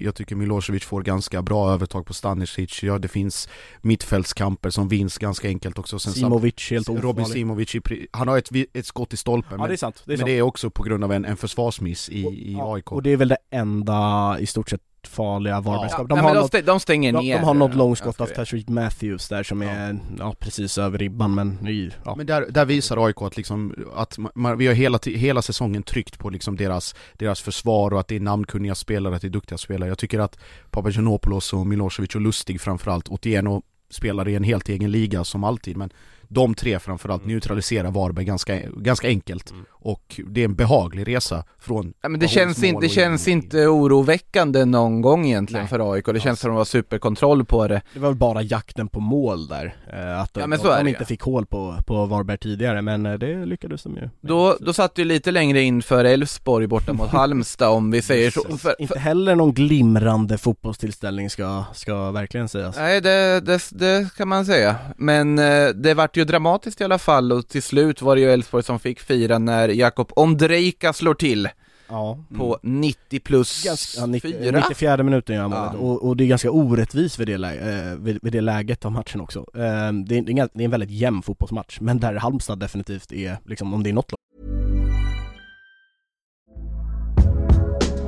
jag 0.00 0.14
tycker 0.14 0.36
Milosevic 0.36 0.84
får 0.84 1.02
ganska 1.02 1.42
bra 1.42 1.70
övertag 1.72 2.06
på 2.06 2.14
Stanisic, 2.14 2.82
ja 2.82 2.98
det 2.98 3.08
finns 3.08 3.48
mittfältskamper 3.80 4.70
som 4.70 4.88
vinns 4.88 5.18
ganska 5.18 5.48
enkelt 5.48 5.78
också 5.78 5.98
sen 5.98 6.12
Simovic 6.12 6.70
helt 6.70 6.88
Robin 6.88 7.04
ofarlig. 7.06 7.26
Simovic, 7.26 7.76
han 8.10 8.28
har 8.28 8.38
ett, 8.38 8.48
ett 8.74 8.86
skott 8.86 9.12
i 9.12 9.16
stolpen 9.16 9.50
Ja 9.52 9.58
men, 9.58 9.68
det 9.68 9.74
är 9.74 9.76
sant, 9.76 10.02
det 10.06 10.12
är 10.12 10.12
men 10.12 10.18
sant. 10.18 10.26
det 10.26 10.38
är 10.38 10.42
också 10.42 10.70
på 10.70 10.82
grund 10.82 11.04
av 11.04 11.12
en, 11.12 11.24
en 11.24 11.36
försvarsmiss 11.36 12.08
i, 12.08 12.20
i 12.26 12.52
Ja, 12.58 12.74
AIK 12.74 12.92
Och 12.92 13.02
det 13.02 13.10
är 13.10 13.16
väl 13.16 13.28
det 13.28 13.36
enda 13.50 14.36
i 14.40 14.46
stort 14.46 14.70
sett 14.70 14.80
farliga 15.08 15.60
Varbergskap. 15.60 16.06
Ja, 16.08 16.16
de, 16.16 16.22
nej, 16.22 16.34
de, 16.34 16.40
något, 16.40 16.52
stä- 16.52 16.62
de 16.62 16.80
stänger 16.80 17.12
de, 17.12 17.18
ner 17.24 17.38
de 17.38 17.44
har 17.44 17.54
något 17.54 17.74
långskott 17.74 18.20
av 18.20 18.26
ganska 18.26 18.36
Tashreeq 18.44 18.68
Matthews 18.68 19.28
där 19.28 19.42
som 19.42 19.62
Ja. 19.62 19.70
är, 19.70 19.98
ja 20.18 20.34
precis 20.38 20.78
över 20.78 20.98
ribban 20.98 21.34
men 21.34 21.68
i, 21.68 21.90
ja. 22.04 22.14
Men 22.16 22.26
där, 22.26 22.46
där 22.50 22.64
visar 22.64 23.06
AIK 23.06 23.22
att, 23.22 23.36
liksom, 23.36 23.74
att 23.96 24.18
man, 24.34 24.58
vi 24.58 24.66
har 24.66 24.74
hela, 24.74 24.98
hela 25.06 25.42
säsongen 25.42 25.82
tryckt 25.82 26.18
på 26.18 26.30
liksom 26.30 26.56
deras, 26.56 26.94
deras 27.14 27.40
försvar 27.40 27.90
och 27.92 28.00
att 28.00 28.08
det 28.08 28.16
är 28.16 28.20
namnkunniga 28.20 28.74
spelare, 28.74 29.14
att 29.16 29.22
det 29.22 29.28
är 29.28 29.30
duktiga 29.30 29.58
spelare. 29.58 29.88
Jag 29.88 29.98
tycker 29.98 30.18
att 30.18 30.38
Papagiannopoulos 30.70 31.52
och 31.52 31.66
Milosevic 31.66 32.14
och 32.14 32.20
Lustig 32.20 32.60
framförallt, 32.60 33.08
Otieno 33.08 33.62
spelar 33.90 34.28
i 34.28 34.34
en 34.34 34.44
helt 34.44 34.68
egen 34.68 34.90
liga 34.90 35.24
som 35.24 35.44
alltid 35.44 35.76
men 35.76 35.90
de 36.28 36.54
tre 36.54 36.78
framförallt 36.78 37.22
Mm. 37.22 37.32
neutraliserar 37.34 37.90
Varberg 37.90 38.24
ganska, 38.24 38.60
ganska 38.76 39.08
enkelt 39.08 39.50
Mm. 39.50 39.64
Och 39.84 40.20
det 40.26 40.40
är 40.40 40.44
en 40.44 40.54
behaglig 40.54 41.08
resa 41.08 41.44
från 41.58 41.94
Ja, 42.02 42.08
men 42.08 42.20
det 42.20 42.28
känns, 42.28 42.62
inte, 42.64 42.80
det 42.80 42.88
känns 42.88 43.28
in- 43.28 43.38
inte 43.38 43.66
oroväckande 43.66 44.64
någon 44.64 45.00
gång 45.02 45.26
egentligen 45.26 45.62
Nej. 45.62 45.68
för 45.70 45.92
AIK, 45.92 46.04
det 46.06 46.20
känns 46.20 46.26
Alls. 46.26 46.40
som 46.40 46.50
att 46.50 46.54
de 46.54 46.58
har 46.58 46.64
superkontroll 46.64 47.44
på 47.44 47.68
det. 47.68 47.82
Det 47.94 48.00
var 48.00 48.08
väl 48.08 48.18
bara 48.18 48.42
jakten 48.42 48.88
på 48.88 49.00
mål 49.00 49.46
där, 49.48 49.76
eh, 49.92 50.20
att 50.20 50.30
Ja, 50.34 50.46
de, 50.46 50.56
de 50.84 50.88
inte 50.88 51.04
fick 51.04 51.20
hål 51.22 51.46
på, 51.46 51.76
på 51.86 52.06
Varberg 52.06 52.38
tidigare 52.38 52.82
men 52.82 53.06
eh, 53.06 53.12
det 53.12 53.46
lyckades 53.46 53.82
de 53.82 53.96
ju 53.96 54.08
Då, 54.20 54.56
då 54.60 54.72
satt 54.72 54.94
du 54.94 55.04
lite 55.04 55.30
längre 55.30 55.60
in 55.62 55.82
för 55.82 56.04
Elfsborg 56.04 56.66
borta 56.66 56.92
mot 56.92 57.08
Halmstad 57.12 57.68
om 57.68 57.90
vi 57.90 58.02
säger 58.02 58.30
så. 58.30 58.40
För, 58.42 58.56
för, 58.56 58.74
Inte 58.78 58.98
heller 58.98 59.34
någon 59.34 59.52
glimrande 59.52 60.38
fotbollstillställning 60.38 61.30
ska, 61.30 61.64
ska 61.74 62.10
verkligen 62.10 62.48
sägas. 62.48 62.76
Nej 62.76 63.00
det, 63.00 63.40
det, 63.40 63.60
det 63.70 64.08
kan 64.16 64.28
man 64.28 64.46
säga, 64.46 64.76
men 64.96 65.38
eh, 65.38 65.68
det 65.68 65.94
vart 65.94 66.16
ju 66.16 66.24
dramatiskt 66.24 66.80
i 66.80 66.84
alla 66.84 66.98
fall 66.98 67.32
och 67.32 67.48
till 67.48 67.62
slut 67.62 68.02
var 68.02 68.14
det 68.16 68.22
ju 68.22 68.30
Elfsborg 68.32 68.62
som 68.64 68.78
fick 68.78 69.00
fira 69.00 69.38
när 69.38 69.68
Jakob 69.74 70.12
Ondrejka 70.16 70.92
slår 70.92 71.14
till 71.14 71.48
Ja. 71.88 72.18
på 72.36 72.58
90 72.62 73.20
plus 73.20 73.64
Ganska, 73.64 74.00
ja, 74.00 74.06
90, 74.06 74.32
4 74.42 74.50
94 74.68 75.02
minuten 75.02 75.34
gör 75.34 75.42
han 75.42 75.50
målet. 75.50 75.70
Ja. 75.74 75.78
och, 75.78 76.02
och 76.08 76.16
det 76.16 76.24
är 76.24 76.28
ganska 76.28 76.50
orättvist 76.50 77.18
vid 77.18 77.26
det, 77.28 77.36
lä- 77.38 77.90
eh, 77.90 77.96
vid, 77.98 78.18
vid 78.22 78.32
det 78.32 78.40
läget 78.40 78.84
av 78.84 78.92
matchen 78.92 79.20
också. 79.20 79.38
Eh, 79.54 79.92
det, 80.06 80.18
är, 80.18 80.22
det 80.54 80.62
är 80.62 80.64
en 80.64 80.70
väldigt 80.70 80.90
jämn 80.90 81.22
fotbollsmatch, 81.22 81.80
men 81.80 82.00
där 82.00 82.14
Halmstad 82.14 82.58
definitivt 82.58 83.12
är, 83.12 83.36
liksom 83.46 83.74
om 83.74 83.82
det 83.82 83.90
är 83.90 83.94
något 83.94 84.12
lag 84.12 84.18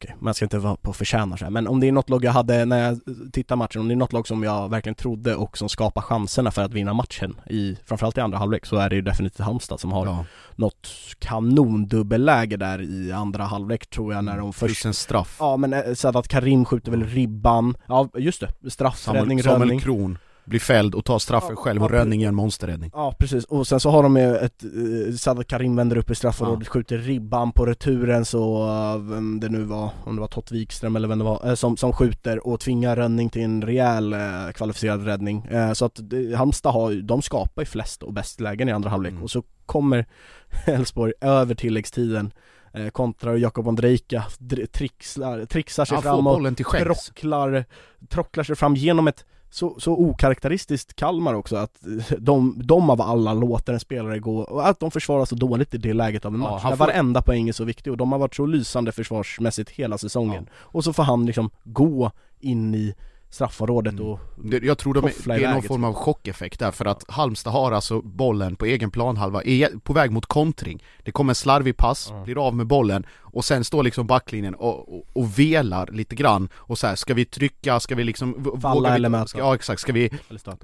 Okej, 0.00 0.16
man 0.18 0.34
ska 0.34 0.44
inte 0.44 0.58
vara 0.58 0.76
på 0.76 0.92
förtjänar 0.92 1.36
så 1.36 1.44
här. 1.44 1.50
men 1.50 1.66
om 1.66 1.80
det 1.80 1.88
är 1.88 1.92
något 1.92 2.10
lag 2.10 2.24
jag 2.24 2.32
hade 2.32 2.64
när 2.64 2.88
jag 2.88 3.00
tittar 3.32 3.56
matchen, 3.56 3.80
om 3.80 3.88
det 3.88 3.94
är 3.94 3.96
något 3.96 4.12
lag 4.12 4.26
som 4.26 4.42
jag 4.42 4.68
verkligen 4.68 4.94
trodde 4.94 5.34
och 5.34 5.58
som 5.58 5.68
skapar 5.68 6.02
chanserna 6.02 6.50
för 6.50 6.62
att 6.62 6.72
vinna 6.72 6.92
matchen 6.92 7.36
i, 7.46 7.76
framförallt 7.86 8.18
i 8.18 8.20
andra 8.20 8.38
halvlek, 8.38 8.66
så 8.66 8.76
är 8.76 8.88
det 8.88 8.96
ju 8.96 9.02
definitivt 9.02 9.40
Halmstad 9.40 9.80
som 9.80 9.92
har 9.92 10.06
ja, 10.06 10.24
något 10.56 10.88
kanondubbelläge 11.18 12.56
där 12.56 12.82
i 12.82 13.12
andra 13.12 13.44
halvlek 13.44 13.90
tror 13.90 14.14
jag 14.14 14.24
när 14.24 14.38
de 14.38 14.52
plus 14.52 14.56
först 14.56 14.84
en 14.84 14.94
straff. 14.94 15.36
Ja 15.40 15.56
men 15.56 15.72
eh, 15.72 15.94
Sadat 15.94 16.28
Karim 16.28 16.64
skjuter 16.64 16.90
väl 16.90 17.04
ribban, 17.04 17.76
ja 17.86 18.08
just 18.14 18.40
det, 18.40 18.70
straffräddning, 18.70 19.42
Samuel, 19.42 19.60
Samuel 19.60 19.80
Kron 19.80 20.18
blir 20.50 20.60
fälld 20.60 20.94
och 20.94 21.04
tar 21.04 21.18
straffen 21.18 21.50
Ja, 21.50 21.56
själv 21.56 21.82
och 21.82 21.90
ja, 21.90 21.94
Rönning 21.94 22.20
gör 22.20 22.28
en 22.28 22.34
monsterräddning. 22.34 22.90
Ja 22.94 23.14
precis, 23.18 23.44
och 23.44 23.66
sen 23.66 23.80
så 23.80 23.90
har 23.90 24.02
de 24.02 24.16
ju 24.16 24.36
ett, 24.36 24.64
eh, 24.64 25.14
Sadat 25.14 25.46
Karim 25.46 25.76
vänder 25.76 25.96
upp 25.96 26.10
i 26.10 26.14
straffområdet, 26.14 26.68
skjuter 26.68 26.98
ribban 26.98 27.52
på 27.52 27.66
returen 27.66 28.24
så, 28.24 28.68
eh, 28.68 29.02
vem 29.02 29.40
det 29.40 29.48
nu 29.48 29.62
var, 29.62 29.90
om 30.04 30.14
det 30.16 30.20
var 30.20 30.28
Tott 30.28 30.52
Wikström 30.52 30.96
eller 30.96 31.08
vem 31.08 31.18
det 31.18 31.24
var, 31.24 31.48
eh, 31.48 31.54
som, 31.54 31.76
som 31.76 31.92
skjuter 31.92 32.46
och 32.46 32.60
tvingar 32.60 32.96
Rönning 32.96 33.30
till 33.30 33.42
en 33.42 33.62
rejäl 33.62 34.12
eh, 34.12 34.18
kvalificerad 34.54 35.04
räddning. 35.04 35.44
Eh, 35.44 35.72
så 35.72 35.84
att 35.84 35.98
det, 36.02 36.36
Halmstad 36.36 36.72
har 36.72 37.02
de 37.02 37.22
skapar 37.22 37.62
ju 37.62 37.66
flest 37.66 38.02
och 38.02 38.12
bäst 38.12 38.40
lägen 38.40 38.68
i 38.68 38.72
andra 38.72 38.90
halvlek. 38.90 39.12
Mm. 39.12 39.22
och 39.22 39.30
så 39.30 39.42
kommer 39.66 40.06
Elfsborg 40.66 41.12
över 41.20 41.54
tilläggstiden 41.54 42.32
eh, 42.74 42.88
kontrar 42.88 43.36
Jakob 43.36 43.68
Ondrejka 43.68 44.24
dr- 44.38 44.66
trixlar, 44.66 45.44
trixar 45.44 45.84
sig 45.84 45.96
får 45.96 46.02
framåt 46.02 46.56
trocklar, 46.56 47.64
trocklar 48.08 48.44
sig 48.44 48.56
fram 48.56 48.74
genom 48.76 49.08
ett 49.08 49.24
så, 49.50 49.80
så 49.80 49.92
okaraktäristiskt 49.96 50.96
Kalmar 50.96 51.34
också 51.34 51.56
att 51.56 51.80
de, 52.18 52.60
de 52.64 52.90
av 52.90 53.00
alla 53.00 53.34
låter 53.34 53.72
en 53.72 53.80
spelare 53.80 54.18
gå 54.18 54.38
och 54.38 54.68
att 54.68 54.80
de 54.80 54.90
försvarar 54.90 55.24
så 55.24 55.34
dåligt 55.34 55.74
i 55.74 55.78
det 55.78 55.92
läget 55.94 56.24
av 56.24 56.34
en 56.34 56.40
Ja, 56.42 56.50
match. 56.50 56.62
han 56.62 56.70
där 56.72 56.76
får- 56.76 56.86
varenda 56.86 57.22
poäng 57.22 57.48
är 57.48 57.52
så 57.52 57.64
viktig 57.64 57.90
och 57.90 57.96
de 57.96 58.12
har 58.12 58.18
varit 58.18 58.34
så 58.34 58.46
lysande 58.46 58.92
försvarsmässigt 58.92 59.70
hela 59.70 59.98
säsongen. 59.98 60.48
Och 60.54 60.84
så 60.84 60.92
får 60.92 61.02
han 61.02 61.26
liksom 61.26 61.50
gå 61.64 62.10
in 62.40 62.74
i 62.74 62.94
straffområdet 63.30 63.92
Mm. 63.92 64.06
och 64.06 64.20
Det- 64.44 64.64
Jag 64.64 64.78
tror 64.78 64.94
de 64.94 65.04
är, 65.04 65.12
det 65.38 65.44
är 65.44 65.52
någon 65.52 65.62
form 65.62 65.84
av 65.84 65.94
chockeffekt 65.94 66.58
där 66.58 66.70
för 66.70 66.84
att 66.84 67.04
Halmstad 67.08 67.52
har 67.52 67.72
alltså 67.72 68.00
bollen 68.02 68.56
på 68.56 68.64
egen 68.66 68.90
planhalva, 68.90 69.42
är 69.42 69.78
på 69.82 69.92
väg 69.92 70.10
mot 70.10 70.26
kontring 70.26 70.82
Det 71.04 71.12
kommer 71.12 71.30
en 71.30 71.34
slarvig 71.34 71.76
pass, 71.76 72.08
Ja. 72.10 72.22
blir 72.24 72.46
av 72.46 72.54
med 72.54 72.66
bollen 72.66 73.06
och 73.18 73.44
sen 73.44 73.64
står 73.64 73.82
liksom 73.82 74.06
backlinjen 74.06 74.54
och, 74.54 74.94
och, 74.98 75.06
och 75.12 75.38
velar 75.38 75.86
lite 75.92 76.14
grann 76.14 76.48
och 76.54 76.78
så 76.78 76.86
här, 76.86 76.94
ska 76.94 77.14
vi 77.14 77.24
trycka, 77.24 77.80
ska 77.80 77.94
vi 77.94 78.04
liksom 78.04 78.34
Falla 78.62 78.74
vågar 78.74 78.90
vi, 78.90 78.96
eller 78.96 79.08
möta. 79.08 79.26
ska, 79.26 79.38
Ja 79.38 79.54
exakt, 79.54 79.80
ska 79.80 79.92
vi, 79.92 80.10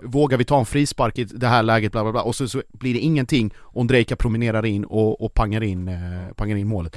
vågar 0.02 0.38
vi 0.38 0.44
ta 0.44 0.58
en 0.58 0.66
frispark 0.66 1.18
i 1.18 1.24
det 1.24 1.46
här 1.46 1.62
läget 1.62 1.92
bla 1.92 2.02
bla 2.02 2.12
bla 2.12 2.22
och 2.22 2.34
så, 2.34 2.48
så 2.48 2.62
blir 2.72 2.94
det 2.94 3.00
ingenting 3.00 3.50
Ondrejka 3.72 4.16
promenerar 4.16 4.66
in 4.66 4.84
och, 4.84 5.24
och 5.24 5.34
pangar 5.34 5.62
in, 5.62 5.88
eh, 5.88 6.32
pangar 6.36 6.56
in 6.56 6.66
målet 6.68 6.96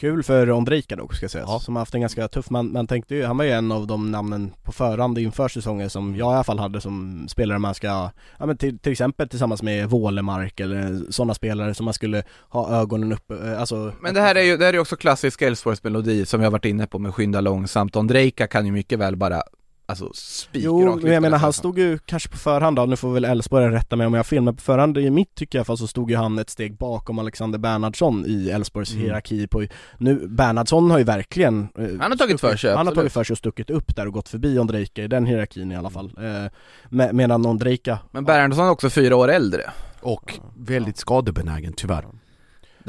Kul 0.00 0.22
för 0.22 0.50
Ondrejka 0.50 0.96
dock 0.96 1.14
ska 1.14 1.28
sägas, 1.28 1.48
Ja. 1.48 1.60
som 1.60 1.76
har 1.76 1.80
haft 1.80 1.94
en 1.94 2.00
ganska 2.00 2.28
tuff, 2.28 2.50
man, 2.50 2.72
man 2.72 2.86
tänkte 2.86 3.14
ju, 3.14 3.24
han 3.24 3.36
var 3.36 3.44
ju 3.44 3.50
en 3.50 3.72
av 3.72 3.86
de 3.86 4.10
namnen 4.10 4.52
på 4.62 4.72
förhand 4.72 5.18
inför 5.18 5.48
säsongen 5.48 5.90
som 5.90 6.16
jag 6.16 6.32
i 6.32 6.34
alla 6.34 6.44
fall 6.44 6.58
hade 6.58 6.80
som 6.80 7.26
spelare 7.28 7.58
man 7.58 7.74
ska, 7.74 8.10
ja 8.38 8.46
men 8.46 8.56
till, 8.56 8.78
till 8.78 8.92
exempel 8.92 9.28
tillsammans 9.28 9.62
med 9.62 9.90
Wålemark 9.90 10.60
eller 10.60 11.12
sådana 11.12 11.34
spelare 11.34 11.74
som 11.74 11.84
man 11.84 11.94
skulle 11.94 12.22
ha 12.48 12.80
ögonen 12.80 13.12
uppe, 13.12 13.34
eh, 13.52 13.60
alltså 13.60 13.92
Men 14.02 14.14
det 14.14 14.20
här 14.20 14.34
är 14.34 14.42
ju, 14.42 14.56
det 14.56 14.64
här 14.64 14.74
är 14.74 14.78
också 14.78 14.96
klassisk 14.96 15.42
Elfsborgs-melodi 15.42 16.26
som 16.26 16.40
jag 16.40 16.46
har 16.46 16.52
varit 16.52 16.64
inne 16.64 16.86
på 16.86 16.98
med 16.98 17.14
skynda 17.14 17.40
långsamt. 17.40 17.96
Ondrejka 17.96 18.46
kan 18.46 18.66
ju 18.66 18.72
mycket 18.72 18.98
väl 18.98 19.16
bara, 19.16 19.42
alltså 19.90 20.10
spikrak 20.14 20.64
Jo, 20.64 20.98
men 21.02 21.12
jag 21.12 21.22
menar 21.22 21.38
han 21.38 21.52
stod 21.52 21.78
ju 21.78 21.98
kanske 21.98 22.28
på 22.28 22.36
förhand 22.36 22.76
då, 22.76 22.86
nu 22.86 22.96
får 22.96 23.12
väl 23.12 23.24
Elfsborg 23.24 23.66
rätta 23.68 23.96
mig 23.96 24.06
om 24.06 24.14
jag 24.14 24.18
har 24.18 24.24
fel, 24.24 24.42
men 24.42 24.56
på 24.56 24.62
förhand 24.62 24.98
i 24.98 25.10
mitt 25.10 25.34
tycker 25.34 25.58
jag 25.58 25.60
i 25.60 25.62
alla 25.62 25.64
fall 25.64 25.78
så 25.78 25.86
stod 25.86 26.10
ju 26.10 26.16
han 26.16 26.38
ett 26.38 26.50
steg 26.50 26.76
bakom 26.76 27.18
Alexander 27.18 27.58
Bernhardsson 27.58 28.24
i 28.26 28.50
Elfsborgs 28.50 28.90
Mm. 28.92 29.02
hierarki 29.04 29.46
på, 29.46 29.66
nu, 29.98 30.28
Bernhardsson 30.28 30.90
har 30.90 30.98
ju 30.98 31.04
verkligen 31.04 31.68
eh, 31.78 31.84
Han 32.00 32.10
har 32.10 32.16
tagit 32.16 32.40
för 32.40 32.56
sig, 32.56 32.76
Han 32.76 32.86
har 32.86 32.94
tagit 32.94 33.12
för 33.12 33.24
sig 33.24 33.34
och 33.34 33.38
stuckit 33.38 33.70
upp 33.70 33.96
där 33.96 34.06
och 34.06 34.12
gått 34.12 34.28
förbi 34.28 34.58
Ondrejka 34.58 35.04
i 35.04 35.08
den 35.08 35.26
hierarkin 35.26 35.72
i 35.72 35.76
alla 35.76 35.90
fall 35.90 36.12
eh, 36.18 36.52
med, 36.88 37.14
Medan 37.14 37.46
Ondrejka 37.46 37.98
Men 38.10 38.24
Bernhardsson 38.24 38.66
är 38.66 38.70
också 38.70 38.90
fyra 38.90 39.16
år 39.16 39.30
äldre, 39.30 39.70
Och 40.00 40.38
väldigt 40.56 40.96
skadebenägen 40.96 41.72
tyvärr 41.72 42.04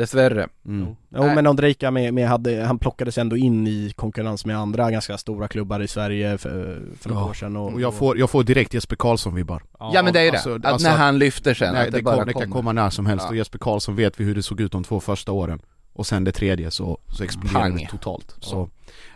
dessvärre. 0.01 0.47
mm. 0.65 0.85
Jo. 0.87 0.95
Nej. 1.09 1.35
men 1.35 1.47
Ondrejka 1.47 1.91
med, 1.91 2.13
med 2.13 2.27
hade, 2.27 2.63
han 2.63 2.79
plockades 2.79 3.17
ändå 3.17 3.37
in 3.37 3.67
i 3.67 3.91
konkurrens 3.95 4.45
med 4.45 4.57
andra 4.57 4.91
ganska 4.91 5.17
stora 5.17 5.47
klubbar 5.47 5.79
i 5.79 5.87
Sverige 5.87 6.37
för, 6.37 6.81
för 6.99 7.09
några 7.09 7.21
Ja, 7.21 7.29
år 7.29 7.33
sedan 7.33 7.55
och, 7.55 7.73
Och 7.73 7.81
jag 7.81 7.93
får, 7.93 8.17
jag 8.17 8.29
får 8.29 8.43
direkt 8.43 8.73
Jesper 8.73 8.95
Karlsson-vibbar 8.95 9.61
Ja, 9.79 10.01
men 10.03 10.13
det 10.13 10.19
är 10.19 10.23
ju 10.23 10.29
alltså- 10.29 10.57
det, 10.57 10.67
att 10.67 10.73
alltså 10.73 10.87
när 10.89 10.97
han 10.97 11.17
lyfter 11.19 11.53
sen, 11.53 11.73
Nej, 11.73 11.85
att 11.85 11.91
det, 11.91 11.97
det, 11.97 12.03
bara 12.03 12.15
kom, 12.15 12.25
det 12.25 12.33
kan 12.33 12.51
komma 12.51 12.71
när 12.71 12.89
som 12.89 13.05
helst. 13.05 13.23
Ja. 13.25 13.29
och 13.29 13.35
Jesper 13.35 13.59
Karlsson 13.59 13.95
vet 13.95 14.19
vi 14.19 14.23
hur 14.23 14.35
det 14.35 14.43
såg 14.43 14.61
ut 14.61 14.71
de 14.71 14.83
två 14.83 14.99
första 14.99 15.31
åren. 15.31 15.59
Och 15.93 16.05
sen 16.07 16.23
det 16.23 16.31
tredje 16.31 16.71
så, 16.71 16.97
så 17.07 17.23
exploderade 17.23 17.75
det 17.77 17.87
totalt. 17.87 18.35
Så 18.39 18.69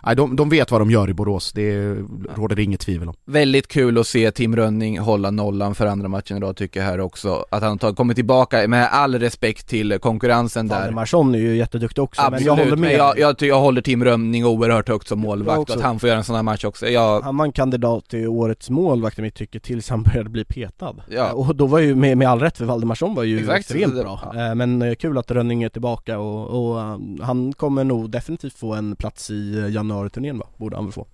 Nej 0.06 0.16
de, 0.16 0.36
de 0.36 0.50
vet 0.50 0.72
vad 0.72 0.82
de 0.82 0.92
gör 0.92 1.10
i 1.10 1.14
Borås, 1.14 1.52
det 1.54 1.96
råder 2.36 2.56
det 2.56 2.64
inget 2.64 2.80
tvivel 2.80 3.08
om 3.10 3.16
Väldigt 3.26 3.68
kul 3.68 3.98
att 3.98 4.08
se 4.08 4.32
Tim 4.32 4.56
Rönning 4.56 5.00
hålla 5.00 5.32
nollan 5.32 5.76
för 5.76 5.86
andra 5.86 6.08
matchen 6.08 6.38
idag 6.38 6.56
tycker 6.56 6.80
jag 6.80 6.88
här 6.88 7.00
också. 7.00 7.46
Att 7.52 7.64
han 7.64 7.80
har 7.82 7.94
kommit 7.94 8.16
tillbaka 8.16 8.68
med 8.68 8.90
all 8.92 9.20
respekt 9.20 9.68
till 9.68 10.00
konkurrensen 10.00 10.68
där. 10.68 10.80
Valdemarsson 10.80 11.36
är 11.36 11.40
ju 11.40 11.56
jätteduktig 11.56 12.04
också 12.04 12.22
men 12.22 12.34
Absolut, 12.34 12.46
jag 12.46 12.56
håller 12.66 12.78
med 12.78 12.94
jag, 12.94 13.20
jag, 13.20 13.36
jag 13.42 13.60
håller 13.60 13.82
Tim 13.82 14.04
Rönning 14.04 14.46
oerhört 14.46 14.90
högt 14.90 15.08
som 15.08 15.20
målvakt 15.20 15.70
och 15.70 15.76
att 15.76 15.82
han 15.82 16.00
får 16.00 16.10
göra 16.10 16.18
en 16.18 16.24
sån 16.24 16.36
här 16.36 16.44
match 16.44 16.66
också. 16.66 16.88
Jag, 16.88 17.22
Han 17.22 17.38
var 17.38 17.46
en 17.46 17.52
kandidat 17.52 18.10
till 18.10 18.28
årets 18.28 18.70
målvakt 18.70 19.20
i 19.20 19.22
mitt 19.22 19.36
tycke 19.36 19.60
tills 19.60 19.90
han 19.90 20.04
började 20.04 20.30
bli 20.30 20.46
petad 20.46 20.96
Ja. 21.10 21.32
Och 21.32 21.56
då 21.56 21.68
var 21.68 21.80
ju 21.80 21.96
med, 21.96 22.18
med 22.18 22.30
all 22.30 22.40
rätt 22.40 22.58
för 22.58 22.66
Valdemarsson 22.66 23.16
var 23.16 23.24
ju 23.24 23.40
Exakt. 23.40 23.60
extremt 23.60 23.94
bra 23.94 24.32
ja. 24.34 24.50
Eh, 24.50 24.56
Men 24.56 24.82
eh, 24.82 24.96
kul 24.96 25.18
att 25.18 25.32
Rönning 25.32 25.64
är 25.64 25.70
tillbaka 25.70 26.20
och, 26.20 26.70
och 26.70 26.80
eh, 26.82 27.00
han 27.22 27.54
kommer 27.54 27.84
nog 27.84 28.10
definitivt 28.10 28.58
få 28.58 28.74
en 28.74 28.96
plats 28.96 29.30
i 29.32 29.58
eh, 29.58 29.65
januariturnén 29.70 30.38
va? 30.38 30.48
Borde 30.58 30.76
han 30.76 30.86
väl 30.86 30.94
få 30.94 31.08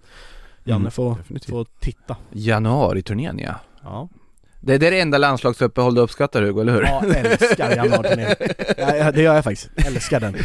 Janne 0.64 0.80
Mm, 0.80 0.92
får, 0.92 1.16
definitivt. 1.16 1.50
får 1.50 1.66
titta 1.80 2.18
januari-turnén 2.32 3.40
ja. 3.40 3.56
Ja, 3.84 4.10
Det, 4.64 4.74
är 4.74 4.80
det 4.80 5.00
enda 5.00 5.18
landslagsuppehåll 5.18 5.96
du 5.96 6.02
uppskattar 6.02 6.42
Hugo, 6.42 6.62
eller 6.62 6.74
hur? 6.74 6.82
ja 6.82 7.04
älskar 7.16 7.76
januariturnén 7.76 8.36
ja, 8.78 8.96
ja, 8.96 9.12
det 9.12 9.22
gör 9.22 9.36
jag 9.36 9.44
faktiskt, 9.44 9.70
älskar 9.88 10.20
den. 10.20 10.36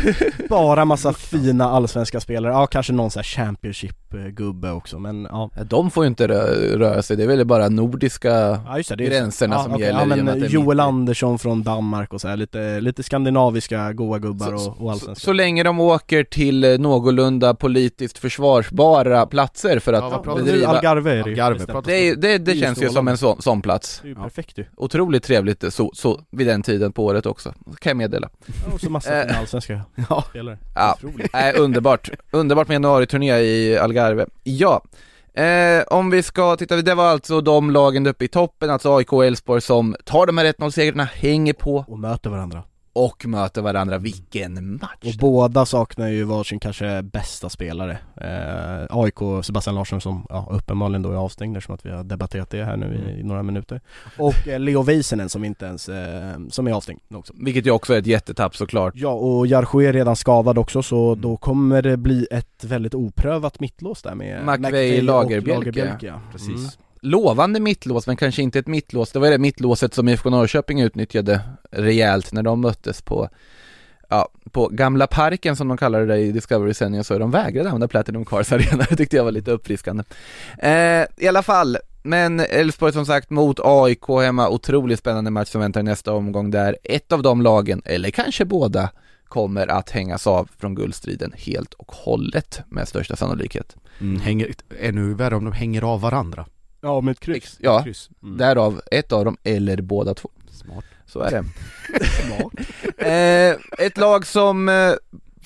Bara 0.48 0.84
massa 0.84 1.12
fina 1.12 1.64
allsvenska 1.70 2.20
spelare, 2.20 2.52
ja 2.52 2.66
kanske 2.66 2.92
någon 2.92 3.10
sån 3.10 3.20
här 3.20 3.24
Championship-gubbe 3.24 4.70
också 4.70 4.98
men 4.98 5.26
ja. 5.30 5.50
De 5.64 5.90
får 5.90 6.04
ju 6.04 6.08
inte 6.08 6.26
rö- 6.28 6.76
röra 6.78 7.02
sig, 7.02 7.16
det 7.16 7.22
är 7.22 7.26
väl 7.28 7.44
bara 7.46 7.68
nordiska 7.68 8.28
Ja 8.66 8.76
just 8.76 8.88
det, 8.88 8.96
det 8.96 9.06
är 9.06 9.10
gränserna 9.10 9.54
ja, 9.56 9.62
som 9.62 9.72
okej. 9.72 9.86
gäller 9.86 9.98
Ja 9.98 10.02
och 10.02 10.24
men 10.24 10.46
Joel. 10.48 10.80
Andersson 10.80 11.38
från 11.38 11.62
Danmark 11.62 12.12
och 12.12 12.20
så 12.20 12.28
här, 12.28 12.36
lite, 12.36 12.80
lite 12.80 13.02
skandinaviska 13.02 13.92
goa 13.92 14.18
gubbar 14.18 14.54
och, 14.54 14.66
och 14.68 14.76
så, 14.78 14.90
allsvenska. 14.90 15.24
så 15.24 15.32
länge 15.32 15.62
de 15.62 15.80
åker 15.80 16.24
till 16.24 16.64
eh, 16.64 16.78
någorlunda 16.78 17.54
politiskt 17.54 18.18
försvarbara 18.18 19.26
platser 19.26 19.78
för 19.78 19.92
att 19.92 20.22
Ja, 20.26 20.34
bedriva 20.36 20.68
Algarve 20.68 21.10
är 21.10 21.24
det 21.24 21.30
ju 21.30 21.40
Algarve 21.40 21.82
det, 21.86 22.14
det, 22.14 22.38
det 22.38 22.54
känns 22.56 22.82
ju 22.82 22.88
som 22.88 23.08
en 23.08 23.18
sån, 23.18 23.42
sån 23.42 23.62
plats. 23.62 24.02
Det 24.06 24.10
är 24.10 24.14
ju 24.14 24.22
perfekt 24.22 24.58
ju 24.58 24.64
Otroligt 24.76 25.22
trevligt 25.24 25.74
så, 25.74 25.90
så 25.94 26.20
vid 26.30 26.46
den 26.46 26.62
tiden 26.62 26.92
på 26.92 27.04
året 27.04 27.26
också, 27.26 27.54
kan 27.78 27.90
jag 27.90 27.96
meddela. 27.96 28.30
ja, 28.46 28.72
Och 28.74 28.80
så 28.80 28.90
massa 28.90 29.14
Eh, 29.14 29.26
fina 29.26 29.38
allsvenska 29.38 29.80
Ja. 30.10 30.24
spelare 30.28 30.58
Ja. 30.74 30.98
Nej, 31.32 31.54
underbart. 31.54 32.10
Underbart 32.30 32.68
med 32.68 32.74
januari-turné 32.74 33.38
i 33.38 33.78
Algarve. 33.78 34.26
Ja, 34.42 34.82
eh, 35.34 35.82
om 35.86 36.10
vi 36.10 36.22
ska 36.22 36.56
titta, 36.56 36.76
det 36.76 36.94
var 36.94 37.06
alltså 37.08 37.40
de 37.40 37.70
lagen 37.70 38.06
uppe 38.06 38.24
i 38.24 38.28
toppen, 38.28 38.70
alltså 38.70 38.96
AIK 38.96 39.12
och 39.12 39.24
Elfsborg 39.26 39.60
som 39.60 39.96
tar 40.04 40.26
de 40.26 40.38
här 40.38 40.44
1-0-segrarna, 40.52 41.04
hänger 41.04 41.52
på 41.52 41.84
Och 41.88 41.98
möter 41.98 42.30
varandra 42.30 42.62
och 42.96 43.26
möter 43.26 43.62
varandra. 43.62 43.98
Vilken 43.98 44.74
match! 44.74 45.04
Och 45.04 45.12
båda 45.20 45.66
saknar 45.66 46.08
ju 46.08 46.24
varsin 46.24 46.60
kanske 46.60 47.02
bästa 47.02 47.48
spelare 47.48 47.98
eh, 48.16 48.96
AIK, 48.98 49.44
Sebastian 49.44 49.74
Larsson 49.74 50.00
som 50.00 50.26
ja, 50.28 50.48
uppenbarligen 50.50 51.02
då 51.02 51.10
är 51.10 51.16
avstängd 51.16 51.56
eftersom 51.56 51.74
att 51.74 51.86
vi 51.86 51.90
har 51.90 52.04
debatterat 52.04 52.50
det 52.50 52.64
här 52.64 52.76
nu 52.76 52.94
i, 52.94 53.20
i 53.20 53.22
några 53.22 53.42
minuter 53.42 53.80
Och 54.18 54.48
eh, 54.48 54.60
Leo 54.60 54.82
Väisänen 54.82 55.28
som 55.28 55.44
inte 55.44 55.66
ens, 55.66 55.88
eh, 55.88 56.38
som 56.50 56.66
är 56.66 56.72
avstängd 56.72 57.00
också 57.14 57.32
Vilket 57.36 57.66
ju 57.66 57.70
också 57.70 57.94
är 57.94 57.98
ett 57.98 58.06
jättetapp 58.06 58.56
såklart. 58.56 58.92
Ja 58.96 59.10
och 59.10 59.46
Jarcho 59.46 59.82
är 59.82 59.92
redan 59.92 60.16
skadad 60.16 60.58
också 60.58 60.82
så 60.82 61.14
då 61.14 61.36
kommer 61.36 61.82
det 61.82 61.96
bli 61.96 62.26
ett 62.30 62.64
väldigt 62.64 62.94
oprövat 62.94 63.60
mittlås 63.60 64.02
där 64.02 64.14
med 64.14 64.46
McVey, 64.46 64.98
och 64.98 65.04
Lagerbjälke. 65.04 65.96
ja. 66.00 66.20
Precis. 66.32 66.48
Mm. 66.48 66.85
Lovande 67.06 67.60
mittlås, 67.60 68.06
men 68.06 68.16
kanske 68.16 68.42
inte 68.42 68.58
ett 68.58 68.66
mittlås. 68.66 69.12
Det 69.12 69.18
var 69.18 69.30
det 69.30 69.38
mittlåset 69.38 69.94
som 69.94 70.08
IFK 70.08 70.30
Norrköping 70.30 70.80
utnyttjade 70.80 71.40
rejält 71.70 72.32
när 72.32 72.42
de 72.42 72.60
möttes 72.60 73.02
på 73.02 73.28
Ja, 74.08 74.28
på 74.52 74.68
gamla 74.68 75.06
parken 75.06 75.56
som 75.56 75.68
de 75.68 75.76
kallar 75.76 76.00
det 76.00 76.06
där 76.06 76.16
i 76.16 76.32
Discovery-sändningen 76.32 77.04
så 77.04 77.18
de 77.18 77.30
vägrade 77.30 77.68
använda 77.68 77.88
Platinum 77.88 78.24
Cars 78.24 78.52
Arena, 78.52 78.84
det 78.90 78.96
tyckte 78.96 79.16
jag 79.16 79.24
var 79.24 79.30
lite 79.30 79.50
uppfriskande. 79.50 80.04
Eh, 80.58 81.04
I 81.16 81.28
alla 81.28 81.42
fall, 81.42 81.78
men 82.02 82.40
Elfsborg 82.40 82.92
som 82.92 83.06
sagt 83.06 83.30
mot 83.30 83.60
AIK 83.62 84.08
hemma, 84.08 84.48
otroligt 84.48 84.98
spännande 84.98 85.30
match 85.30 85.48
som 85.48 85.60
väntar 85.60 85.80
i 85.80 85.82
nästa 85.82 86.12
omgång 86.12 86.50
där 86.50 86.76
ett 86.82 87.12
av 87.12 87.22
de 87.22 87.42
lagen, 87.42 87.82
eller 87.84 88.10
kanske 88.10 88.44
båda, 88.44 88.90
kommer 89.28 89.66
att 89.66 89.90
hängas 89.90 90.26
av 90.26 90.48
från 90.58 90.74
guldstriden 90.74 91.32
helt 91.36 91.74
och 91.74 91.92
hållet 91.92 92.60
med 92.68 92.88
största 92.88 93.16
sannolikhet. 93.16 93.76
mm, 94.00 94.20
hänger, 94.20 94.54
Ännu 94.80 95.14
värre 95.14 95.36
om 95.36 95.44
de 95.44 95.52
hänger 95.52 95.82
av 95.82 96.00
varandra 96.00 96.46
Ja 96.86 97.00
med 97.00 97.12
ett 97.12 97.20
kryss 97.20 97.56
Ja, 97.60 97.82
Kryss. 97.82 98.10
Mm. 98.22 98.36
därav 98.36 98.80
ett 98.90 99.12
av 99.12 99.24
dem 99.24 99.36
eller 99.44 99.80
båda 99.80 100.14
två. 100.14 100.30
Smart 100.50 100.84
Så 101.06 101.20
är 101.20 101.30
det. 101.30 101.44
Smart. 102.06 102.52
Eh, 102.98 103.56
ett 103.86 103.96
lag 103.98 104.26
som 104.26 104.68
eh, 104.68 104.92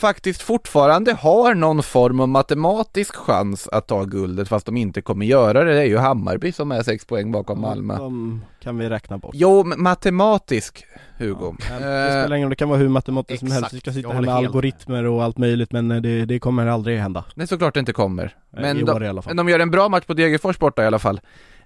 faktiskt 0.00 0.42
fortfarande 0.42 1.12
har 1.12 1.54
någon 1.54 1.82
form 1.82 2.20
av 2.20 2.28
matematisk 2.28 3.14
chans 3.16 3.68
att 3.68 3.86
ta 3.86 4.04
guldet 4.04 4.48
fast 4.48 4.66
de 4.66 4.76
inte 4.76 5.02
kommer 5.02 5.26
göra 5.26 5.64
det, 5.64 5.74
det 5.74 5.80
är 5.80 5.84
ju 5.84 5.96
Hammarby 5.96 6.52
som 6.52 6.72
är 6.72 6.82
sex 6.82 7.04
poäng 7.04 7.32
bakom 7.32 7.60
Malmö. 7.60 7.96
De 7.96 8.44
kan 8.62 8.78
vi 8.78 8.88
räkna 8.88 9.18
bort 9.18 9.30
Jo, 9.34 9.64
matematisk, 9.64 10.84
Hugo. 11.18 11.54
Ja, 11.70 11.74
det 11.74 11.78
spelar 11.78 12.30
Eh, 12.30 12.36
ingen 12.36 12.42
roll, 12.42 12.50
det 12.50 12.56
kan 12.56 12.68
vara 12.68 12.78
hur 12.78 12.88
matematiskt 12.88 13.40
som 13.40 13.52
helst, 13.52 13.72
vi 13.72 13.80
ska 13.80 13.92
sitta 13.92 14.12
här 14.12 14.20
med 14.20 14.34
algoritmer 14.34 15.04
och 15.04 15.24
allt 15.24 15.38
möjligt 15.38 15.72
men 15.72 15.90
eh, 15.90 16.00
det, 16.00 16.24
det 16.24 16.38
kommer 16.38 16.66
aldrig 16.66 16.98
hända 16.98 17.24
nej, 17.34 17.46
såklart 17.46 17.74
det 17.74 17.80
inte 17.80 17.92
kommer. 17.92 18.36
Men 18.50 18.84
de, 18.84 19.36
de 19.36 19.48
gör 19.48 19.58
en 19.58 19.70
bra 19.70 19.88
match 19.88 20.04
på 20.04 20.14
Degerfors 20.14 20.58
borta 20.58 20.82
i 20.82 20.86
alla 20.86 20.98
fall. 20.98 21.20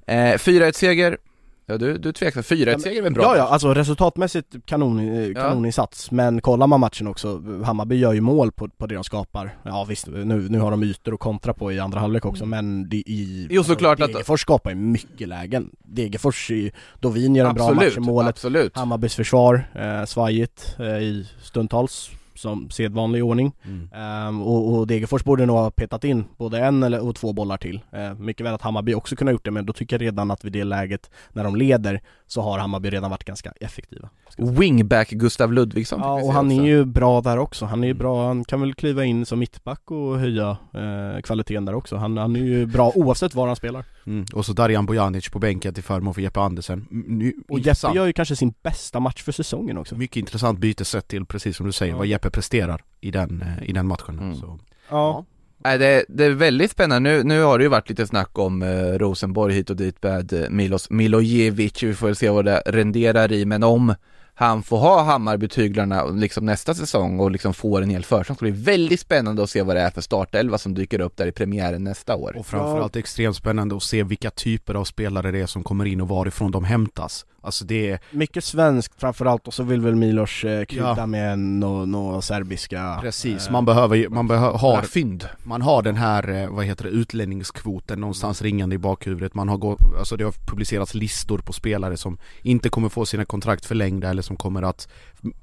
Eh, 0.06 0.14
4-1 0.14 0.72
seger. 0.72 1.18
Ja, 1.66 1.78
du, 1.78 1.98
du 1.98 2.12
tvekar. 2.12 2.42
4-1 2.42 2.78
seger 2.78 2.98
är 2.98 3.02
väl 3.02 3.12
bra 3.12 3.22
Ja 3.22 3.36
ja, 3.36 3.42
alltså 3.48 3.74
resultatmässigt 3.74 4.54
kanon, 4.66 4.98
eh, 5.28 5.34
kanoninsats 5.34 6.10
Men 6.10 6.40
kollar 6.40 6.66
man 6.66 6.80
matchen 6.80 7.06
också, 7.06 7.42
Hammarby 7.64 7.96
gör 7.96 8.12
ju 8.12 8.20
mål 8.20 8.52
på, 8.52 8.68
på 8.68 8.86
det 8.86 8.94
de 8.94 9.04
skapar. 9.04 9.56
Ja 9.64 9.84
visst, 9.88 10.06
nu, 10.06 10.48
nu 10.50 10.58
har 10.58 10.70
de 10.70 10.82
ytor 10.82 11.14
att 11.14 11.20
kontra 11.20 11.54
på 11.54 11.72
i 11.72 11.80
andra 11.80 12.00
halvlek 12.00 12.24
också 12.24 12.46
men 12.46 12.88
det 12.88 12.96
i 12.96 13.34
Mm. 13.44 13.48
Jo, 13.50 13.64
såklart 13.64 14.00
att- 14.00 14.08
Degerfors 14.12 14.40
skapar 14.40 14.70
ju 14.70 14.76
mycket 14.76 15.28
lägen. 15.28 15.70
Degerfors, 15.78 16.50
ju- 16.50 16.70
Dovin 17.00 17.34
gör 17.36 17.46
en 17.48 17.54
bra 17.54 17.64
match 17.64 17.74
Absolut, 17.84 17.96
i 17.96 18.00
målet. 18.00 18.28
absolut. 18.28 18.76
Hammarbys 18.76 19.14
försvar, 19.14 19.64
eh, 19.74 20.04
svajigt 20.04 20.76
eh, 20.78 20.86
i 20.86 21.28
stundtals 21.42 22.10
som 22.34 22.70
sedvanlig 22.70 23.24
ordning 23.24 23.52
mm. 23.64 23.88
Ehm, 23.94 24.42
och, 24.42 24.74
och 24.78 24.86
Degerfors 24.86 25.24
borde 25.24 25.46
nog 25.46 25.56
ha 25.56 25.70
petat 25.70 26.04
in 26.04 26.24
både 26.36 26.58
en 26.60 26.82
eller 26.82 27.00
och 27.08 27.14
två 27.16 27.32
bollar 27.32 27.56
till. 27.56 27.80
Uh, 27.96 28.14
mycket 28.20 28.46
väl 28.46 28.54
att 28.54 28.62
Hammarby 28.62 28.94
också 28.94 29.16
kunde 29.16 29.30
ha 29.30 29.32
gjort 29.34 29.44
det, 29.44 29.50
men 29.50 29.66
då 29.66 29.72
tycker 29.72 29.96
jag 29.98 30.02
redan 30.06 30.30
att 30.30 30.44
vid 30.44 30.52
det 30.52 30.64
läget 30.64 31.10
när 31.32 31.44
de 31.44 31.56
leder 31.56 32.00
så 32.26 32.40
har 32.42 32.58
Hammarby 32.58 32.90
redan 32.90 33.10
varit 33.10 33.24
ganska 33.24 33.52
effektiva. 33.60 34.08
Wingback 34.38 35.10
Gustav 35.10 35.52
Ludvigsson 35.52 36.00
Ja, 36.02 36.12
och 36.22 36.32
han 36.32 36.46
också. 36.46 36.60
är 36.60 36.66
ju 36.66 36.84
bra 36.84 37.20
där 37.20 37.38
också. 37.38 37.64
Han 37.66 37.82
är 37.84 37.86
ju 37.86 37.90
Mm. 37.90 37.98
bra, 37.98 38.26
han 38.26 38.44
kan 38.44 38.60
väl 38.60 38.74
kliva 38.74 39.04
in 39.04 39.26
som 39.26 39.38
mittback 39.38 39.90
och 39.90 40.18
höja 40.18 40.56
eh, 40.74 41.20
kvaliteten 41.22 41.64
där 41.64 41.74
också. 41.74 41.96
Han, 41.96 42.16
han 42.16 42.36
är 42.36 42.40
ju 42.40 42.66
bra 42.66 42.92
oavsett 42.94 43.34
var 43.34 43.46
han 43.46 43.56
spelar. 43.56 43.84
Mm. 44.06 44.24
Och 44.34 44.46
så 44.46 44.52
Darjan 44.52 44.86
Bojanic 44.86 45.28
på 45.28 45.38
bänken 45.38 45.74
till 45.74 45.82
förmån 45.82 46.14
för 46.14 46.22
Jeppe 46.22 46.40
Andersen 46.40 46.86
Mm, 46.90 47.18
nu, 47.18 47.32
Och 47.48 47.58
intressant. 47.58 47.94
Jeppe 47.94 47.98
gör 48.00 48.06
ju 48.06 48.12
kanske 48.12 48.36
sin 48.36 48.54
bästa 48.62 49.00
match 49.00 49.22
för 49.22 49.32
säsongen 49.32 49.78
också. 49.78 49.96
Mycket 49.96 50.16
intressant 50.16 50.58
byte 50.58 50.84
sett 50.84 51.08
till, 51.08 51.26
precis 51.26 51.56
som 51.56 51.66
du 51.66 51.72
säger, 51.72 51.92
Ja. 51.92 51.98
vad 51.98 52.06
Jeppe 52.06 52.23
presterar 52.30 52.82
i 53.00 53.10
den, 53.10 53.42
eh, 53.42 53.68
i 53.68 53.72
den 53.72 53.86
matchen 53.86 54.18
Mm. 54.18 54.34
så. 54.36 54.58
Ja. 54.90 55.24
Nej, 55.58 55.78
det, 55.78 56.04
det 56.08 56.24
är 56.24 56.30
väldigt 56.30 56.70
spännande. 56.70 57.10
Nu, 57.10 57.22
nu 57.24 57.42
har 57.42 57.58
det 57.58 57.64
ju 57.64 57.68
varit 57.70 57.88
lite 57.88 58.06
snack 58.06 58.38
om 58.38 58.62
eh, 58.62 58.68
Rosenborg 58.98 59.54
hit 59.54 59.70
och 59.70 59.76
dit 59.76 60.02
med 60.02 60.32
eh, 60.32 60.50
Milos 60.50 60.90
Milojevic. 60.90 61.82
Vi 61.82 61.94
får 61.94 62.14
se 62.14 62.28
vad 62.30 62.44
det 62.44 62.62
renderar 62.66 63.32
i, 63.32 63.44
men 63.44 63.62
om 63.62 63.94
han 64.36 64.62
får 64.62 64.78
ha 64.78 65.02
Hammarby-tyglarna 65.02 66.06
liksom 66.10 66.46
nästa 66.46 66.74
säsong 66.74 67.20
och 67.20 67.30
liksom 67.30 67.54
får 67.54 67.82
en 67.82 67.90
hel 67.90 68.04
försäsong. 68.04 68.36
Det 68.40 68.52
blir 68.52 68.64
väldigt 68.64 69.00
spännande 69.00 69.42
att 69.42 69.50
se 69.50 69.62
vad 69.62 69.76
det 69.76 69.82
är 69.82 69.90
för 69.90 70.00
startelva 70.00 70.58
som 70.58 70.74
dyker 70.74 71.00
upp 71.00 71.16
där 71.16 71.26
i 71.26 71.32
premiären 71.32 71.84
nästa 71.84 72.16
år. 72.16 72.36
Och 72.38 72.46
framförallt 72.46 72.96
extremt 72.96 73.36
spännande 73.36 73.76
att 73.76 73.82
se 73.82 74.02
vilka 74.02 74.30
typer 74.30 74.74
av 74.74 74.84
spelare 74.84 75.30
det 75.30 75.40
är 75.40 75.46
som 75.46 75.62
kommer 75.62 75.84
in 75.84 76.00
och 76.00 76.08
varifrån 76.08 76.50
de 76.50 76.64
hämtas. 76.64 77.26
Alltså 77.44 77.64
det 77.64 77.90
är... 77.90 77.98
Mycket 78.10 78.44
svenskt 78.44 79.00
framförallt 79.00 79.46
och 79.48 79.54
så 79.54 79.62
vill 79.62 79.80
väl 79.80 79.94
Milos 79.96 80.44
eh, 80.44 80.64
krydda 80.64 80.94
Ja. 80.96 81.06
med 81.06 81.38
några 81.38 81.84
no 81.84 82.22
serbiska 82.22 82.98
Precis, 83.00 83.46
eh, 83.46 83.52
man 83.52 83.64
behöver 83.64 84.08
man 84.08 84.28
behöver, 84.28 84.58
Har 84.58 84.82
fynd. 84.82 85.28
man 85.42 85.62
har 85.62 85.82
den 85.82 85.96
här, 85.96 86.28
eh, 86.42 86.48
vad 86.50 86.64
heter 86.64 86.84
det, 86.84 86.90
utlänningskvoten 86.90 88.00
någonstans 88.00 88.42
ringande 88.42 88.74
i 88.74 88.78
bakhuvudet. 88.78 89.34
Man 89.34 89.48
har 89.48 89.56
gått, 89.56 89.78
alltså 89.98 90.16
det 90.16 90.24
har 90.24 90.32
publicerats 90.46 90.94
listor 90.94 91.38
på 91.38 91.52
spelare 91.52 91.96
som 91.96 92.18
inte 92.42 92.68
kommer 92.68 92.88
få 92.88 93.06
sina 93.06 93.24
kontrakt 93.24 93.66
förlängda 93.66 94.10
eller 94.10 94.22
som 94.22 94.36
kommer 94.36 94.62
att 94.62 94.88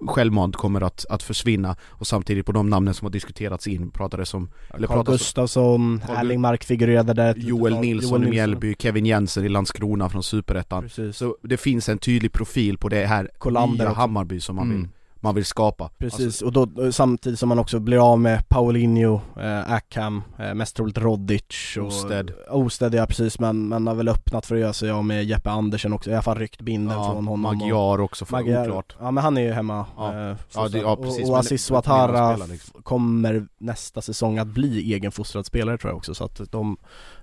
självmant 0.07 0.55
kommer 0.55 0.81
att, 0.81 1.05
att 1.09 1.23
försvinna 1.23 1.75
och 1.89 2.07
samtidigt 2.07 2.45
på 2.45 2.51
de 2.51 2.69
namnen 2.69 2.93
som 2.93 3.05
har 3.05 3.11
diskuterats 3.11 3.67
in 3.67 3.91
pratades 3.91 4.33
om 4.33 4.49
Carl 4.69 4.87
pratas 4.87 5.13
Gustafsson, 5.13 6.01
Erling 6.09 6.41
Mark 6.41 6.63
figurerade 6.63 7.13
där 7.13 7.35
Joel. 7.37 7.79
Nilsson 7.79 8.27
i 8.27 8.29
Mjällby, 8.29 8.75
Kevin 8.79 9.05
Jensen 9.05 9.45
i 9.45 9.49
Landskrona 9.49 10.09
från 10.09 10.23
Superettan. 10.23 10.89
Så 11.13 11.37
det 11.41 11.57
finns 11.57 11.89
en 11.89 11.97
tydlig 11.97 12.31
profil 12.31 12.77
på 12.77 12.89
det 12.89 13.05
här 13.05 13.29
Kolander 13.37 13.85
nya. 13.85 13.93
Hammarby 13.93 14.39
som 14.39 14.55
man 14.55 14.69
vill, 14.69 14.77
Mm. 14.77 14.89
Man 15.23 15.35
vill 15.35 15.45
skapa. 15.45 15.89
Precis, 15.97 16.25
Alltså, 16.25 16.45
och 16.45 16.53
då 16.53 16.91
samtidigt 16.91 17.39
som 17.39 17.49
man 17.49 17.59
också 17.59 17.79
blir 17.79 18.11
av 18.11 18.19
med 18.19 18.49
Paulinho, 18.49 19.21
eh, 19.39 19.71
Ackham, 19.71 20.21
eh, 20.39 20.53
mest 20.53 20.75
troligt 20.75 20.97
Rodic 20.97 21.77
och 21.79 21.87
Osted. 21.87 22.31
Osted 22.49 22.93
ja 22.93 23.05
precis, 23.05 23.39
men 23.39 23.67
man 23.67 23.87
har 23.87 23.95
väl 23.95 24.09
öppnat 24.09 24.45
för 24.45 24.55
att 24.55 24.61
göra 24.61 24.73
sig 24.73 24.91
av 24.91 25.05
med 25.05 25.23
Jeppe 25.25 25.49
Andersen 25.49 25.93
också, 25.93 26.09
i 26.09 26.13
alla 26.13 26.21
fall 26.21 26.37
ryckt 26.37 26.61
binden 26.61 26.97
ja, 26.97 27.05
från 27.13 27.27
honom 27.27 27.57
Magyar 27.57 28.01
också 28.01 28.25
för 28.25 28.37
Magyar, 28.41 28.61
oklart. 28.61 28.95
Ja 28.99 29.11
men 29.11 29.23
han 29.23 29.37
är 29.37 29.41
ju 29.41 29.51
hemma 29.51 29.85
Ja. 29.97 30.29
eh, 30.29 30.35
Ja, 30.55 30.67
det, 30.67 30.77
ja 30.77 30.95
precis. 30.95 31.23
Och, 31.23 31.29
och 31.29 31.39
Aziz 31.39 31.71
Ouattara 31.71 32.35
liksom. 32.35 32.81
kommer 32.83 33.47
nästa 33.57 34.01
säsong 34.01 34.37
att 34.37 34.47
bli 34.47 34.93
egenfostrad 34.93 35.45
spelare 35.45 35.77
tror 35.77 35.91
jag 35.91 35.97
också 35.97 36.13
så 36.13 36.23
att 36.25 36.51
de, 36.51 36.77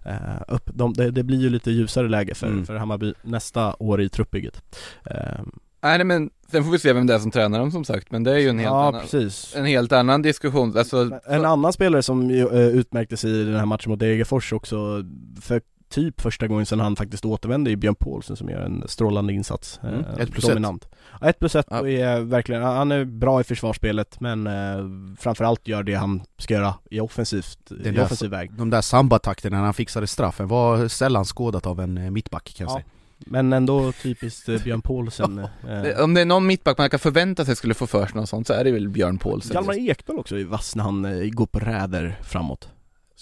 eh, 0.04 0.14
upp, 0.48 0.70
de 0.74 0.92
det, 0.92 1.10
det 1.10 1.22
blir 1.22 1.38
ju 1.40 1.50
lite 1.50 1.70
ljusare 1.70 2.08
läge 2.08 2.34
för, 2.34 2.46
Mm. 2.46 2.66
för 2.66 2.76
Hammarby 2.76 3.14
nästa 3.22 3.74
år 3.78 4.00
i 4.00 4.08
truppbygget 4.08 4.62
eh, 5.04 5.40
Nej 5.82 6.04
men 6.04 6.30
sen 6.50 6.64
får 6.64 6.70
vi 6.70 6.78
se 6.78 6.92
vem 6.92 7.06
det 7.06 7.14
är 7.14 7.18
som 7.18 7.30
tränar 7.30 7.58
dem 7.58 7.70
som 7.70 7.84
sagt, 7.84 8.10
men 8.10 8.24
det 8.24 8.32
är 8.32 8.38
ju 8.38 8.48
en 8.48 8.58
helt, 8.58 8.70
Ja 8.72 8.88
annan, 8.88 9.00
precis 9.00 9.56
en 9.56 9.64
helt 9.66 9.92
annan 9.92 10.22
diskussion. 10.22 10.78
Alltså, 10.78 11.10
En 11.26 11.44
annan 11.44 11.72
spelare 11.72 12.02
som 12.02 12.30
eh, 12.30 12.44
utmärkte 12.66 13.16
sig 13.16 13.30
i 13.40 13.44
den 13.44 13.56
här 13.56 13.66
matchen 13.66 13.90
mot 13.90 14.00
Degerfors 14.00 14.52
också 14.52 15.04
för 15.40 15.60
typ 15.90 16.20
första 16.20 16.46
gången 16.46 16.66
sedan 16.66 16.80
han 16.80 16.96
faktiskt 16.96 17.24
återvände 17.24 17.70
är 17.70 17.76
Björn 17.76 17.94
Paulsen 17.94 18.36
som 18.36 18.48
gör 18.48 18.60
en 18.60 18.84
strålande 18.88 19.32
insats 19.32 19.80
Mm. 19.82 19.94
eh, 20.00 20.18
Ett 20.20 20.32
plus 20.32 20.44
ett. 20.44 20.50
Dominant 20.50 20.88
Ja, 21.20 21.28
ett 21.28 21.38
plus 21.38 21.54
ett 21.56 21.66
Ja. 21.70 21.80
och 21.80 21.88
är 21.88 22.20
verkligen, 22.20 22.62
han 22.62 22.92
är 22.92 23.04
bra 23.04 23.40
i 23.40 23.44
försvarsspelet 23.44 24.20
men 24.20 24.46
eh, 24.46 25.14
framförallt 25.18 25.68
gör 25.68 25.82
det 25.82 25.94
han 25.94 26.22
ska 26.38 26.54
göra 26.54 26.74
i 26.90 27.00
offensivt, 27.00 27.58
Den 27.68 27.86
i 27.86 27.90
där- 27.90 28.04
offensiv 28.04 28.30
väg 28.30 28.52
De 28.52 28.70
där 28.70 28.80
sambatakterna 28.80 29.56
när 29.56 29.64
han 29.64 29.74
fixade 29.74 30.06
straffen 30.06 30.48
var 30.48 30.88
sällan 30.88 31.24
skådat 31.24 31.66
av 31.66 31.80
en 31.80 31.98
eh, 31.98 32.10
mittback 32.10 32.54
kan 32.56 32.64
jag 32.66 32.70
Ja. 32.70 32.74
säga. 32.74 32.84
Men 33.18 33.52
ändå 33.52 33.92
typiskt 33.92 34.48
eh, 34.48 34.62
Björn 34.62 34.82
Paulsen 34.82 35.38
eh, 35.38 35.48
det- 35.82 36.02
om 36.02 36.14
det 36.14 36.20
är 36.20 36.24
någon 36.24 36.46
mittback 36.46 36.78
man 36.78 36.90
kan 36.90 36.98
förvänta 37.00 37.44
sig 37.44 37.56
skulle 37.56 37.74
få 37.74 37.86
för 37.86 38.06
sig 38.06 38.16
något 38.16 38.28
sånt 38.28 38.46
så 38.46 38.52
är 38.52 38.64
det 38.64 38.70
väl 38.72 38.88
Björn 38.88 39.18
Paulsen. 39.18 39.54
Hjalmar 39.54 39.74
Ekdal 39.90 40.18
också 40.18 40.38
är 40.38 40.44
vass 40.44 40.76
när 40.76 40.84
han 40.84 41.04
eh, 41.04 41.28
går 41.30 41.46
på 41.46 41.58
räder 41.58 42.18
framåt 42.22 42.68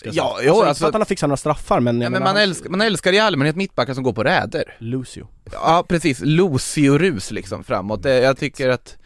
Ja, 0.05 0.38
jo, 0.42 0.51
alltså, 0.53 0.64
alltså- 0.68 0.80
för 0.82 0.88
att 0.88 0.94
han 0.94 1.01
har 1.01 1.07
fixat 1.07 1.28
några 1.28 1.36
straffar 1.36 1.80
men, 1.80 2.01
Ja, 2.01 2.11
men 2.11 2.22
man, 2.22 2.26
han- 2.34 2.42
älskar, 2.42 2.70
man 2.70 2.80
älskar 2.80 3.12
i 3.12 3.18
allmänhet 3.18 3.57
mittbackar 3.57 3.94
som 3.94 4.03
går 4.05 4.12
på 4.12 4.24
räder. 4.24 4.76
Lucio 4.78 5.28
Ja 5.53 5.84
precis, 5.88 6.20
Lucio-rus 6.24 7.30
liksom 7.30 7.64
framåt. 7.64 8.05
Jag 8.05 8.38
tycker 8.38 8.68
att 8.68 8.97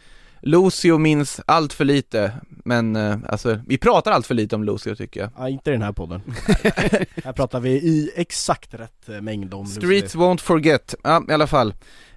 Lucio 0.41 0.97
minns 0.97 1.41
allt 1.45 1.73
för 1.73 1.85
lite, 1.85 2.31
men 2.65 2.95
eh, 2.95 3.17
alltså 3.27 3.59
vi 3.67 3.77
pratar 3.77 4.11
allt 4.11 4.27
för 4.27 4.35
lite 4.35 4.55
om 4.55 4.63
Lucio 4.63 4.95
tycker 4.95 5.19
jag. 5.19 5.29
Ja, 5.37 5.49
inte 5.49 5.69
i 5.69 5.73
den 5.73 5.81
här 5.81 5.91
podden. 5.91 6.21
här 7.23 7.33
pratar 7.33 7.59
vi 7.59 7.69
i 7.69 8.11
exakt 8.15 8.73
rätt 8.73 9.09
eh, 9.09 9.21
mängd 9.21 9.53
om 9.53 9.65
Streets 9.65 10.15
won't 10.15 10.41
forget, 10.41 10.95
ja 11.03 11.23
i 11.29 11.33
alla 11.33 11.47
fall. 11.47 11.73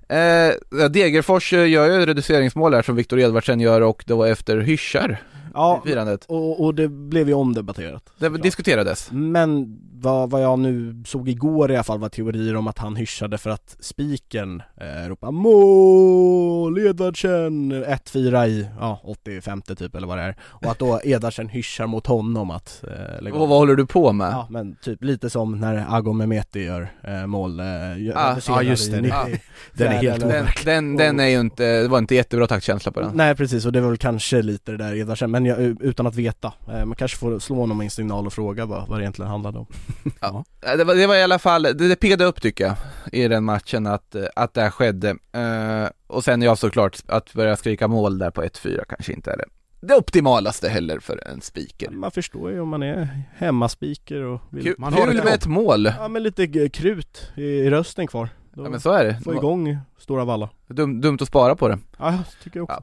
Eh, 0.09 0.89
Degerfors 0.91 1.53
eh, 1.53 1.69
gör 1.69 2.01
ju 2.01 2.07
reduceringsmål 2.07 2.75
här 2.75 2.83
som 2.83 2.97
Viktor 2.97 3.21
Edvardsen 3.21 3.61
gör 3.61 3.81
och 3.81 4.05
det 4.07 4.15
var 4.15 4.27
efter 4.27 4.59
hyschar 4.59 5.23
Ja, 5.55 5.83
firandet. 5.87 6.25
och, 6.29 6.65
och 6.65 6.75
det 6.75 6.89
blev 6.89 7.29
ju 7.29 7.35
omdebatterat. 7.35 8.03
Det 8.19 8.29
diskuterades. 8.29 9.09
Men 9.13 9.79
vad, 10.05 10.31
vad 10.31 10.43
jag 10.43 10.59
nu 10.59 11.03
såg 11.07 11.29
igår 11.29 11.71
i 11.71 11.75
alla 11.75 11.85
fall 11.85 11.99
var 11.99 12.09
teorier 12.09 12.57
om 12.57 12.67
att 12.67 12.79
han 12.79 12.97
hyschade 12.97 13.39
för 13.39 13.51
att 13.51 13.77
spiken 13.81 14.63
eh, 14.81 15.09
ropade 15.09 15.33
mål 15.33 16.79
Edvardsen 16.79 17.73
1-4 17.85 18.47
i, 18.47 18.69
ja 18.81 19.01
85 19.05 19.63
typ 19.63 19.95
eller 19.95 20.07
vad 20.07 20.19
det 20.19 20.23
är 20.23 20.37
Och 20.43 20.71
att 20.71 20.79
då 20.79 21.01
Edvardsen 21.05 21.49
hyschar 21.49 21.87
mot 21.87 22.07
honom 22.07 22.51
att 22.51 22.85
eh, 22.85 23.23
lägga 23.23 23.37
Och 23.37 23.49
vad 23.49 23.59
håller 23.59 23.75
du 23.75 23.87
på 23.87 24.13
med? 24.13 24.29
Ja 24.33 24.47
men 24.51 24.77
typ 24.77 25.05
lite 25.05 25.31
som 25.31 25.61
när 25.61 25.87
Agom 25.97 26.19
Mehmeti 26.19 26.65
gör 26.65 26.93
eh, 27.03 27.27
mål 27.27 27.61
eh, 27.61 27.67
Ah, 28.15 28.37
ja, 28.49 28.63
just 28.63 28.91
det. 28.91 28.99
i 28.99 29.01
90 29.01 29.15
Ah. 29.17 29.27
Den 29.73 29.93
är 29.93 29.97
helt 30.03 30.21
Den, 30.21 30.47
den, 30.65 30.97
den 30.97 31.21
är 31.21 31.27
ju 31.29 31.41
inte, 31.41 31.83
det 31.83 31.89
var 31.89 31.99
inte 31.99 32.15
jättebra 32.15 32.47
taktkänsla 32.47 32.93
på 32.93 33.01
den. 33.01 33.11
Nej 33.15 33.35
precis, 33.35 33.67
och 33.67 33.73
det 33.73 33.81
var 33.81 33.89
väl 33.89 33.99
kanske 33.99 34.43
lite 34.43 34.71
det 34.73 34.79
där 34.79 34.95
Edvardsen, 34.97 35.31
men 35.31 35.47
jag, 35.47 35.59
utan 35.83 36.07
att 36.07 36.15
veta. 36.15 36.53
Eh, 36.69 36.85
Man 36.85 36.95
kanske 36.97 37.19
får 37.19 37.39
slå 37.39 37.57
honom 37.57 37.83
i 37.83 37.85
en 37.85 37.91
signal 37.91 38.27
och 38.27 38.33
fråga 38.33 38.67
vad, 38.67 38.89
vad 38.89 38.99
det 38.99 39.03
egentligen 39.03 39.31
handlade 39.31 39.59
om. 39.59 39.67
Ja. 40.21 40.45
Eh, 40.67 40.77
Det 40.77 40.85
var, 40.85 40.95
det 40.95 41.07
var 41.07 41.15
i 41.17 41.23
alla 41.23 41.39
fall, 41.39 41.63
det, 41.63 41.73
det 41.75 41.97
piggade 41.97 42.25
upp 42.25 42.43
tycker 42.43 42.65
jag 42.65 42.75
i 43.13 43.29
den 43.29 43.45
matchen 43.45 43.87
att, 43.87 44.17
att 44.37 44.55
det 44.55 44.61
här 44.63 44.71
skedde. 44.71 45.11
Eh, 45.33 45.89
och 46.07 46.25
sen 46.25 46.43
ja 46.43 46.57
såklart, 46.57 46.99
att 47.07 47.33
börja 47.33 47.57
skrika 47.57 47.89
mål 47.89 48.19
där 48.19 48.31
på 48.31 48.43
1-4 48.43 48.85
kanske 48.89 49.13
inte 49.13 49.33
är 49.33 49.37
det, 49.37 49.45
det 49.81 49.95
optimalaste 49.95 50.69
heller 50.69 50.99
för 50.99 51.29
en 51.29 51.41
speaker. 51.41 51.91
Man 51.91 52.11
förstår 52.11 52.51
ju 52.51 52.61
om 52.61 52.69
man 52.69 52.83
är 52.83 53.09
hemmaspiker 53.37 54.23
och 54.23 54.41
vill, 54.51 54.65
Kul, 54.65 54.75
man 54.79 54.93
har 54.93 55.07
kul 55.07 55.19
ett 55.19 55.25
med 55.25 55.35
ett 55.35 55.47
mål. 55.47 55.85
ja 55.99 56.09
men 56.09 56.23
lite 56.23 56.69
krut 56.69 57.31
i, 57.37 57.43
i 57.45 57.71
rösten 57.71 58.07
kvar. 58.07 58.29
Då 58.55 58.65
Ja 58.65 58.69
men 58.71 58.81
så 58.81 58.93
är 58.93 59.05
det. 59.05 59.21
Få 59.25 59.35
igång 59.35 59.79
Stora 59.99 60.25
Valla. 60.25 60.49
Dum, 60.67 61.01
dumt 61.01 61.19
att 61.21 61.29
spara 61.29 61.57
på 61.57 61.69
det. 61.69 61.79
Ja, 61.99 62.19
tycker 62.43 62.59
jag 62.61 62.65
också. 62.65 62.83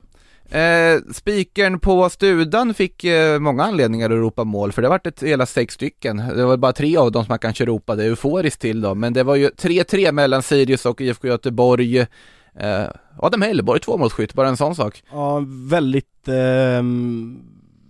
Eh, 0.51 0.99
spikern 1.13 1.79
på 1.79 2.09
Studan 2.09 2.73
fick 2.73 3.03
eh, 3.03 3.39
många 3.39 3.63
anledningar 3.63 4.09
att 4.09 4.17
ropa 4.17 4.43
mål, 4.43 4.71
för 4.71 4.81
det 4.81 4.89
vart 4.89 5.07
ett 5.07 5.23
hela 5.23 5.45
sex 5.45 5.73
stycken. 5.73 6.17
Det 6.17 6.45
var 6.45 6.57
bara 6.57 6.73
tre 6.73 6.97
av 6.97 7.11
dem 7.11 7.23
som 7.23 7.31
man 7.31 7.39
kanske 7.39 7.65
ropade 7.65 8.03
euforiskt 8.05 8.61
till 8.61 8.81
då, 8.81 8.95
men 8.95 9.13
det 9.13 9.23
var 9.23 9.35
ju 9.35 9.49
3-3 9.49 10.11
mellan 10.11 10.43
Sirius 10.43 10.85
och 10.85 11.01
IFK 11.01 11.27
Göteborg. 11.27 11.99
Eh, 11.99 12.85
Adam 13.17 13.41
Hellborg, 13.41 13.79
tvåmålsskytt, 13.79 14.33
bara 14.33 14.47
en 14.47 14.57
sån 14.57 14.75
sak. 14.75 15.03
Ja, 15.11 15.45
väldigt, 15.69 16.27
eh 16.27 16.83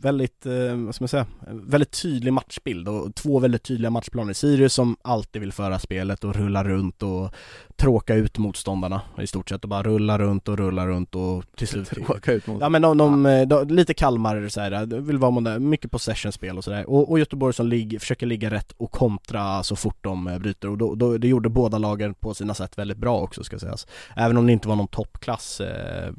väldigt, 0.02 0.46
eh, 0.46 0.76
vad 0.76 0.96
ska 0.96 1.04
man 1.04 1.10
säga, 1.10 1.26
väldigt 1.52 2.02
tydlig 2.02 2.34
matchbild 2.34 2.88
och 2.88 3.16
två 3.16 3.40
väldigt 3.40 3.64
tydliga 3.64 3.90
matchplaner. 3.90 4.34
Sirius 4.34 4.74
som 4.74 4.98
alltid 5.02 5.42
vill 5.42 5.54
föra 5.54 5.80
spelet 5.80 6.24
och 6.24 6.36
rulla 6.36 6.64
runt 6.64 7.04
och 7.04 7.34
tråka 7.82 8.16
ut 8.16 8.38
motståndarna 8.38 9.02
i 9.22 9.28
stort 9.28 9.50
sett 9.50 9.64
och 9.64 9.70
bara 9.70 9.84
rulla 9.84 10.20
runt 10.20 10.48
och 10.48 10.58
rulla 10.58 10.88
runt 10.88 11.16
och 11.16 11.44
till 11.56 11.68
slut 11.68 11.90
Tråka 12.06 12.34
ut 12.34 12.48
mot. 12.48 12.62
Ja 12.62 12.70
men 12.70 12.82
de, 12.82 12.98
de, 12.98 13.26
eh, 13.26 13.48
de, 13.48 13.68
lite 13.68 13.94
Kalmar 13.94 14.48
så 14.48 14.62
här, 14.62 14.86
de 14.86 15.08
vill 15.08 15.18
vara 15.18 15.32
modern, 15.32 15.70
mycket 15.70 15.92
possession-spel 15.92 16.58
och 16.58 16.64
sådär 16.64 16.90
och, 16.90 17.12
och 17.12 17.20
Göteborg 17.20 17.54
som 17.54 17.68
ligger, 17.68 18.00
försöker 18.00 18.26
ligga 18.26 18.50
rätt 18.50 18.72
och 18.78 18.92
kontra 18.92 19.64
så 19.64 19.76
fort 19.76 19.98
de 20.02 20.28
eh, 20.28 20.40
bryter. 20.40 20.70
Och 20.70 20.78
då, 20.78 20.96
då, 20.96 21.18
det 21.18 21.28
gjorde 21.28 21.50
båda 21.50 21.78
lagen 21.78 22.14
på 22.14 22.34
sina 22.34 22.54
sätt 22.54 22.78
väldigt 22.78 22.98
bra 22.98 23.22
också 23.22 23.44
ska 23.44 23.60
sägas. 23.60 23.88
Även 24.16 24.38
om 24.38 24.46
det 24.46 24.54
inte 24.54 24.68
var 24.68 24.76
någon 24.76 24.88
toppklass 24.88 25.62
eh, 25.62 26.14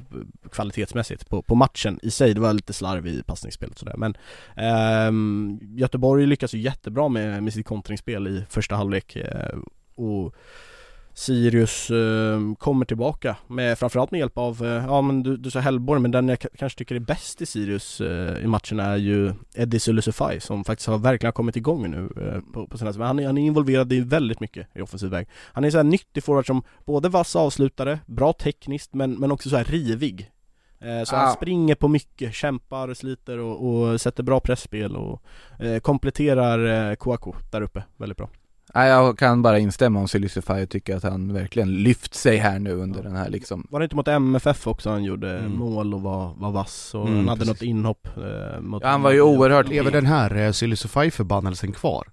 kvalitetsmässigt 0.52 1.28
på, 1.28 1.42
på 1.42 1.54
matchen 1.54 1.98
i 2.02 2.10
sig, 2.10 2.34
det 2.34 2.40
var 2.40 2.52
lite 2.52 2.72
slarv 2.72 3.06
i 3.06 3.22
passningsspelet 3.22 3.78
sådär 3.78 3.94
men 3.96 4.16
ehm, 4.56 5.58
Göteborg 5.62 6.26
lyckas 6.26 6.54
ju 6.54 6.58
jättebra 6.58 7.08
med, 7.08 7.42
med 7.42 7.52
sitt 7.52 7.66
kontringsspel 7.66 8.28
i 8.28 8.44
första 8.48 8.76
halvlek 8.76 9.16
eh, 9.16 9.58
och 9.94 10.34
Sirius 11.14 11.90
eh, 11.90 12.40
kommer 12.58 12.84
tillbaka 12.84 13.36
med 13.46 13.78
framförallt 13.78 14.10
med 14.10 14.18
hjälp 14.18 14.38
av, 14.38 14.64
eh, 14.64 14.84
ja 14.86 15.02
men 15.02 15.22
du, 15.22 15.36
du 15.36 15.50
sa 15.50 15.60
Hellborg 15.60 16.00
men 16.00 16.10
den 16.10 16.28
jag 16.28 16.38
kanske 16.58 16.78
tycker 16.78 16.94
är 16.94 17.00
bäst 17.00 17.42
i 17.42 17.46
Sirius 17.46 18.00
eh, 18.00 18.44
i 18.44 18.46
matchen 18.46 18.80
är 18.80 18.96
ju 18.96 19.32
Eddie 19.54 19.80
Sulusufaj 19.80 20.40
som 20.40 20.64
faktiskt 20.64 20.88
har 20.88 20.98
verkligen 20.98 21.32
kommit 21.32 21.56
igång 21.56 21.90
nu 21.90 22.10
eh, 22.20 22.52
på, 22.52 22.66
på 22.66 22.78
sina 22.78 22.92
men 22.92 23.06
han, 23.06 23.18
är, 23.18 23.26
han 23.26 23.38
är 23.38 23.42
involverad 23.42 23.92
i 23.92 24.00
väldigt 24.00 24.40
mycket 24.40 24.66
i 24.74 24.80
offensiv 24.80 25.10
väg. 25.10 25.28
Han 25.52 25.64
är 25.64 25.70
så 25.70 25.76
här 25.76 25.84
nyttig 25.84 26.24
forward 26.24 26.46
som 26.46 26.62
både 26.84 27.08
vass 27.08 27.36
avslutare, 27.36 27.98
bra 28.06 28.32
tekniskt 28.32 28.94
men, 28.94 29.12
men 29.14 29.32
också 29.32 29.48
så 29.48 29.56
här 29.56 29.64
rivig. 29.64 30.30
Eh, 30.80 31.04
Så 31.04 31.16
Ah. 31.16 31.18
han 31.18 31.32
springer 31.34 31.74
på 31.74 31.88
mycket, 31.88 32.34
kämpar, 32.34 32.94
sliter 32.94 33.38
och, 33.38 33.68
och 33.68 34.00
sätter 34.00 34.22
bra 34.22 34.40
pressspel 34.40 34.96
och 34.96 35.22
eh, 35.58 35.78
kompletterar 35.80 36.90
eh, 36.90 36.94
Kouakou 36.94 37.34
där 37.50 37.62
uppe 37.62 37.82
väldigt 37.96 38.18
bra. 38.18 38.28
Nej, 38.74 38.88
jag 38.88 39.18
kan 39.18 39.42
bara 39.42 39.58
instämma 39.58 40.00
om 40.00 40.08
Silicify 40.08 40.62
och 40.62 40.68
tycker 40.70 40.96
att 40.96 41.02
han 41.02 41.32
verkligen 41.34 41.74
lyft 41.82 42.14
sig 42.14 42.36
här 42.36 42.58
nu 42.58 42.72
under 42.72 43.02
den 43.02 43.16
här 43.16 43.28
liksom 43.28 43.66
Var 43.70 43.80
det 43.80 43.84
inte 43.84 43.96
mot 43.96 44.08
MFF 44.08 44.66
också 44.66 44.90
han 44.90 45.04
gjorde 45.04 45.38
Mm. 45.38 45.52
mål 45.56 45.94
och 45.94 46.02
var, 46.02 46.34
var 46.36 46.50
vass 46.50 46.94
och 46.94 47.06
Mm, 47.06 47.16
han 47.18 47.28
hade 47.28 47.38
precis. 47.38 47.54
något 47.54 47.62
inhopp 47.62 48.08
eh, 48.16 48.60
mot 48.60 48.82
Ja, 48.82 48.88
han 48.88 49.02
var 49.02 49.10
ju 49.12 49.20
oerhört 49.22 49.68
Lever 49.68 49.90
den 49.90 50.06
här 50.06 50.36
eh, 50.36 50.52
Silicify-förbannelsen 50.52 51.72
kvar? 51.72 52.06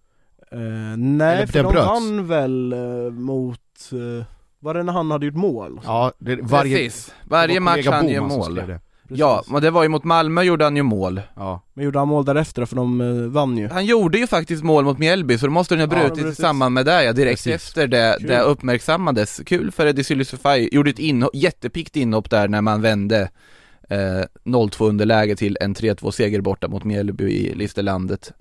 eh, 0.51 0.57
Nej 0.97 1.36
Eller 1.38 1.45
för 1.45 1.53
den 1.53 1.64
de 1.64 1.72
bröts. 1.74 1.88
vann 1.88 2.28
väl 2.28 2.74
eh, 2.74 3.12
mot, 3.12 3.60
eh, 3.91 4.26
Var 4.60 4.74
det 4.74 4.84
när 4.84 4.93
han 4.93 5.12
hade 5.12 5.26
gjort 5.26 5.36
mål? 5.36 5.80
Ja, 5.86 6.12
det, 6.20 6.36
varje, 6.41 6.78
Precis, 6.78 7.14
varje 7.24 7.60
match 7.60 7.88
han 7.88 8.10
gör 8.10 8.22
mål. 8.22 8.62
Det. 9.10 9.20
Ja, 9.20 9.43
men 9.47 9.62
det 9.62 9.72
var 9.72 9.84
ju 9.84 9.89
mot 9.89 10.03
Malmö 10.03 10.41
gjorde 10.43 10.64
han 10.64 10.76
ju 10.76 10.84
mål. 10.84 11.22
Ja. 11.36 11.62
Men 11.74 11.86
gjorde 11.86 11.99
han 11.99 12.07
mål 12.07 12.26
därefter 12.26 12.66
för 12.66 12.76
de 12.76 13.01
eh, 13.01 13.07
vann 13.30 13.57
ju 13.57 13.68
Han 13.68 13.86
gjorde 13.86 14.18
ju 14.18 14.28
faktiskt 14.28 14.64
mål 14.64 14.84
mot 14.84 14.97
Mjällby, 14.97 15.38
så 15.38 15.45
då 15.45 15.51
måste 15.51 15.76
den 15.76 15.89
ha 15.89 15.97
Ja, 15.97 16.03
brutit 16.03 16.20
i 16.20 16.22
precis. 16.24 16.41
samband 16.41 16.74
med 16.74 16.86
det 16.86 17.03
ja, 17.03 17.14
direkt 17.14 17.43
Precis. 17.43 17.55
efter 17.55 17.88
det, 17.88 18.16
Kul. 18.20 18.28
det 18.28 18.41
uppmärksammades. 18.41 19.41
Kul 19.45 19.72
för 19.72 19.88
Eddie 19.88 20.03
Sylisufaj, 20.03 20.70
gjorde 20.72 20.89
ett 20.89 20.99
inhopp, 20.99 21.32
jättepickt 21.36 21.95
inhopp 21.95 22.30
där 22.30 22.47
när 22.47 22.62
man 22.62 22.82
vände 22.82 23.30
eh, 23.89 23.97
0-2 24.45 24.89
underläge 24.89 25.36
till 25.36 25.57
en 25.62 25.76
3-2 25.76 26.12
seger 26.12 26.41
borta 26.41 26.68
mot 26.68 26.84
Mjällby 26.84 27.24
i 27.32 27.55
Listerlandet. 27.55 28.32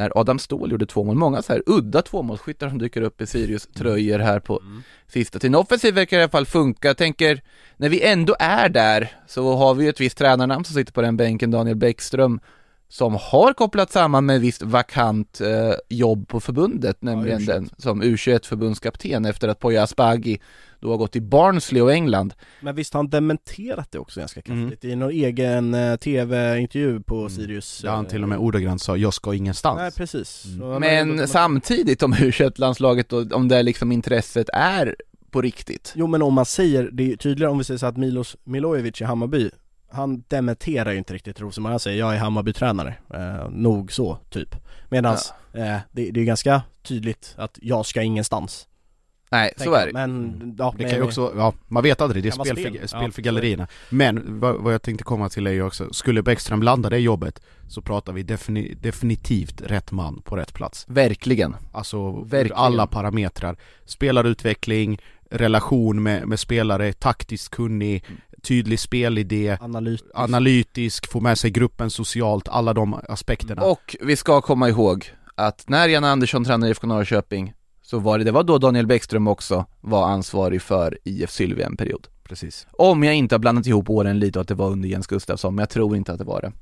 När 0.00 0.12
Adam 0.20 0.38
Ståhl 0.38 0.70
gjorde 0.70 0.86
två 0.86 1.04
mål, 1.04 1.16
många 1.16 1.42
så 1.42 1.52
här 1.52 1.62
udda 1.66 2.02
tvåmålsskyttar 2.02 2.68
som 2.68 2.78
dyker 2.78 3.02
upp 3.02 3.20
i 3.20 3.26
Sirius 3.26 3.66
tröjor 3.66 4.18
här 4.18 4.40
på 4.40 4.62
sista 5.06 5.38
tiden. 5.38 5.54
Offensiv 5.54 5.94
verkar 5.94 6.18
i 6.18 6.22
alla 6.22 6.30
fall 6.30 6.46
funka, 6.46 6.88
jag 6.88 6.96
tänker 6.96 7.42
när 7.76 7.88
vi 7.88 8.02
ändå 8.02 8.36
är 8.38 8.68
där 8.68 9.12
så 9.26 9.54
har 9.56 9.74
vi 9.74 9.84
ju 9.84 9.90
ett 9.90 10.00
visst 10.00 10.18
tränarnamn 10.18 10.64
som 10.64 10.74
sitter 10.74 10.92
på 10.92 11.02
den 11.02 11.16
bänken, 11.16 11.50
Daniel 11.50 11.76
Bäckström 11.76 12.40
som 12.88 13.18
har 13.20 13.52
kopplat 13.52 13.92
samman 13.92 14.26
med 14.26 14.40
visst 14.40 14.62
vakant 14.62 15.40
eh, 15.40 15.74
jobb 15.88 16.28
på 16.28 16.40
förbundet, 16.40 17.02
nämligen 17.02 17.40
U21. 17.40 17.46
den 17.46 17.70
som 17.78 18.02
U21 18.02 18.46
förbundskapten 18.46 19.24
efter 19.24 19.48
att 19.48 19.58
Poya 19.58 19.82
Asbaghi 19.82 20.40
då 20.80 20.90
har 20.90 20.96
gått 20.96 21.12
till 21.12 21.22
Barnsley 21.22 21.82
och 21.82 21.92
England. 21.92 22.34
Men 22.60 22.74
visst 22.74 22.94
har 22.94 22.98
han 22.98 23.10
dementerat 23.10 23.92
det 23.92 23.98
också 23.98 24.20
ganska 24.20 24.42
kraftigt? 24.42 24.84
I 24.84 24.96
någon 24.96 25.10
egen 25.10 25.74
eh, 25.74 25.96
tv-intervju 25.96 27.00
på 27.00 27.28
Sirius 27.28 27.78
Där 27.82 27.90
han 27.90 28.04
eh, 28.04 28.10
till 28.10 28.22
och 28.22 28.28
med 28.28 28.38
ordagrant 28.38 28.82
sa 28.82 28.96
'Jag 28.96 29.14
ska 29.14 29.34
ingenstans' 29.34 29.76
Nej 29.76 29.92
precis. 29.92 30.44
Mm. 30.46 30.80
Men 30.80 31.16
gått- 31.16 31.30
samtidigt 31.30 32.02
om 32.02 32.14
U21-landslaget 32.14 33.12
och 33.12 33.32
om 33.32 33.48
det 33.48 33.62
liksom 33.62 33.92
intresset 33.92 34.48
är 34.52 34.96
på 35.30 35.42
riktigt. 35.42 35.92
Jo 35.96 36.06
men 36.06 36.22
om 36.22 36.34
man 36.34 36.46
säger, 36.46 36.88
det 36.92 37.12
är 37.12 37.16
tydligare 37.16 37.52
om 37.52 37.58
vi 37.58 37.64
säger 37.64 37.78
så 37.78 37.86
att 37.86 37.96
Milos 37.96 38.36
Milojevic 38.44 39.00
i 39.00 39.04
Hammarby 39.04 39.50
Han 39.92 40.22
dementerar 40.28 40.92
ju 40.92 40.98
inte 40.98 41.14
riktigt 41.14 41.40
Rosenborg, 41.40 41.72
han 41.72 41.80
säger 41.80 41.98
jag 41.98 42.14
är 42.14 42.18
Hammarby-tränare, 42.18 42.94
eh, 43.14 43.50
nog 43.50 43.92
så 43.92 44.18
typ. 44.30 44.54
Medans, 44.88 45.32
eh, 45.54 45.76
det, 45.92 46.10
det 46.10 46.20
är 46.20 46.24
ganska 46.24 46.62
tydligt 46.82 47.34
att 47.38 47.58
jag 47.62 47.86
ska 47.86 48.02
ingenstans 48.02 48.66
Nej, 49.32 49.52
så 49.56 49.74
är 49.74 49.86
det. 49.86 49.92
Men, 49.92 50.54
ja, 50.58 50.74
Det 50.76 50.82
men- 50.82 50.90
kan 50.90 50.98
ju 50.98 51.04
också, 51.04 51.32
ja, 51.36 51.52
man 51.68 51.82
vet 51.82 52.00
aldrig, 52.00 52.22
det 52.22 52.28
är 52.28 52.30
spel, 52.30 52.46
spel. 52.56 52.72
för, 52.72 52.78
Ja, 52.80 52.86
spel 52.88 53.00
för 53.00 53.06
är 53.06 53.10
det. 53.12 53.22
gallerierna 53.22 53.66
Men 53.90 54.40
vad, 54.40 54.56
vad 54.56 54.74
jag 54.74 54.82
tänkte 54.82 55.04
komma 55.04 55.28
till 55.28 55.46
är 55.46 55.50
ju 55.52 55.62
också, 55.62 55.92
skulle 55.92 56.22
Bäckström 56.22 56.62
landa 56.62 56.90
det 56.90 56.98
jobbet 56.98 57.40
Så 57.68 57.82
pratar 57.82 58.12
vi 58.12 58.22
defini, 58.22 58.74
definitivt 58.80 59.60
rätt 59.60 59.92
man 59.92 60.22
på 60.22 60.36
rätt 60.36 60.54
plats 60.54 60.84
Verkligen. 60.88 61.56
Alltså 61.72 62.10
Verkligen. 62.12 62.56
alla 62.58 62.86
parametrar 62.86 63.56
Spelarutveckling, 63.84 64.98
relation 65.30 66.02
med, 66.02 66.28
med 66.28 66.40
spelare, 66.40 66.92
taktiskt 66.92 67.48
kunnig, 67.48 68.04
tydlig 68.42 68.78
spelidé 68.80 69.58
Analyt 69.60 70.04
Analytisk, 70.14 71.10
få 71.12 71.20
med 71.20 71.38
sig 71.38 71.50
gruppen 71.50 71.90
socialt, 71.90 72.48
alla 72.48 72.74
de 72.74 73.00
aspekterna 73.08 73.62
Och 73.62 73.96
vi 74.00 74.16
ska 74.16 74.40
komma 74.40 74.68
ihåg 74.68 75.04
att 75.34 75.64
när 75.68 75.88
Jan 75.88 76.04
Andersson 76.04 76.44
tränade 76.44 76.70
IFK 76.70 76.86
Norrköping 76.86 77.52
så 77.90 77.98
var 77.98 78.18
det, 78.18 78.24
det 78.24 78.30
var 78.32 78.42
då 78.44 78.58
Daniel 78.58 78.86
Bäckström 78.86 79.28
också 79.28 79.64
var 79.80 80.08
ansvarig 80.08 80.62
för 80.62 80.98
IF 81.04 81.30
Sylvia 81.30 81.66
en 81.66 81.76
period. 81.76 82.06
Precis 82.22 82.66
Om 82.72 83.02
jag 83.02 83.14
inte 83.14 83.34
har 83.34 83.38
blandat 83.40 83.66
ihop 83.66 83.90
åren 83.90 84.18
lite 84.18 84.38
och 84.38 84.40
att 84.40 84.48
det 84.48 84.54
var 84.54 84.70
under 84.70 84.88
Jens 84.88 85.06
Gustafsson, 85.06 85.54
men 85.54 85.62
jag 85.62 85.70
tror 85.70 85.96
inte 85.96 86.12
att 86.12 86.18
det 86.18 86.24
var 86.24 86.40
det. 86.40 86.52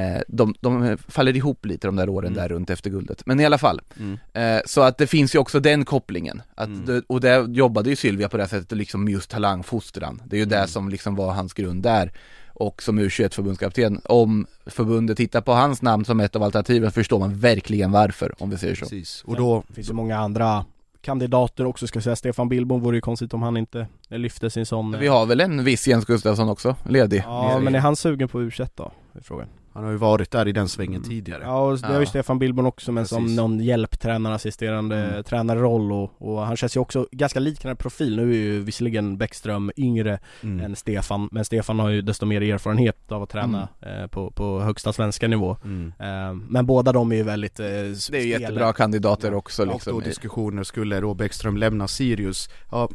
Eh, 0.00 0.20
de, 0.28 0.54
de 0.60 0.96
faller 1.08 1.36
ihop 1.36 1.66
lite 1.66 1.88
de 1.88 1.96
där 1.96 2.08
åren 2.08 2.32
Mm. 2.32 2.42
där 2.42 2.48
runt 2.48 2.70
efter 2.70 2.90
guldet. 2.90 3.26
Men 3.26 3.40
i 3.40 3.44
alla 3.44 3.58
fall, 3.58 3.80
mm. 4.00 4.18
eh, 4.32 4.62
så 4.66 4.80
att 4.82 4.98
det 4.98 5.06
finns 5.06 5.34
ju 5.34 5.38
också 5.38 5.60
den 5.60 5.84
kopplingen. 5.84 6.42
Att 6.54 6.68
Mm. 6.68 6.86
det, 6.86 7.02
och 7.06 7.20
där 7.20 7.48
jobbade 7.48 7.90
ju 7.90 7.96
Sylvia 7.96 8.28
på 8.28 8.36
det 8.36 8.42
här 8.42 8.48
sättet, 8.50 8.78
liksom 8.78 9.08
just 9.08 9.30
talangfostran. 9.30 10.22
Det 10.26 10.36
är 10.36 10.40
ju 10.40 10.44
det 10.46 10.56
Mm. 10.56 10.68
som 10.68 10.88
liksom 10.88 11.14
var 11.14 11.32
hans 11.32 11.52
grund 11.52 11.82
där. 11.82 12.12
Och 12.54 12.82
som 12.82 13.00
U21 13.00 13.34
förbundskapten, 13.34 14.00
om 14.04 14.46
förbundet 14.66 15.16
tittar 15.16 15.40
på 15.40 15.52
hans 15.52 15.82
namn 15.82 16.04
som 16.04 16.20
ett 16.20 16.36
av 16.36 16.42
alternativen 16.42 16.92
förstår 16.92 17.18
man 17.18 17.38
verkligen 17.38 17.92
varför, 17.92 18.34
om 18.38 18.50
vi 18.50 18.58
säger 18.58 18.74
så. 18.74 18.84
Precis, 18.84 19.22
och 19.26 19.36
då 19.36 19.64
Det 19.68 19.74
finns 19.74 19.90
ju 19.90 19.92
många 19.92 20.18
andra 20.18 20.64
kandidater 21.00 21.66
också 21.66 21.86
ska 21.86 21.96
jag 21.96 22.04
säga, 22.04 22.16
Stefan 22.16 22.48
Billborn 22.48 22.80
vore 22.80 22.96
ju 22.96 23.00
konstigt 23.00 23.34
om 23.34 23.42
han 23.42 23.56
inte 23.56 23.86
lyfte 24.08 24.50
sin 24.50 24.66
sån 24.66 24.98
Vi 24.98 25.06
har 25.06 25.26
väl 25.26 25.40
en 25.40 25.64
viss 25.64 25.88
Jens 25.88 26.04
Gustafsson 26.04 26.48
också, 26.48 26.76
ledig. 26.88 27.22
Ja 27.26 27.60
men 27.60 27.74
är 27.74 27.78
han 27.78 27.96
sugen 27.96 28.28
på 28.28 28.40
U21 28.40 28.68
då? 28.74 28.92
Är 29.12 29.20
frågan 29.20 29.48
Han 29.74 29.84
har 29.84 29.90
ju 29.90 29.96
varit 29.96 30.30
där 30.30 30.48
i 30.48 30.52
den 30.52 30.68
svängen 30.68 30.94
Mm. 30.94 31.08
tidigare 31.08 31.42
Ja 31.44 31.60
och 31.60 31.78
det 31.78 31.86
har 31.86 31.94
ju 31.94 32.00
Ja. 32.00 32.06
Stefan 32.06 32.38
Billborn 32.38 32.66
också 32.66 32.92
men 32.92 33.06
som 33.06 33.22
Precis. 33.22 33.36
någon 33.36 33.60
hjälptränare, 33.60 34.34
assisterande 34.34 34.96
Mm. 34.96 35.24
tränarroll 35.24 35.92
och, 35.92 36.12
och 36.18 36.40
han 36.40 36.56
känns 36.56 36.76
ju 36.76 36.80
också 36.80 37.06
ganska 37.12 37.40
liknande 37.40 37.76
profil, 37.76 38.16
nu 38.16 38.30
är 38.30 38.36
ju 38.36 38.60
visserligen 38.60 39.18
Bäckström 39.18 39.70
yngre 39.76 40.18
mm. 40.42 40.64
än 40.64 40.76
Stefan 40.76 41.28
Men 41.32 41.44
Stefan 41.44 41.78
har 41.78 41.88
ju 41.88 42.02
desto 42.02 42.26
mer 42.26 42.40
erfarenhet 42.42 43.12
av 43.12 43.22
att 43.22 43.30
träna 43.30 43.68
eh, 43.80 44.06
på, 44.06 44.30
på 44.30 44.60
högsta 44.60 44.92
svenska 44.92 45.28
nivå 45.28 45.56
Mm. 45.64 45.92
eh, 45.98 46.34
Men 46.48 46.66
båda 46.66 46.92
de 46.92 47.12
är 47.12 47.16
ju 47.16 47.22
väldigt 47.22 47.60
eh, 47.60 47.66
Det 47.66 48.12
är 48.12 48.20
ju 48.20 48.28
jättebra 48.28 48.72
kandidater 48.72 49.34
också 49.34 49.62
Och 49.62 49.72
liksom. 49.72 49.92
då 49.92 50.00
diskussioner, 50.00 50.62
skulle 50.62 51.00
då 51.00 51.14
Bäckström 51.14 51.56
lämna 51.56 51.88
Sirius? 51.88 52.48
Ja, 52.70 52.88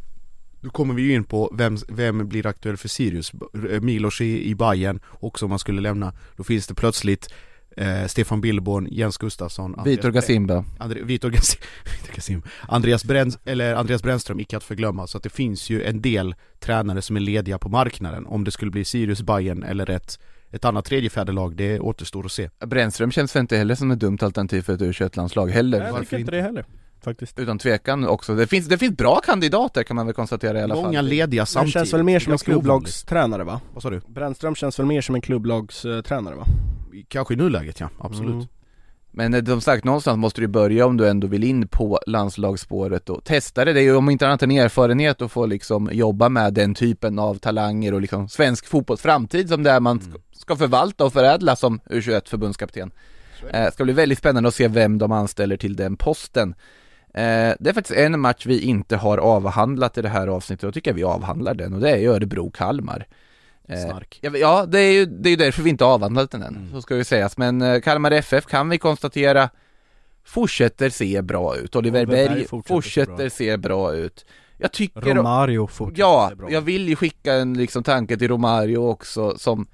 då 0.62 0.70
kommer 0.70 0.94
vi 0.94 1.02
ju 1.02 1.14
in 1.14 1.24
på 1.24 1.54
vem, 1.58 1.78
vem 1.90 2.28
blir 2.28 2.48
aktuell 2.48 2.78
för 2.78 2.88
Sirius? 2.88 3.32
B- 3.32 3.80
Milos 3.82 4.22
i, 4.22 4.50
i 4.50 4.56
Bayern 4.56 5.00
också 5.20 5.46
om 5.46 5.50
man 5.50 5.60
skulle 5.60 5.82
lämna 5.82 6.14
Då 6.38 6.44
finns 6.44 6.68
det 6.68 6.74
plötsligt 6.74 7.34
eh, 7.78 8.06
Stefan 8.06 8.42
Billborn, 8.42 8.88
Jens 8.92 9.18
Gustafsson 9.18 9.76
Vitor 9.86 10.12
Gasimba. 10.12 10.66
Andre, 10.80 11.02
Vitor 11.02 11.30
Gas- 11.32 11.58
Vitor 12.02 12.16
Gasim 12.16 12.42
Andreas, 12.68 13.06
Bräns, 13.06 13.40
eller 13.46 13.76
Andreas 13.76 14.04
Brännström, 14.04 14.40
icke 14.40 14.58
att 14.58 14.64
förglömma 14.64 15.08
Så 15.08 15.18
att 15.18 15.24
det 15.24 15.30
finns 15.30 15.70
ju 15.70 15.84
en 15.84 16.02
del 16.02 16.36
tränare 16.60 17.02
som 17.02 17.16
är 17.16 17.20
lediga 17.20 17.58
på 17.58 17.70
marknaden 17.70 18.26
Om 18.26 18.44
det 18.44 18.52
skulle 18.52 18.72
bli 18.72 18.86
Sirius, 18.86 19.22
Bayern 19.22 19.64
eller 19.64 19.90
ett, 19.90 20.20
ett 20.52 20.66
annat 20.66 20.86
tredje 20.86 21.10
fjärdelag, 21.10 21.56
det 21.56 21.80
återstår 21.80 22.26
att 22.26 22.32
se 22.32 22.50
Brännström 22.66 23.12
känns 23.12 23.36
väl 23.36 23.42
inte 23.42 23.58
heller 23.58 23.76
som 23.76 23.92
ett 23.92 24.00
dumt 24.00 24.18
alternativ 24.22 24.62
för 24.62 24.74
ett 24.74 24.82
U21-landslag 24.82 25.48
heller. 25.52 25.80
Nej 25.80 25.88
jag 25.88 26.00
tycker 26.00 26.18
inte 26.18 26.20
inte? 26.20 26.32
det 26.32 26.42
heller 26.42 26.66
faktiskt 27.04 27.40
Utan 27.40 27.58
tvekan 27.60 28.08
också. 28.08 28.36
Det 28.36 28.48
finns, 28.48 28.68
det 28.68 28.78
finns 28.78 28.98
bra 28.98 29.20
kandidater 29.26 29.84
kan 29.84 29.96
man 29.96 30.06
väl 30.06 30.16
konstatera 30.16 30.60
i 30.60 30.62
alla 30.64 30.76
Många 30.76 30.98
fall. 31.00 31.06
lediga 31.08 31.42
Han 31.42 31.48
samtidigt 31.48 31.74
känns 31.74 31.94
väl 31.94 32.04
mer 32.04 32.20
som 32.20 32.30
en 32.30 32.34
Ganska 32.34 32.52
klubblagstränare 32.52 33.44
va? 33.44 33.62
Vad 33.74 33.84
sa 33.84 33.90
du? 33.90 34.02
Brännström 34.08 34.56
känns 34.56 34.80
väl 34.80 34.86
mer 34.86 35.02
som 35.02 35.16
en 35.16 35.22
klubblagstränare 35.22 36.36
va? 36.36 36.46
Kanske 37.08 37.34
i 37.34 37.38
nuläget 37.38 37.80
ja, 37.80 37.90
absolut 38.00 38.34
Mm. 38.34 38.48
Men 39.12 39.34
eh, 39.34 39.46
som 39.46 39.62
sagt, 39.62 39.84
någonstans 39.86 40.18
måste 40.18 40.42
du 40.42 40.48
börja 40.48 40.86
om 40.86 40.98
du 40.98 41.08
ändå 41.10 41.28
vill 41.28 41.44
in 41.44 41.68
på 41.68 42.00
landslagsspåret 42.08 43.10
och 43.10 43.24
testa 43.24 43.66
det. 43.66 43.74
Det 43.74 43.80
är 43.80 43.84
ju 43.84 43.96
om 43.96 44.10
inte 44.10 44.28
annat 44.28 44.44
en 44.44 44.52
erfarenhet 44.52 45.22
att 45.22 45.32
få 45.32 45.46
liksom 45.46 45.90
jobba 45.92 46.30
med 46.30 46.54
den 46.54 46.74
typen 46.76 47.20
av 47.20 47.36
talanger 47.36 47.94
och 47.94 48.02
liksom 48.02 48.30
svensk 48.30 48.66
fotbolls 48.68 49.02
framtid 49.02 49.50
som 49.50 49.64
det 49.64 49.72
är 49.72 49.80
man 49.80 50.00
Mm. 50.00 50.14
ska- 50.32 50.56
förvalta 50.56 51.06
och 51.06 51.14
förädla 51.14 51.56
som 51.56 51.80
U21 51.80 52.30
förbundskapten. 52.30 52.92
Eh, 53.54 53.72
ska 53.72 53.84
bli 53.84 53.94
väldigt 53.94 54.18
spännande 54.18 54.48
att 54.50 54.56
se 54.56 54.68
vem 54.68 54.98
de 54.98 55.12
anställer 55.12 55.58
till 55.58 55.76
den 55.76 55.96
posten. 55.96 56.56
Eh, 57.14 57.56
det 57.60 57.70
är 57.70 57.74
faktiskt 57.74 58.00
en 58.00 58.20
match 58.20 58.46
vi 58.46 58.62
inte 58.62 58.96
har 58.98 59.18
avhandlat 59.18 59.98
i 59.98 60.02
det 60.02 60.10
här 60.10 60.28
avsnittet 60.28 60.64
och 60.64 60.68
jag 60.68 60.74
tycker 60.74 60.94
vi 60.94 61.04
avhandlar 61.04 61.54
den 61.54 61.74
och 61.74 61.80
det 61.80 61.90
är 61.90 62.10
Örebro-Kalmar. 62.10 63.06
Eh, 63.68 63.80
Snark 63.80 64.20
Ja, 64.22 64.32
Ja, 64.38 64.66
det 64.66 64.80
är 64.80 64.92
ju 64.92 65.06
det 65.06 65.30
är 65.30 65.32
ju 65.32 65.36
därför 65.36 65.62
vi 65.64 65.70
inte 65.70 65.86
avhandlat 65.86 66.32
den 66.32 66.42
än, 66.44 66.56
Mm. 66.56 66.72
så 66.72 66.82
ska 66.82 66.96
ju 66.96 67.04
sägas. 67.04 67.38
Men 67.38 67.62
eh, 67.62 67.80
Kalmar 67.82 68.12
FF 68.12 68.46
kan 68.46 68.70
vi 68.70 68.78
konstatera 68.78 69.50
fortsätter 70.24 70.90
se 70.90 71.22
bra 71.22 71.58
ut. 71.58 71.76
Oliver 71.76 72.06
Berg 72.06 72.46
fortsätter 72.48 72.74
fortsätter, 72.76 73.30
se 73.30 73.58
bra. 73.58 73.94
ut. 73.94 74.26
Jag 74.58 74.72
tycker... 74.72 75.02
Romario 75.16 75.68
fortsätter 75.68 76.02
ja, 76.02 76.28
se 76.30 76.36
bra. 76.36 76.52
jag 76.52 76.62
vill 76.62 76.90
ju 76.90 76.96
skicka 76.96 77.34
en 77.34 77.54
liksom 77.54 77.84
tanke 77.84 78.18
till 78.18 78.28
Romario 78.28 78.78
också 78.78 79.38
som 79.38 79.68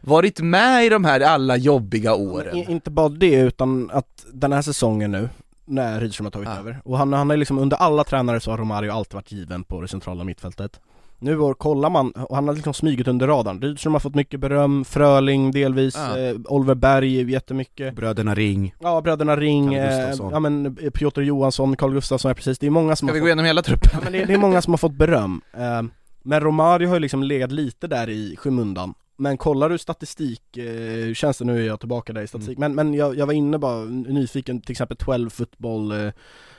varit 0.00 0.40
med 0.40 0.86
i 0.86 0.88
de 0.88 1.04
här 1.04 1.20
alla 1.20 1.56
jobbiga 1.56 2.14
åren. 2.14 2.56
Inte 2.56 2.90
bara 2.90 3.08
det 3.08 3.34
utan 3.34 3.90
att 3.92 4.26
den 4.32 4.52
här 4.52 4.62
säsongen 4.62 5.10
nu 5.10 5.28
när 5.72 6.00
Rydström 6.00 6.26
har 6.26 6.30
tagit 6.30 6.48
Ja. 6.48 6.58
över 6.58 6.80
och 6.84 6.98
han, 6.98 7.12
han 7.12 7.30
är 7.30 7.36
liksom 7.36 7.58
under 7.58 7.76
alla 7.76 8.04
tränare 8.04 8.40
så 8.40 8.50
har 8.50 8.58
Romario 8.58 8.90
alltid 8.92 9.14
varit 9.14 9.32
given 9.32 9.64
på 9.64 9.80
det 9.80 9.88
centrala 9.88 10.24
mittfältet 10.24 10.80
Nu 11.18 11.38
år 11.38 11.54
kollar 11.54 11.90
man, 11.90 12.10
och 12.10 12.34
han 12.36 12.48
har 12.48 12.54
liksom 12.54 12.74
smugit 12.74 13.08
under 13.08 13.26
radarn, 13.26 13.60
Rydström 13.62 13.92
har 13.92 14.00
fått 14.00 14.14
mycket 14.14 14.40
beröm, 14.40 14.84
Fröling 14.84 15.50
delvis, 15.52 15.96
Ja. 15.96 16.18
eh, 16.18 16.34
Oliver 16.48 16.74
Berg 16.74 17.30
jättemycket 17.32 17.94
Bröderna 17.96 18.34
Ring 18.34 18.74
Ja, 18.80 19.00
bröderna 19.00 19.36
Ring, 19.36 19.74
eh, 19.74 20.14
ja 20.32 20.40
men 20.40 20.66
eh, 20.66 20.90
Piotr 20.90 21.20
Johansson, 21.22 21.76
Carl 21.76 21.92
Gustafsson, 21.92 22.28
ja 22.28 22.34
precis, 22.34 22.58
det 22.58 22.66
är 22.66 22.70
många 22.70 22.96
som 22.96 23.08
Ska 23.08 23.12
har 23.12 23.14
vi 23.14 23.20
fått 23.20 23.24
gå 23.24 23.28
igenom 23.28 23.44
hela 23.44 23.62
truppen? 23.62 23.90
Ja, 23.92 23.98
men 24.04 24.12
det, 24.12 24.24
det 24.24 24.34
är 24.34 24.38
många 24.38 24.62
som 24.62 24.72
har 24.72 24.78
fått 24.78 24.92
beröm. 24.94 25.40
Eh, 25.56 25.82
men 26.24 26.40
Romario 26.40 26.88
har 26.88 26.94
ju 26.96 27.00
liksom 27.00 27.22
legat 27.22 27.52
lite 27.52 27.86
där 27.86 28.08
i 28.10 28.36
skymundan. 28.38 28.94
Men 29.16 29.36
kollar 29.36 29.68
du 29.68 29.78
statistik, 29.78 30.56
eh, 30.56 31.14
känns 31.14 31.38
det 31.38 31.44
nu 31.44 31.62
är 31.62 31.66
jag 31.66 31.80
tillbaka 31.80 32.12
där 32.12 32.22
i 32.22 32.26
statistik, 32.26 32.58
men, 32.58 32.74
men 32.74 32.94
jag, 32.94 33.18
jag 33.18 33.26
var 33.26 33.32
inne 33.32 33.58
bara 33.58 33.84
nyfiken, 33.84 34.60
till 34.60 34.72
exempel 34.72 34.96
12 34.96 35.30
fotboll, 35.30 35.92
eh, 35.92 36.06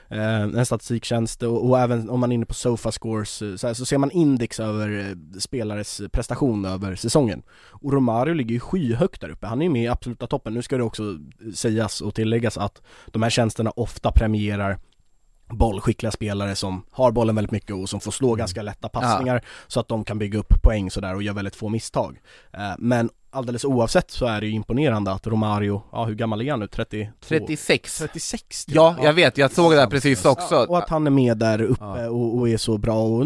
eh, 0.09 0.41
en 0.41 0.65
statistiktjänst 0.65 1.43
och, 1.43 1.69
och 1.69 1.79
även 1.79 2.09
om 2.09 2.19
man 2.19 2.31
är 2.31 2.35
inne 2.35 2.45
på 2.45 2.53
Sofascores 2.53 3.41
eh, 3.41 3.55
så, 3.55 3.67
här, 3.67 3.73
så 3.73 3.85
ser 3.85 3.97
man 3.97 4.11
index 4.11 4.59
över 4.59 5.09
eh, 5.09 5.39
spelares 5.39 6.01
prestation 6.11 6.65
över 6.65 6.95
säsongen. 6.95 7.43
Och 7.69 7.93
Romario 7.93 8.33
ligger 8.33 8.53
ju 8.53 8.59
skyhögt 8.59 9.21
där 9.21 9.29
uppe, 9.29 9.47
han 9.47 9.61
är 9.61 9.65
ju 9.65 9.71
med 9.71 9.83
i 9.83 9.87
absoluta 9.87 10.27
toppen. 10.27 10.53
Nu 10.53 10.61
ska 10.61 10.77
det 10.77 10.83
också 10.83 11.03
sägas 11.55 12.01
och 12.01 12.15
tilläggas 12.15 12.57
att 12.57 12.81
de 13.07 13.21
här 13.21 13.29
tjänsterna 13.29 13.71
ofta 13.71 14.11
premierar 14.11 14.79
bollskickliga 15.57 16.11
spelare 16.11 16.55
som 16.55 16.83
har 16.91 17.11
bollen 17.11 17.35
väldigt 17.35 17.51
mycket 17.51 17.75
och 17.75 17.89
som 17.89 17.99
får 17.99 18.11
slå 18.11 18.27
Mm. 18.27 18.37
ganska 18.37 18.61
lätta 18.61 18.89
passningar 18.89 19.41
så 19.67 19.79
att 19.79 19.87
de 19.87 20.03
kan 20.03 20.19
bygga 20.19 20.39
upp 20.39 20.61
poäng 20.63 20.91
sådär 20.91 21.15
och 21.15 21.23
gör 21.23 21.33
väldigt 21.33 21.55
få 21.55 21.69
misstag. 21.69 22.19
Eh, 22.53 22.71
Men 22.77 23.09
alldeles 23.31 23.65
oavsett 23.65 24.11
så 24.11 24.25
är 24.25 24.41
det 24.41 24.47
ju 24.47 24.53
imponerande 24.53 25.11
att 25.11 25.27
Romario, 25.27 25.81
ja 25.91 26.05
hur 26.05 26.15
gammal 26.15 26.41
är 26.41 26.51
han 26.51 26.59
nu? 26.59 26.67
32? 26.67 27.11
36 27.27 27.97
36 27.97 28.65
typ. 28.65 28.75
Ja, 28.75 28.95
jag 29.03 29.13
vet, 29.13 29.37
jag 29.37 29.51
såg 29.51 29.71
det 29.71 29.75
där 29.75 29.87
precis 29.87 30.25
också 30.25 30.55
Ja, 30.55 30.65
och 30.67 30.77
att 30.77 30.89
han 30.89 31.07
är 31.07 31.11
med 31.11 31.37
där 31.37 31.61
uppe 31.61 31.83
Ja. 31.83 32.09
och, 32.09 32.37
och 32.37 32.49
är 32.49 32.57
så 32.57 32.77
bra 32.77 32.95
och 33.03 33.25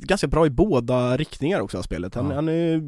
ganska 0.00 0.26
bra 0.26 0.46
i 0.46 0.50
båda 0.50 1.16
riktningar 1.16 1.60
också 1.60 1.78
av 1.78 1.82
spelet. 1.82 2.14
Han, 2.14 2.28
Ja. 2.28 2.34
han 2.34 2.48
är 2.48 2.80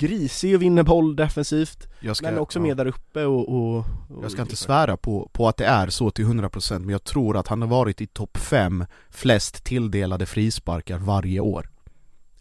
grisig 0.00 0.54
och 0.54 0.62
vinner 0.62 0.82
boll 0.82 1.16
defensivt, 1.16 1.88
ska, 2.12 2.26
men 2.26 2.38
också 2.38 2.58
ja. 2.58 2.62
med 2.62 2.76
där 2.76 2.86
uppe 2.86 3.24
och, 3.24 3.48
och, 3.48 3.76
och 4.08 4.24
Jag 4.24 4.30
ska 4.30 4.42
inte 4.42 4.56
svära 4.56 4.96
på, 4.96 5.30
på 5.32 5.48
att 5.48 5.56
det 5.56 5.66
är 5.66 5.88
så 5.88 6.10
till 6.10 6.24
100% 6.24 6.78
men 6.78 6.88
jag 6.88 7.04
tror 7.04 7.36
att 7.36 7.48
han 7.48 7.62
har 7.62 7.68
varit 7.68 8.00
i 8.00 8.06
topp 8.06 8.36
5 8.36 8.84
flest 9.10 9.64
tilldelade 9.64 10.26
frisparkar 10.26 10.98
varje 10.98 11.40
år. 11.40 11.70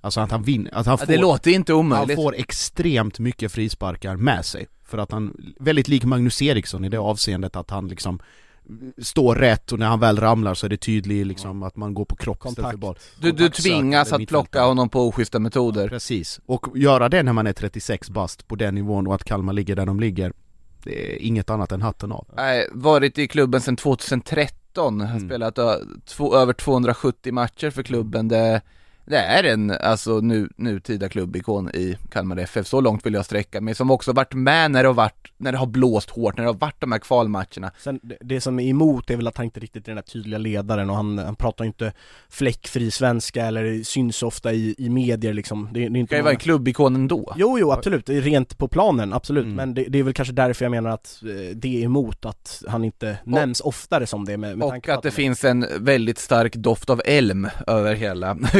Alltså 0.01 0.20
att 0.20 0.32
han 0.32 0.43
vinner, 0.43 0.72
att 0.74 0.86
han 0.86 0.93
ja, 0.93 1.05
får, 1.05 1.14
Det 1.14 1.18
låter 1.18 1.51
inte 1.51 1.72
han 1.72 1.80
omöjligt 1.80 2.16
får 2.16 2.36
extremt 2.36 3.20
mycket 3.20 3.51
frisparkar 3.51 4.16
med 4.16 4.45
sig. 4.45 4.68
För 4.84 4.97
att 4.97 5.12
han, 5.12 5.53
väldigt 5.60 5.88
lik 5.88 6.03
Magnus 6.03 6.41
Eriksson 6.41 6.86
i 6.86 6.89
det 6.89 6.97
avseendet 6.97 7.55
att 7.55 7.70
han 7.70 7.88
liksom 7.88 8.20
står 8.97 9.36
rätt 9.36 9.72
och 9.72 9.80
när 9.80 9.88
han 9.88 9.99
väl 9.99 10.17
ramlar 10.20 10.53
så 10.53 10.65
är 10.65 10.70
det 10.70 10.78
tydligt 10.78 11.28
liksom 11.28 11.63
att 11.63 11.76
man 11.76 11.93
går 11.93 12.05
på 12.05 12.15
kropp 12.15 12.38
istället 12.38 12.55
för 12.55 12.61
Kontakt. 12.63 12.80
boll. 12.80 12.95
Du, 13.22 13.32
du 13.32 13.49
tvingas 13.49 14.13
att 14.13 14.28
plocka 14.28 14.63
honom 14.63 14.89
på 14.89 15.07
oschyssta 15.07 15.39
metoder 15.39 15.88
Precis, 15.88 16.39
och 16.45 16.67
göra 16.78 17.09
det 17.09 17.24
när 17.24 17.34
man 17.34 17.47
är 17.47 17.53
36 17.53 18.09
bast 18.09 18.47
på 18.47 18.55
den 18.55 18.76
nivån 18.76 19.07
och 19.07 19.15
att 19.15 19.24
Kalmar 19.24 19.53
ligger 19.53 19.76
där 19.76 19.86
de 19.86 19.99
ligger 19.99 20.34
Det 20.84 21.13
är 21.15 21.22
inget 21.22 21.49
annat 21.49 21.72
än 21.72 21.82
hatten 21.82 22.11
av 22.11 22.28
Nej, 22.36 22.67
varit 22.72 23.17
i 23.17 23.28
klubben 23.28 23.61
sedan 23.61 23.76
2013, 23.76 25.01
har 25.01 25.07
Mm. 25.15 25.30
spelat 25.30 25.59
två, 26.05 26.36
över 26.36 26.53
270 26.53 27.34
matcher 27.34 27.70
för 27.70 27.84
klubben. 27.84 28.28
Det, 28.28 28.61
det 29.10 29.18
är 29.18 29.43
en, 29.43 29.72
alltså 29.72 30.20
nu, 30.20 30.49
nutida 30.57 31.10
klubbikon 31.10 31.70
i 31.70 31.97
Kalmar 32.12 32.38
FF, 32.38 32.68
så 32.68 32.82
långt 32.82 33.05
vill 33.05 33.14
jag 33.14 33.26
sträcka 33.26 33.62
mig. 33.62 33.76
Som 33.76 33.91
också 33.91 34.14
varit 34.14 34.34
med 34.34 34.72
när 34.72 34.84
det 34.84 34.89
har 34.89 34.93
varit, 34.93 35.32
när 35.38 35.51
det 35.51 35.57
har 35.57 35.66
blåst 35.68 36.10
hårt, 36.10 36.38
när 36.38 36.43
det 36.43 36.49
har 36.49 36.57
varit 36.57 36.82
de 36.82 36.91
här 36.91 36.99
kvalmatcherna. 36.99 37.72
Sen, 37.80 37.99
det- 38.03 38.18
det 38.22 38.41
som 38.41 38.60
är 38.60 38.64
emot 38.70 39.10
är 39.10 39.16
väl 39.18 39.28
att 39.28 39.38
han 39.38 39.43
inte 39.45 39.60
riktigt 39.60 39.84
är 39.88 39.91
den 39.91 39.97
här 39.97 40.03
tydliga 40.03 40.38
ledaren 40.38 40.89
och 40.89 40.95
han, 40.95 41.18
han 41.18 41.36
pratar 41.36 41.66
inte 41.66 41.93
fläckfri 42.30 42.91
svenska 42.91 43.45
eller 43.45 43.84
syns 43.84 44.24
ofta 44.24 44.53
i, 44.53 44.76
i 44.78 44.89
medier 44.89 45.34
liksom. 45.34 45.70
Det, 45.74 45.80
det 45.80 45.86
är 45.86 45.97
inte 45.97 46.10
Ska 46.10 46.16
ju 46.18 46.22
vara 46.22 46.34
en 46.34 46.39
klubbikon 46.39 46.95
ändå. 46.95 47.34
Jo, 47.36 47.60
jo 47.60 47.72
absolut, 47.72 48.10
rent 48.10 48.57
på 48.57 48.68
planen, 48.68 49.14
absolut, 49.14 49.43
Mm. 49.43 49.55
men 49.55 49.74
det, 49.74 49.84
det 49.89 49.99
är 49.99 50.03
väl 50.03 50.14
kanske 50.14 50.34
därför 50.34 50.66
jag 50.66 50.72
menar 50.72 50.89
att 50.89 51.22
eh, 51.24 51.55
det 51.55 51.82
är 51.82 51.86
emot 51.86 52.26
att 52.26 52.64
han 52.68 52.84
inte 52.84 53.18
nämns 53.24 53.62
oftare 53.62 54.07
som 54.07 54.26
det 54.26 54.38
med, 54.38 54.57
med 54.57 54.68
Och 54.68 54.89
att 54.89 55.03
det 55.03 55.12
finns 55.12 55.43
en 55.43 55.66
väldigt 55.80 56.18
stark 56.20 56.55
doft 56.55 56.89
av 56.89 57.01
elm 57.05 57.47
över 57.68 57.95
hela 57.95 58.38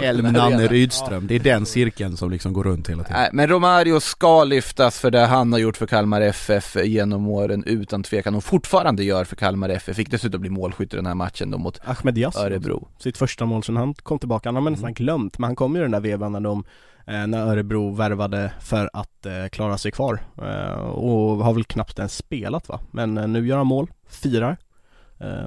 Nanne, 0.00 0.66
Rydström, 0.66 1.26
det 1.26 1.34
är 1.34 1.38
den 1.40 1.66
cirkeln 1.66 2.16
som 2.16 2.30
liksom 2.30 2.52
går 2.52 2.64
runt 2.64 2.90
hela 2.90 3.02
tiden. 3.04 3.20
Nej, 3.20 3.30
men 3.32 3.48
Romario 3.48 4.00
ska 4.00 4.44
lyftas 4.44 4.98
för 5.00 5.10
det 5.10 5.26
han 5.26 5.52
har 5.52 5.58
gjort 5.60 5.76
för 5.76 5.86
Kalmar 5.86 6.20
FF 6.20 6.76
genom 6.84 7.28
åren 7.28 7.64
utan 7.66 8.02
tvekan 8.02 8.34
och 8.34 8.44
fortfarande 8.44 9.04
gör 9.04 9.24
för 9.24 9.36
Kalmar 9.36 9.68
FF. 9.68 9.96
Fick 9.96 10.10
dessutom 10.10 10.40
bli 10.40 10.50
målskytt 10.50 10.92
i 10.94 10.96
den 10.96 11.06
här 11.06 11.14
matchen 11.14 11.50
då 11.50 11.58
mot 11.58 11.80
Ahmed 11.84 12.18
Yassin, 12.18 12.42
Örebro. 12.42 12.88
sitt 12.98 13.16
första 13.18 13.44
mål 13.44 13.62
sen 13.62 13.76
han 13.76 13.94
kom 13.94 14.18
tillbaka, 14.18 14.48
han 14.48 14.54
har 14.54 14.62
man 14.62 14.72
nästan 14.72 14.84
Mm. 14.88 14.94
glömt, 14.94 15.38
men 15.38 15.44
han 15.48 15.56
kom 15.56 15.74
ju 15.74 15.78
i 15.80 15.82
den 15.82 15.90
där 15.90 16.00
vevan 16.00 16.32
när 16.32 16.40
de 16.40 16.64
eh, 17.06 17.26
när 17.26 17.46
Örebro 17.46 17.90
värvade 17.94 18.52
för 18.60 18.90
att 18.92 19.26
eh, 19.26 19.48
klara 19.52 19.78
sig 19.78 19.90
kvar. 19.92 20.20
Eh, 20.42 20.74
och 20.84 21.44
har 21.44 21.52
väl 21.54 21.64
knappt 21.64 21.98
ens 21.98 22.16
spelat 22.16 22.68
va, 22.68 22.80
men 22.90 23.18
eh, 23.18 23.28
nu 23.28 23.46
gör 23.46 23.56
han 23.56 23.66
mål, 23.66 23.90
firar. 24.08 24.56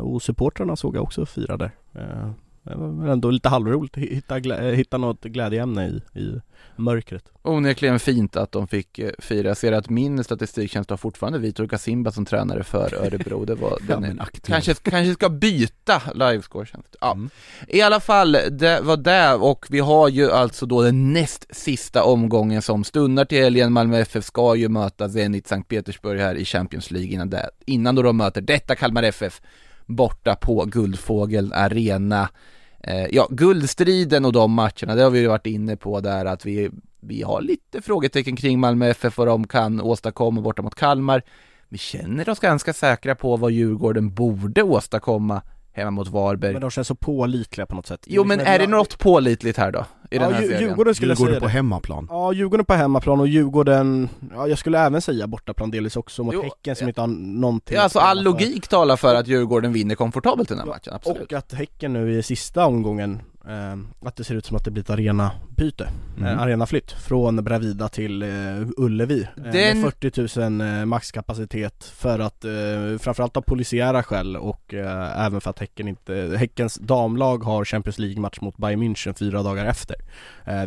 Och 0.02 0.22
supportrarna 0.22 0.76
såg 0.76 0.96
jag 0.96 1.04
också 1.04 1.26
fira 1.26 1.58
där 1.58 1.72
det 2.70 2.76
var 2.76 3.08
ändå 3.08 3.32
lite 3.32 3.50
halvroligt, 3.50 3.98
hitta, 3.98 4.40
glä- 4.40 4.72
hitta 4.74 4.98
något 4.98 5.24
glädjeämne 5.24 5.88
i, 5.88 6.20
i 6.20 6.42
mörkret 6.76 7.24
Onekligen 7.42 8.00
fint 8.00 8.36
att 8.36 8.52
de 8.52 8.68
fick 8.68 9.00
eh, 9.00 9.12
fira. 9.20 9.48
Jag 9.48 9.58
ser 9.58 9.72
att 9.72 9.90
min 9.90 10.24
statistiktjänst 10.24 10.90
har 10.90 10.98
fortfarande 10.98 11.40
Vitor 11.40 11.68
Kasimba 11.68 12.12
som 12.12 12.26
tränare 12.26 12.64
för 12.64 12.94
Örebro. 13.06 13.46
Det 13.46 13.56
var, 13.56 13.78
Ja, 13.90 13.96
den 14.00 14.22
kanske, 14.44 14.74
kanske 14.74 15.14
ska 15.14 15.30
byta 15.30 16.02
livescore-tjänst. 16.14 16.96
Ja. 17.02 17.12
Mm. 17.12 17.30
I 17.68 17.82
alla 17.82 18.00
fall, 18.00 18.32
det 18.32 18.82
var 18.82 18.98
det 18.98 19.34
och 19.34 19.66
vi 19.70 19.80
har 19.80 20.10
ju 20.10 20.32
alltså 20.32 20.66
då 20.66 20.82
den 20.82 21.14
näst 21.14 21.56
sista 21.56 22.04
omgången 22.04 22.62
som 22.62 22.84
stundar 22.84 23.26
till 23.26 23.44
helgen. 23.44 23.74
Malmö 23.74 24.00
FF 24.00 24.26
ska 24.26 24.56
ju 24.56 24.70
möta 24.70 25.10
Zenit 25.10 25.48
Sankt 25.48 25.70
Petersburg 25.70 26.20
här 26.20 26.36
i 26.36 26.46
Champions 26.46 26.92
League 26.92 27.10
innan, 27.14 27.30
det, 27.30 27.50
innan 27.66 27.96
då 27.96 28.02
de 28.02 28.18
möter 28.18 28.42
detta 28.42 28.76
Kalmar 28.76 29.04
FF 29.04 29.42
borta 29.86 30.36
på 30.36 30.66
Guldfågeln 30.66 31.54
Arena. 31.54 32.30
Eh, 32.88 33.08
ja, 33.12 33.28
guldstriden 33.30 34.26
och 34.26 34.34
de 34.34 34.52
matcherna, 34.52 34.96
det 34.96 35.04
har 35.04 35.10
vi 35.10 35.20
ju 35.20 35.28
varit 35.28 35.46
inne 35.46 35.78
på 35.78 36.00
där 36.00 36.26
att 36.26 36.46
vi, 36.46 36.70
vi 37.00 37.22
har 37.22 37.42
lite 37.42 37.82
frågetecken 37.82 38.36
kring 38.36 38.60
Malmö 38.60 38.88
FF 38.88 39.18
vad 39.18 39.28
de 39.28 39.48
kan 39.48 39.82
åstadkomma 39.82 40.42
borta 40.42 40.62
mot 40.62 40.76
Kalmar. 40.76 41.22
Vi 41.70 41.78
känner 41.78 42.30
oss 42.30 42.40
ganska 42.40 42.74
säkra 42.74 43.16
på 43.16 43.38
vad 43.38 43.52
Djurgården 43.52 44.14
borde 44.14 44.64
åstadkomma 44.64 45.42
hemma 45.78 45.92
mot 45.92 46.08
Varberg. 46.08 46.52
Men 46.54 46.62
de 46.62 46.72
känns 46.72 46.88
så 46.88 46.96
pålitliga 46.96 47.66
på 47.66 47.76
något 47.76 47.88
sätt 47.88 48.04
Jo 48.08 48.24
men 48.24 48.40
är 48.40 48.60
det 48.60 48.68
något 48.68 49.00
pålitligt 49.00 49.58
här 49.58 49.72
då? 49.72 49.80
I 50.12 50.16
ja, 50.16 50.22
den 50.24 50.34
här 50.34 50.42
serien? 50.42 50.62
Djurgården 50.62 50.96
skulle 50.96 51.12
jag 51.12 51.18
Djurgården 51.20 51.34
säga 51.34 51.40
på 51.40 51.46
det. 51.46 51.52
hemmaplan 51.52 52.08
Ja, 52.10 52.34
Djurgården 52.34 52.66
på 52.66 52.74
hemmaplan 52.74 53.20
och 53.20 53.28
Djurgården, 53.28 54.10
ja 54.36 54.48
jag 54.48 54.58
skulle 54.58 54.80
även 54.80 55.02
säga 55.02 55.28
bortaplan 55.28 55.72
delvis 55.72 55.96
också 55.96 56.24
mot 56.24 56.34
Jo, 56.34 56.42
Häcken 56.44 56.76
som 56.76 56.86
ja. 56.86 56.90
inte 56.90 57.02
har 57.02 57.08
någonting 57.08 57.76
Ja, 57.78 57.84
alltså 57.84 58.00
all 58.00 58.24
logik 58.24 58.68
talar 58.68 58.96
för 58.96 59.16
att 59.16 59.28
Djurgården 59.28 59.74
vinner 59.74 59.96
komfortabelt 59.96 60.52
i 60.52 60.54
den 60.54 60.60
här 60.60 60.68
Ja, 60.68 60.74
matchen, 60.74 60.94
absolut. 60.94 61.22
Och 61.32 61.34
att 61.34 61.54
Häcken 61.54 61.94
nu 61.94 62.18
i 62.20 62.24
sista 62.24 62.66
omgången, 62.66 63.22
eh, 63.48 64.08
att 64.08 64.16
det 64.16 64.24
ser 64.24 64.36
ut 64.36 64.46
som 64.46 64.58
att 64.58 64.66
det 64.66 64.72
blir 64.72 64.84
ett 64.84 64.90
Mm. 66.18 66.30
eh, 66.30 66.42
arenaflytt 66.42 66.92
från 66.92 67.44
Bravida 67.44 67.90
till 67.90 68.22
eh, 68.22 68.30
Ullevi 68.78 69.22
eh, 69.38 69.44
Den- 69.44 69.82
med 69.82 69.94
40 69.94 70.40
000 70.50 70.62
eh, 70.80 70.86
maxkapacitet 70.86 71.84
för 71.84 72.20
att 72.20 72.46
framförallt 73.00 73.38
av 73.38 73.42
polisiära 73.42 74.04
skäl 74.04 74.38
och 74.38 74.74
även 74.74 75.42
för 75.42 75.50
att 75.50 75.60
Häcken 75.60 75.88
inte, 75.88 76.36
Häckens 76.40 76.76
damlag 76.76 77.44
har 77.44 77.66
Champions 77.66 78.00
League-match 78.00 78.38
mot 78.42 78.58
Bayern 78.58 78.84
München 78.84 79.14
fyra 79.14 79.44
dagar 79.44 79.66
efter 79.66 79.96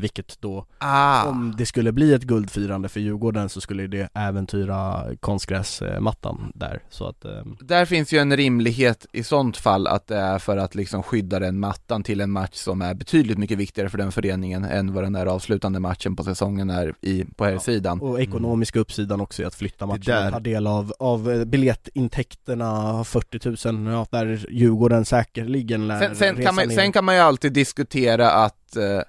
vilket 0.01 0.41
då 0.41 0.67
Ah, 0.79 1.25
om 1.29 1.55
det 1.59 1.67
skulle 1.67 1.93
bli 1.93 2.15
ett 2.15 2.23
guldfirande 2.23 2.89
för 2.89 3.01
Djurgården 3.01 3.49
så 3.49 3.61
skulle 3.61 3.87
det 3.87 4.09
äventyra 4.15 5.05
konstgräsmattan 5.21 6.53
där 6.55 6.81
så 6.91 7.07
att 7.09 7.25
där 7.61 7.85
finns 7.85 8.13
ju 8.13 8.19
en 8.19 8.37
rimlighet 8.37 9.07
i 9.13 9.23
sånt 9.23 9.57
fall 9.57 9.87
att 9.87 10.07
det 10.07 10.17
är 10.17 10.39
för 10.39 10.57
att 10.57 10.75
liksom 10.75 11.03
skydda 11.03 11.39
den 11.39 11.59
mattan 11.59 12.03
till 12.03 12.21
en 12.21 12.31
match 12.31 12.55
som 12.55 12.83
är 12.83 12.95
betydligt 12.95 13.39
mycket 13.39 13.59
viktigare 13.59 13.89
för 13.89 13.99
den 13.99 14.13
föreningen 14.13 14.65
än 14.81 14.95
vad 14.95 15.05
den 15.05 15.13
där 15.13 15.27
avslutande 15.27 15.81
matchen 15.81 16.17
på 16.17 16.25
säsongen 16.25 16.71
är 16.71 16.95
i, 17.01 17.25
på 17.25 17.45
här 17.45 17.59
sidan. 17.59 18.01
och 18.01 18.21
ekonomiska 18.21 18.81
uppsidan 18.81 19.21
också 19.21 19.43
i 19.43 19.45
att 19.45 19.55
flytta 19.55 19.87
matchen 19.87 20.33
ta 20.33 20.41
del 20.41 20.67
av, 20.67 20.93
av 20.99 21.31
eh, 21.31 21.45
biljettintäkterna 21.45 23.05
40 23.05 23.73
000, 23.73 23.93
ja, 23.93 24.07
där 24.11 24.47
Djurgården 24.51 25.05
säkerligen 25.05 25.89
lär 25.89 25.99
Sen, 25.99 26.17
sen, 26.17 26.37
resa 26.37 26.47
kan 26.47 26.55
man, 26.55 26.69
ner. 26.69 26.75
sen 26.75 26.93
kan 26.93 27.05
man 27.05 27.15
ju 27.15 27.21
alltid 27.21 27.53
diskutera 27.53 28.31
att 28.31 28.77
eh, 28.77 29.01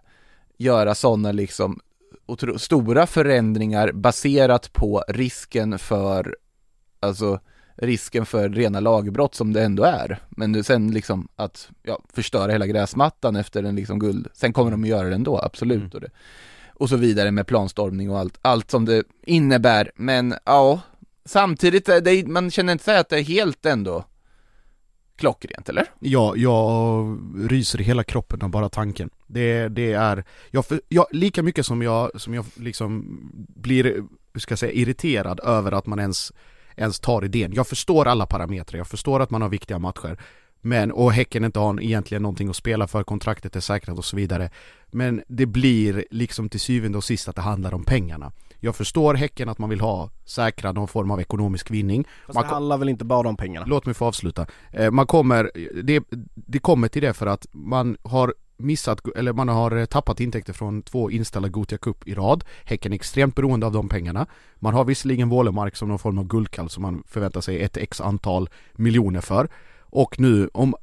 göra 0.58 0.96
sådana 0.96 1.32
liksom 1.32 1.80
otro, 2.26 2.60
stora 2.60 3.08
förändringar 3.08 3.92
baserat 3.92 4.74
på 4.74 5.04
risken 5.08 5.80
för, 5.80 6.36
alltså 7.00 7.40
risken 7.82 8.26
för 8.26 8.50
rena 8.50 8.80
lagbrott 8.80 9.36
som 9.36 9.54
det 9.54 9.64
ändå 9.64 9.84
är. 9.84 10.20
Men 10.30 10.52
nu 10.52 10.64
sen 10.64 10.92
liksom 10.92 11.28
att 11.36 11.70
ja, 11.84 12.02
förstöra 12.14 12.52
hela 12.52 12.68
gräsmattan 12.68 13.36
efter 13.36 13.64
en 13.64 13.76
liksom 13.76 14.00
guld, 14.00 14.28
sen 14.34 14.54
kommer 14.54 14.72
de 14.72 14.84
att 14.84 14.90
göra 14.90 15.10
det 15.10 15.16
ändå, 15.16 15.40
absolut. 15.40 15.78
Mm. 15.78 15.92
Och, 15.94 16.02
det, 16.02 16.10
och 16.74 16.90
så 16.90 16.98
vidare 16.98 17.32
med 17.32 17.48
planstormning 17.48 18.10
och 18.10 18.20
allt, 18.20 18.38
allt 18.42 18.72
som 18.72 18.86
det 18.86 19.04
innebär. 19.26 19.92
Men 19.96 20.34
ja, 20.46 20.82
samtidigt, 21.26 21.90
är 21.90 22.02
det, 22.02 22.28
man 22.28 22.52
känner 22.52 22.74
inte 22.74 22.84
säga 22.84 23.00
att 23.00 23.10
det 23.10 23.20
är 23.20 23.24
helt 23.24 23.66
ändå 23.66 24.06
klockrent, 25.16 25.70
eller? 25.70 25.86
Ja, 26.00 26.36
jag 26.36 27.18
ryser 27.50 27.82
i 27.82 27.84
hela 27.84 28.04
kroppen 28.04 28.42
av 28.42 28.50
bara 28.50 28.70
tanken. 28.70 29.10
Det, 29.28 29.68
det 29.68 29.94
är, 29.94 30.24
jag, 30.52 30.66
jag, 30.88 31.06
lika 31.12 31.44
mycket 31.44 31.66
som 31.66 31.82
jag, 31.82 32.22
som 32.22 32.34
jag 32.34 32.46
liksom 32.56 33.20
blir, 33.56 33.84
hur 34.34 34.40
ska 34.40 34.52
jag 34.52 34.60
säga, 34.60 34.72
irriterad 34.72 35.40
över 35.40 35.72
att 35.72 35.86
man 35.86 36.00
ens, 36.00 36.32
ens 36.82 37.00
tar 37.00 37.26
idén. 37.26 37.54
Jag 37.54 37.68
förstår 37.68 38.08
alla 38.08 38.26
parametrar, 38.26 38.78
jag 38.78 38.88
förstår 38.88 39.20
att 39.20 39.30
man 39.30 39.42
har 39.42 39.50
viktiga 39.50 39.80
matcher. 39.80 40.18
Men, 40.64 40.92
och 40.92 41.14
Häcken 41.14 41.44
inte 41.44 41.60
har 41.60 41.82
egentligen 41.82 42.22
någonting 42.22 42.50
att 42.50 42.56
spela 42.56 42.88
för, 42.88 43.04
kontraktet 43.04 43.56
är 43.56 43.60
säkrat 43.60 43.98
och 43.98 44.06
så 44.06 44.16
vidare. 44.16 44.50
Men 44.92 45.24
det 45.28 45.46
blir 45.46 46.06
liksom 46.12 46.50
till 46.50 46.60
syvende 46.60 46.98
och 46.98 47.04
sist 47.04 47.28
att 47.28 47.36
det 47.36 47.42
handlar 47.42 47.74
om 47.74 47.84
pengarna. 47.84 48.32
Jag 48.60 48.76
förstår 48.76 49.14
Häcken 49.14 49.50
att 49.50 49.58
man 49.58 49.70
vill 49.70 49.82
ha 49.82 50.10
säkra 50.26 50.72
någon 50.72 50.88
form 50.88 51.12
av 51.12 51.22
ekonomisk 51.22 51.72
vinning. 51.72 52.08
Fast 52.26 52.36
man 52.36 52.44
det 52.44 52.50
handlar 52.50 52.78
väl 52.78 52.90
inte 52.90 53.06
bara 53.06 53.30
om 53.30 53.38
pengarna? 53.38 53.66
Låt 53.66 53.86
mig 53.86 53.96
få 53.96 54.06
avsluta. 54.06 54.46
Eh, 54.72 54.92
Man 54.92 55.08
kommer, 55.08 55.52
det, 55.84 56.04
det 56.36 56.60
kommer 56.60 56.88
till 56.88 57.02
det 57.02 57.14
för 57.14 57.28
att 57.28 57.48
man 57.52 57.98
har 58.04 58.34
missat, 58.64 59.01
eller 59.16 59.34
man 59.34 59.47
har 59.47 59.76
eh, 59.78 59.86
tappat 59.86 60.20
intäkter 60.20 60.53
från 60.53 60.82
två 60.82 61.12
inställda 61.12 61.49
Gothia 61.49 61.78
Cup 61.78 62.07
i 62.07 62.14
rad. 62.14 62.43
Häcken 62.66 62.91
är 62.91 62.95
extremt 62.95 63.36
beroende 63.36 63.66
av 63.66 63.72
de 63.72 63.89
pengarna. 63.89 64.26
Man 64.55 64.74
har 64.74 64.86
visserligen 64.86 65.30
Wålemark 65.30 65.76
som 65.76 65.89
någon 65.89 65.99
form 65.99 66.18
av 66.18 66.28
guldkall 66.28 66.70
som 66.70 66.82
man 66.82 67.03
förväntar 67.07 67.41
sig 67.41 67.62
ett 67.62 67.78
x 67.78 68.01
antal 68.01 68.49
miljoner 68.74 69.22
för. 69.22 69.49
Och 69.80 70.20
nu, 70.20 70.49
om 70.53 70.76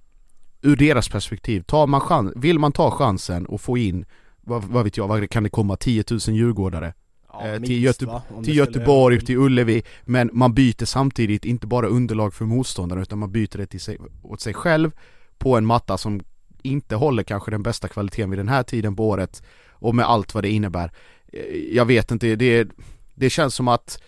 ur 0.62 0.76
deras 0.76 1.08
perspektiv, 1.08 1.62
tar 1.62 1.86
man 1.86 2.00
chans, 2.00 2.32
vill 2.36 2.58
man 2.58 2.72
ta 2.72 2.90
chansen 2.90 3.46
och 3.46 3.60
få 3.60 3.78
in, 3.78 4.04
vad, 4.40 4.64
vad 4.64 4.84
vet 4.84 4.96
jag, 4.96 5.08
vad 5.08 5.30
kan 5.30 5.42
det 5.42 5.50
komma, 5.50 5.76
10 5.76 6.04
000 6.10 6.20
djurgårdare? 6.36 6.94
Ja, 7.32 7.46
Eh, 7.46 7.52
till 7.52 7.60
minst, 7.60 7.72
Göte- 7.82 7.98
till 7.98 8.36
det 8.36 8.42
skulle- 8.42 8.56
Göteborg, 8.56 9.20
till 9.20 9.36
Ullevi, 9.38 9.82
men 10.04 10.30
man 10.32 10.54
byter 10.54 10.84
samtidigt 10.84 11.44
inte 11.44 11.66
bara 11.66 11.86
underlag 11.86 12.34
för 12.34 12.44
motståndaren 12.44 13.02
utan 13.02 13.18
man 13.18 13.32
byter 13.32 13.56
det 13.58 13.66
till 13.66 13.80
sig, 13.80 13.98
åt 14.22 14.40
sig 14.40 14.54
själv 14.54 14.90
på 15.38 15.56
en 15.56 15.66
matta 15.66 15.98
som 15.98 16.20
inte 16.62 16.96
håller 16.96 17.22
kanske 17.22 17.50
den 17.50 17.62
bästa 17.62 17.88
kvaliteten 17.88 18.30
vid 18.30 18.38
den 18.38 18.48
här 18.48 18.62
tiden 18.62 18.96
på 18.96 19.08
året 19.08 19.42
och 19.70 19.94
med 19.94 20.06
allt 20.06 20.34
vad 20.34 20.44
det 20.44 20.50
innebär. 20.50 20.92
Eh, 21.32 21.56
jag 21.72 21.84
vet 21.84 22.10
inte, 22.10 22.36
det, 22.36 22.68
det 23.14 23.30
känns 23.30 23.54
som 23.54 23.68
att 23.68 24.02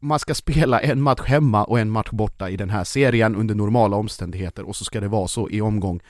man 0.00 0.18
ska 0.18 0.34
spela 0.34 0.80
en 0.80 1.02
match 1.02 1.20
hemma 1.24 1.64
och 1.64 1.80
en 1.80 1.90
match 1.90 2.10
borta 2.10 2.50
i 2.50 2.56
den 2.56 2.70
här 2.70 2.84
serien 2.84 3.36
under 3.36 3.54
normala 3.54 3.96
omständigheter 3.96 4.62
och 4.68 4.76
så 4.76 4.84
ska 4.84 5.00
det 5.00 5.08
vara 5.08 5.28
så 5.28 5.50
i 5.50 5.60
omgång 5.60 6.00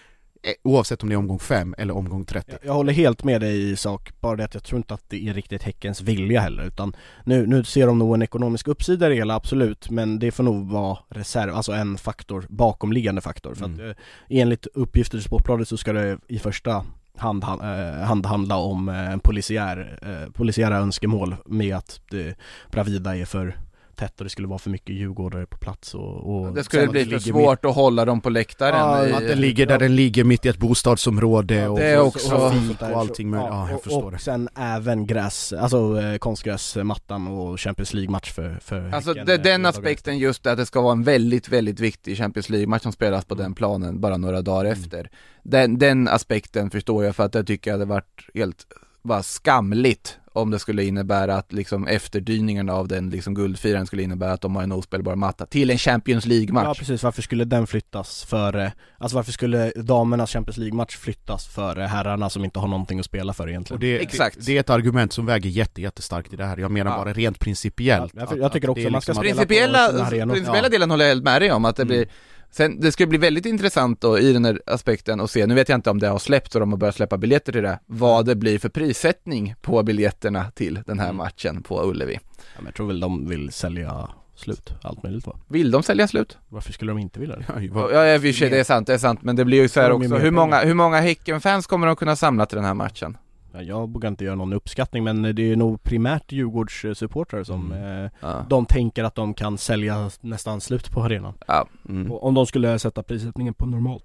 Oavsett 0.62 1.02
om 1.02 1.08
det 1.08 1.14
är 1.14 1.16
omgång 1.16 1.38
5 1.38 1.74
eller 1.78 1.96
omgång 1.96 2.24
30 2.24 2.56
Jag- 2.62 2.72
håller 2.74 2.92
helt 2.92 3.24
med 3.24 3.40
dig 3.40 3.70
i 3.70 3.76
sak, 3.76 4.10
bara 4.20 4.36
det 4.36 4.44
att 4.44 4.54
jag 4.54 4.64
tror 4.64 4.76
inte 4.76 4.94
att 4.94 5.04
det 5.08 5.28
är 5.28 5.34
riktigt 5.34 5.62
Häckens 5.62 6.00
vilja 6.00 6.40
heller 6.40 6.62
utan 6.64 6.96
nu, 7.24 7.46
nu 7.46 7.64
ser 7.64 7.86
de 7.86 7.98
nog 7.98 8.14
en 8.14 8.22
ekonomisk 8.22 8.68
uppsida 8.68 9.06
i 9.06 9.08
det 9.08 9.14
hela, 9.14 9.34
absolut, 9.34 9.90
men 9.90 10.18
det 10.18 10.30
får 10.30 10.44
nog 10.44 10.70
vara 10.70 10.98
reserv, 11.08 11.54
alltså 11.54 11.72
en 11.72 11.98
faktor, 11.98 12.46
bakomliggande 12.48 13.20
faktor 13.20 13.54
för 13.54 13.64
att 13.64 13.70
Mm. 13.78 13.90
eh, 13.90 13.96
enligt 14.28 14.66
uppgifter 14.74 15.18
i 15.18 15.22
Sportbladet 15.22 15.68
så 15.68 15.76
ska 15.76 15.92
det 15.92 16.18
i 16.28 16.38
första 16.38 16.84
hand, 17.16 17.44
han- 17.44 17.60
eh, 17.60 17.94
hand 18.04 18.26
handla 18.26 18.56
om 18.56 18.88
eh, 18.88 19.10
en 19.12 19.20
polisiär, 19.20 19.98
eh, 20.02 20.32
polisiära 20.32 20.76
önskemål 20.76 21.36
med 21.46 21.76
att 21.76 22.00
det, 22.10 22.34
Bravida 22.70 23.16
är 23.16 23.24
för 23.24 23.56
tätt 24.02 24.18
och 24.20 24.24
det 24.24 24.30
skulle 24.30 24.48
vara 24.48 24.58
för 24.58 24.70
mycket 24.70 24.94
djurgårdare 24.96 25.46
på 25.46 25.58
plats 25.58 25.94
och, 25.94 26.36
och 26.46 26.54
Det 26.54 26.64
skulle 26.64 26.88
bli 26.88 27.04
för 27.04 27.18
svårt 27.18 27.64
att 27.64 27.74
hålla 27.74 28.04
dem 28.04 28.20
på 28.20 28.30
läktaren 28.30 28.74
Ja, 28.78 29.06
i, 29.06 29.12
Att 29.12 29.28
den 29.28 29.40
ligger 29.40 29.66
där 29.66 29.78
den 29.78 29.96
ligger 29.96 30.24
mitt 30.24 30.46
i 30.46 30.48
ett 30.48 30.58
bostadsområde 30.58 31.68
och, 31.68 31.78
det 31.78 31.84
är 31.86 32.00
och- 32.00 32.06
också- 32.06 32.34
och- 32.34 32.40
trafik 32.52 32.82
och 32.82 32.88
allting 33.00 33.30
med, 33.30 33.40
ja, 33.40 33.68
jag 33.68 33.76
och, 33.76 33.82
förstår 33.84 34.02
och 34.04 34.12
det 34.12 34.18
sen 34.18 34.48
även 34.56 35.06
gräs, 35.06 35.52
alltså 35.52 36.00
eh, 36.00 36.18
konstgräsmattan 36.18 37.26
och 37.28 37.60
Champions 37.60 37.94
League-match 37.94 38.32
för, 38.32 38.58
för 38.62 38.90
Alltså 38.94 39.10
Häcken, 39.10 39.26
det, 39.26 39.34
eh, 39.34 39.40
den 39.42 39.66
aspekten 39.66 40.18
just 40.18 40.46
att 40.46 40.56
det 40.58 40.66
ska 40.66 40.80
vara 40.80 40.92
en 40.92 41.02
väldigt, 41.02 41.48
väldigt 41.48 41.80
viktig 41.80 42.16
Champions 42.18 42.48
League-match 42.50 42.82
som 42.82 42.92
spelas 42.92 43.24
på 43.24 43.34
den 43.34 43.54
planen 43.54 44.00
bara 44.00 44.16
några 44.16 44.42
dagar 44.42 44.64
Mm. 44.64 44.72
efter. 44.72 45.10
Den, 45.42 45.78
den 45.78 46.08
aspekten 46.08 46.70
förstår 46.70 47.04
jag 47.04 47.16
för 47.16 47.24
att 47.24 47.34
jag 47.34 47.46
tycker 47.46 47.72
att 47.72 47.78
det 47.80 47.84
varit 47.84 48.20
helt, 48.34 48.66
bara 49.02 49.22
skamligt 49.22 50.18
om 50.32 50.50
det 50.50 50.58
skulle 50.58 50.84
innebära 50.84 51.36
att 51.36 51.52
liksom 51.52 51.86
efterdyningarna 51.86 52.72
av 52.72 52.88
den 52.88 53.10
liksom 53.10 53.34
guldfiran 53.34 53.86
skulle 53.86 54.02
innebära 54.02 54.32
att 54.32 54.40
de 54.40 54.56
har 54.56 54.62
en 54.62 54.72
ospelbar 54.72 55.14
matta 55.16 55.46
till 55.46 55.70
en 55.70 55.78
Champions 55.78 56.26
Ja 56.26 56.28
League-match. 56.28 56.78
precis, 56.78 57.02
varför 57.02 57.22
skulle 57.22 57.44
den 57.44 57.66
flyttas 57.66 58.24
före, 58.24 58.72
alltså 58.98 59.16
varför 59.16 59.32
skulle 59.32 59.70
damernas 59.76 60.30
Champions 60.32 60.56
League-match 60.58 60.96
flyttas 60.96 61.46
före 61.46 61.82
herrarna 61.82 62.30
som 62.30 62.44
inte 62.44 62.58
har 62.58 62.68
någonting 62.68 62.98
att 62.98 63.04
spela 63.06 63.32
för 63.32 63.48
egentligen? 63.48 63.76
Och 63.76 63.80
det, 63.80 63.98
Exakt. 64.02 64.36
det, 64.38 64.44
det 64.46 64.56
är 64.56 64.60
ett 64.60 64.70
argument 64.70 65.12
som 65.12 65.26
väger 65.26 65.50
jätte, 65.50 65.82
jättestarkt 65.82 66.32
i 66.32 66.36
det 66.36 66.44
här. 66.44 66.56
Jag 66.56 66.70
menar 66.70 66.90
Ja. 66.90 66.96
bara 66.96 67.12
rent 67.12 67.38
principiellt. 67.38 68.12
Ja, 68.14 68.20
jag- 68.20 68.32
att- 68.32 68.38
jag 68.38 68.52
tycker 68.52 68.68
att 68.68 68.70
också 68.70 68.82
det 68.82 68.88
är 68.88 68.90
man 68.90 69.02
ska 69.02 69.12
liksom 69.12 69.44
spela 69.44 69.78
att- 69.86 69.90
på 69.92 69.98
Principiella, 69.98 70.32
principiella 70.34 70.66
Ja. 70.66 70.68
delen 70.68 70.90
håller 70.90 71.04
jag 71.04 71.10
helt 71.10 71.24
med 71.24 71.42
dig 71.42 71.52
om 71.52 71.64
att 71.64 71.76
det 71.76 71.82
Mm. 71.82 72.08
Sen, 72.54 72.80
det 72.80 72.92
ska 72.92 73.06
bli 73.06 73.18
väldigt 73.18 73.46
intressant 73.46 74.00
då 74.00 74.18
i 74.18 74.32
den 74.32 74.44
här 74.44 74.60
aspekten 74.66 75.20
att 75.20 75.30
se, 75.30 75.46
nu 75.46 75.54
vet 75.54 75.68
jag 75.68 75.78
inte 75.78 75.90
om 75.90 75.98
det 75.98 76.08
har 76.08 76.18
släppts 76.18 76.54
och 76.54 76.60
de 76.60 76.70
har 76.72 76.78
börjat 76.78 76.94
släppa 76.94 77.16
biljetter 77.18 77.52
till 77.52 77.62
det, 77.62 77.78
vad 77.86 78.26
det 78.26 78.34
blir 78.34 78.58
för 78.58 78.68
prissättning 78.68 79.54
på 79.60 79.82
biljetterna 79.82 80.50
till 80.54 80.80
den 80.86 80.98
här 80.98 81.06
Mm. 81.06 81.16
matchen 81.16 81.62
på 81.62 81.82
Ullevi. 81.84 82.14
Ja, 82.36 82.40
men 82.56 82.64
jag 82.64 82.74
tror 82.74 82.86
väl 82.86 83.00
de 83.00 83.28
vill 83.28 83.52
sälja 83.52 84.08
slut, 84.34 84.74
allt 84.82 85.02
möjligt 85.02 85.26
va? 85.26 85.36
Vill 85.48 85.70
de 85.70 85.82
sälja 85.82 86.08
slut? 86.08 86.38
Varför 86.48 86.72
skulle 86.72 86.90
de 86.90 86.98
inte 86.98 87.20
vilja 87.20 87.36
det? 87.36 87.44
Ja, 87.48 87.92
Ja, 87.92 88.14
i 88.14 88.18
och 88.18 88.22
för 88.22 88.32
sig, 88.32 88.50
det 88.50 88.58
är 88.60 88.64
sant, 88.64 88.86
det 88.86 88.94
är 88.94 88.98
sant, 88.98 89.22
men 89.22 89.36
det 89.36 89.44
blir 89.44 89.62
ju 89.62 89.68
så 89.68 89.80
här 89.80 89.90
också, 89.92 90.16
hur 90.16 90.30
många, 90.30 90.60
hur 90.60 90.74
många 90.74 91.00
Häcken-fans 91.00 91.66
kommer 91.66 91.86
de 91.86 91.96
kunna 91.96 92.16
samla 92.16 92.46
till 92.46 92.56
den 92.56 92.64
här 92.64 92.74
matchen? 92.74 93.16
Ja, 93.54 93.62
jag 93.62 93.92
vågar 93.92 94.08
inte 94.08 94.24
göra 94.24 94.34
någon 94.34 94.52
uppskattning 94.52 95.04
men 95.04 95.22
det 95.22 95.52
är 95.52 95.56
nog 95.56 95.82
primärt 95.82 96.32
Djurgårdssupportrar 96.32 97.44
som 97.44 97.72
Mm. 97.72 98.04
eh, 98.04 98.10
Ja. 98.20 98.46
de 98.48 98.66
tänker 98.66 99.04
att 99.04 99.14
de 99.14 99.34
kan 99.34 99.58
sälja 99.58 100.10
nästan 100.20 100.60
slut 100.60 100.90
på 100.90 101.02
arenan. 101.02 101.34
ja. 101.46 101.66
Mm. 101.88 102.12
Om 102.12 102.34
de 102.34 102.46
skulle 102.46 102.78
sätta 102.78 103.02
prissättningen 103.02 103.54
på 103.54 103.66
normalt. 103.66 104.04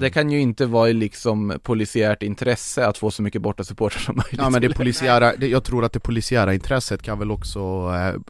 Det 0.00 0.10
kan 0.10 0.30
ju 0.30 0.40
inte 0.40 0.66
vara 0.66 0.88
i 0.88 0.92
liksom 0.92 1.58
polisiärt 1.62 2.22
intresse 2.22 2.86
att 2.86 2.98
få 2.98 3.10
så 3.10 3.22
mycket 3.22 3.42
borta 3.42 3.64
supportrar 3.64 4.00
som 4.00 4.16
möjligt. 4.16 4.40
Ja 4.42 4.50
men 4.50 4.60
det 4.62 4.68
polisiära, 4.74 5.32
det, 5.36 5.46
jag 5.48 5.64
tror 5.64 5.84
att 5.84 5.92
det 5.92 6.00
polisiära 6.00 6.54
intresset 6.54 7.02
kan 7.02 7.18
väl 7.18 7.30
också, 7.30 7.58
eh, 7.94 8.20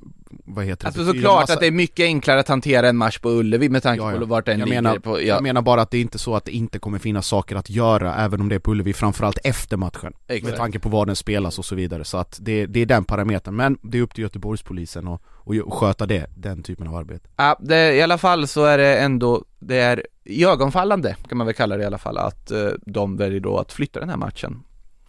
vad 0.45 0.64
heter 0.64 0.83
det? 0.85 0.89
Alltså 0.89 1.05
såklart 1.12 1.41
massa- 1.41 1.53
att 1.55 1.61
det 1.61 1.66
är 1.66 1.71
mycket 1.71 2.05
enklare 2.05 2.41
att 2.41 2.49
hantera 2.49 2.89
en 2.89 2.97
match 2.97 3.19
på 3.19 3.31
Ullevi 3.31 3.69
med 3.69 3.83
tanke 3.83 4.03
Ja, 4.03 4.12
ja. 4.12 4.19
på 4.19 4.25
vart 4.25 4.47
den 4.47 4.59
Jag 4.59 4.69
ligger 4.69 4.83
menar- 4.83 4.99
på, 4.99 5.21
ja, 5.21 5.25
Jag 5.27 5.43
menar 5.43 5.62
bara 5.62 5.83
att 5.83 5.91
det 5.91 5.97
är 5.97 6.01
inte 6.01 6.19
så 6.19 6.37
att 6.37 6.45
det 6.45 6.53
inte 6.53 6.79
kommer 6.79 6.99
finnas 6.99 7.27
saker 7.27 7.57
att 7.57 7.71
göra 7.71 8.14
även 8.16 8.41
om 8.41 8.49
det 8.49 8.55
är 8.55 8.59
på 8.59 8.71
Ullevi, 8.71 8.93
framförallt 8.93 9.39
efter 9.45 9.77
matchen. 9.77 10.12
Med 10.29 10.37
exakt. 10.37 10.57
tanke 10.57 10.79
på 10.79 10.89
var 10.89 11.07
den 11.07 11.16
spelas 11.16 11.59
och 11.59 11.64
så 11.64 11.75
vidare, 11.75 12.05
så 12.05 12.16
att 12.19 12.39
det, 12.41 12.66
det 12.66 12.81
är 12.81 12.87
den 12.87 13.05
parametern. 13.05 13.57
Men 13.57 13.79
det 13.83 13.99
är 13.99 14.03
upp 14.03 14.14
till 14.14 14.23
Göteborgspolisen 14.23 15.09
och, 15.09 15.23
och 15.35 15.75
sköta 15.75 16.07
det, 16.07 16.27
den 16.37 16.62
typen 16.62 16.89
av 16.89 16.95
arbete. 16.97 17.29
Ja, 17.37 17.57
det, 17.61 17.95
i 17.95 18.03
alla 18.03 18.19
fall 18.19 18.47
så 18.49 18.64
är 18.64 18.79
det 18.79 18.99
ändå, 18.99 19.45
det 19.59 19.77
är 19.79 20.07
ögonfallande 20.29 21.16
kan 21.29 21.39
man 21.39 21.47
väl 21.47 21.55
kalla 21.55 21.76
det 21.76 21.83
i 21.83 21.87
alla 21.87 21.99
fall, 21.99 22.18
att 22.18 22.51
eh, 22.51 22.68
de 22.87 23.16
väljer 23.16 23.41
då 23.41 23.59
att 23.59 23.72
flytta 23.72 24.01
den 24.01 24.09
här 24.09 24.16
matchen 24.16 24.62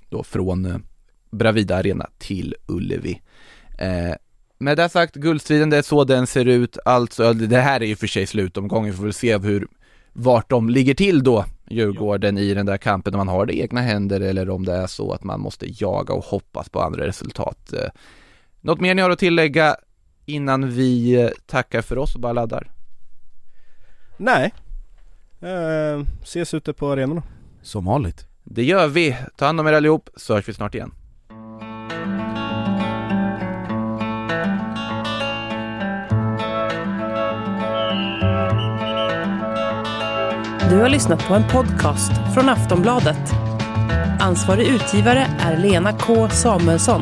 då 0.09 0.23
från 0.23 0.65
eh, 0.65 0.77
Bravida 1.31 1.75
Arena 1.75 2.07
till 2.17 2.55
Ullevi. 2.67 3.21
Eh, 3.77 4.15
med 4.57 4.77
det 4.77 4.89
sagt, 4.89 5.15
guldstriden, 5.15 5.69
det 5.69 5.77
är 5.77 5.81
så 5.81 6.03
den 6.03 6.27
ser 6.27 6.45
ut, 6.45 6.77
alltså, 6.85 7.33
det 7.33 7.61
här 7.61 7.81
är 7.83 7.85
ju 7.85 7.95
för 7.95 8.07
sig 8.07 8.27
slutomgången, 8.27 8.91
vi 8.91 8.97
får 8.97 9.03
väl 9.03 9.13
se 9.13 9.37
hur, 9.37 9.67
vart 10.13 10.49
de 10.49 10.69
ligger 10.69 10.93
till 10.93 11.23
då, 11.23 11.45
Djurgården 11.69 12.37
i 12.37 12.53
den 12.53 12.65
där 12.65 12.77
kampen, 12.77 13.13
om 13.13 13.17
man 13.17 13.27
har 13.27 13.45
det 13.45 13.53
i 13.53 13.61
egna 13.61 13.81
händer 13.81 14.21
eller 14.21 14.49
om 14.49 14.65
det 14.65 14.73
är 14.73 14.87
så 14.87 15.11
att 15.11 15.23
man 15.23 15.39
måste 15.39 15.65
jaga 15.83 16.13
och 16.13 16.23
hoppas 16.23 16.69
på 16.69 16.81
andra 16.81 17.07
resultat. 17.07 17.73
Eh, 17.73 17.89
något 18.61 18.79
mer 18.79 18.95
ni 18.95 19.01
har 19.01 19.09
att 19.09 19.19
tillägga 19.19 19.75
innan 20.25 20.69
vi 20.69 21.21
eh, 21.21 21.29
tackar 21.45 21.81
för 21.81 21.97
oss 21.97 22.15
och 22.15 22.21
bara 22.21 22.33
laddar? 22.33 22.71
Nej. 24.17 24.53
Eh, 25.41 26.05
ses 26.23 26.53
ute 26.53 26.73
på 26.73 26.91
arenorna. 26.91 27.23
Som 27.61 27.85
vanligt. 27.85 28.25
Det 28.43 28.63
gör 28.63 28.87
vi. 28.87 29.17
Ta 29.35 29.45
hand 29.45 29.59
om 29.59 29.67
er 29.67 29.73
allihop, 29.73 30.09
så 30.15 30.33
hörs 30.33 30.49
vi 30.49 30.53
snart 30.53 30.75
igen. 30.75 30.91
Du 40.69 40.75
har 40.75 40.89
lyssnat 40.89 41.27
på 41.27 41.33
en 41.33 41.43
podcast 41.43 42.11
från 42.33 42.49
Aftonbladet. 42.49 43.31
Ansvarig 44.19 44.67
utgivare 44.67 45.27
är 45.39 45.57
Lena 45.57 45.93
K 45.93 46.29
Samuelsson. 46.29 47.01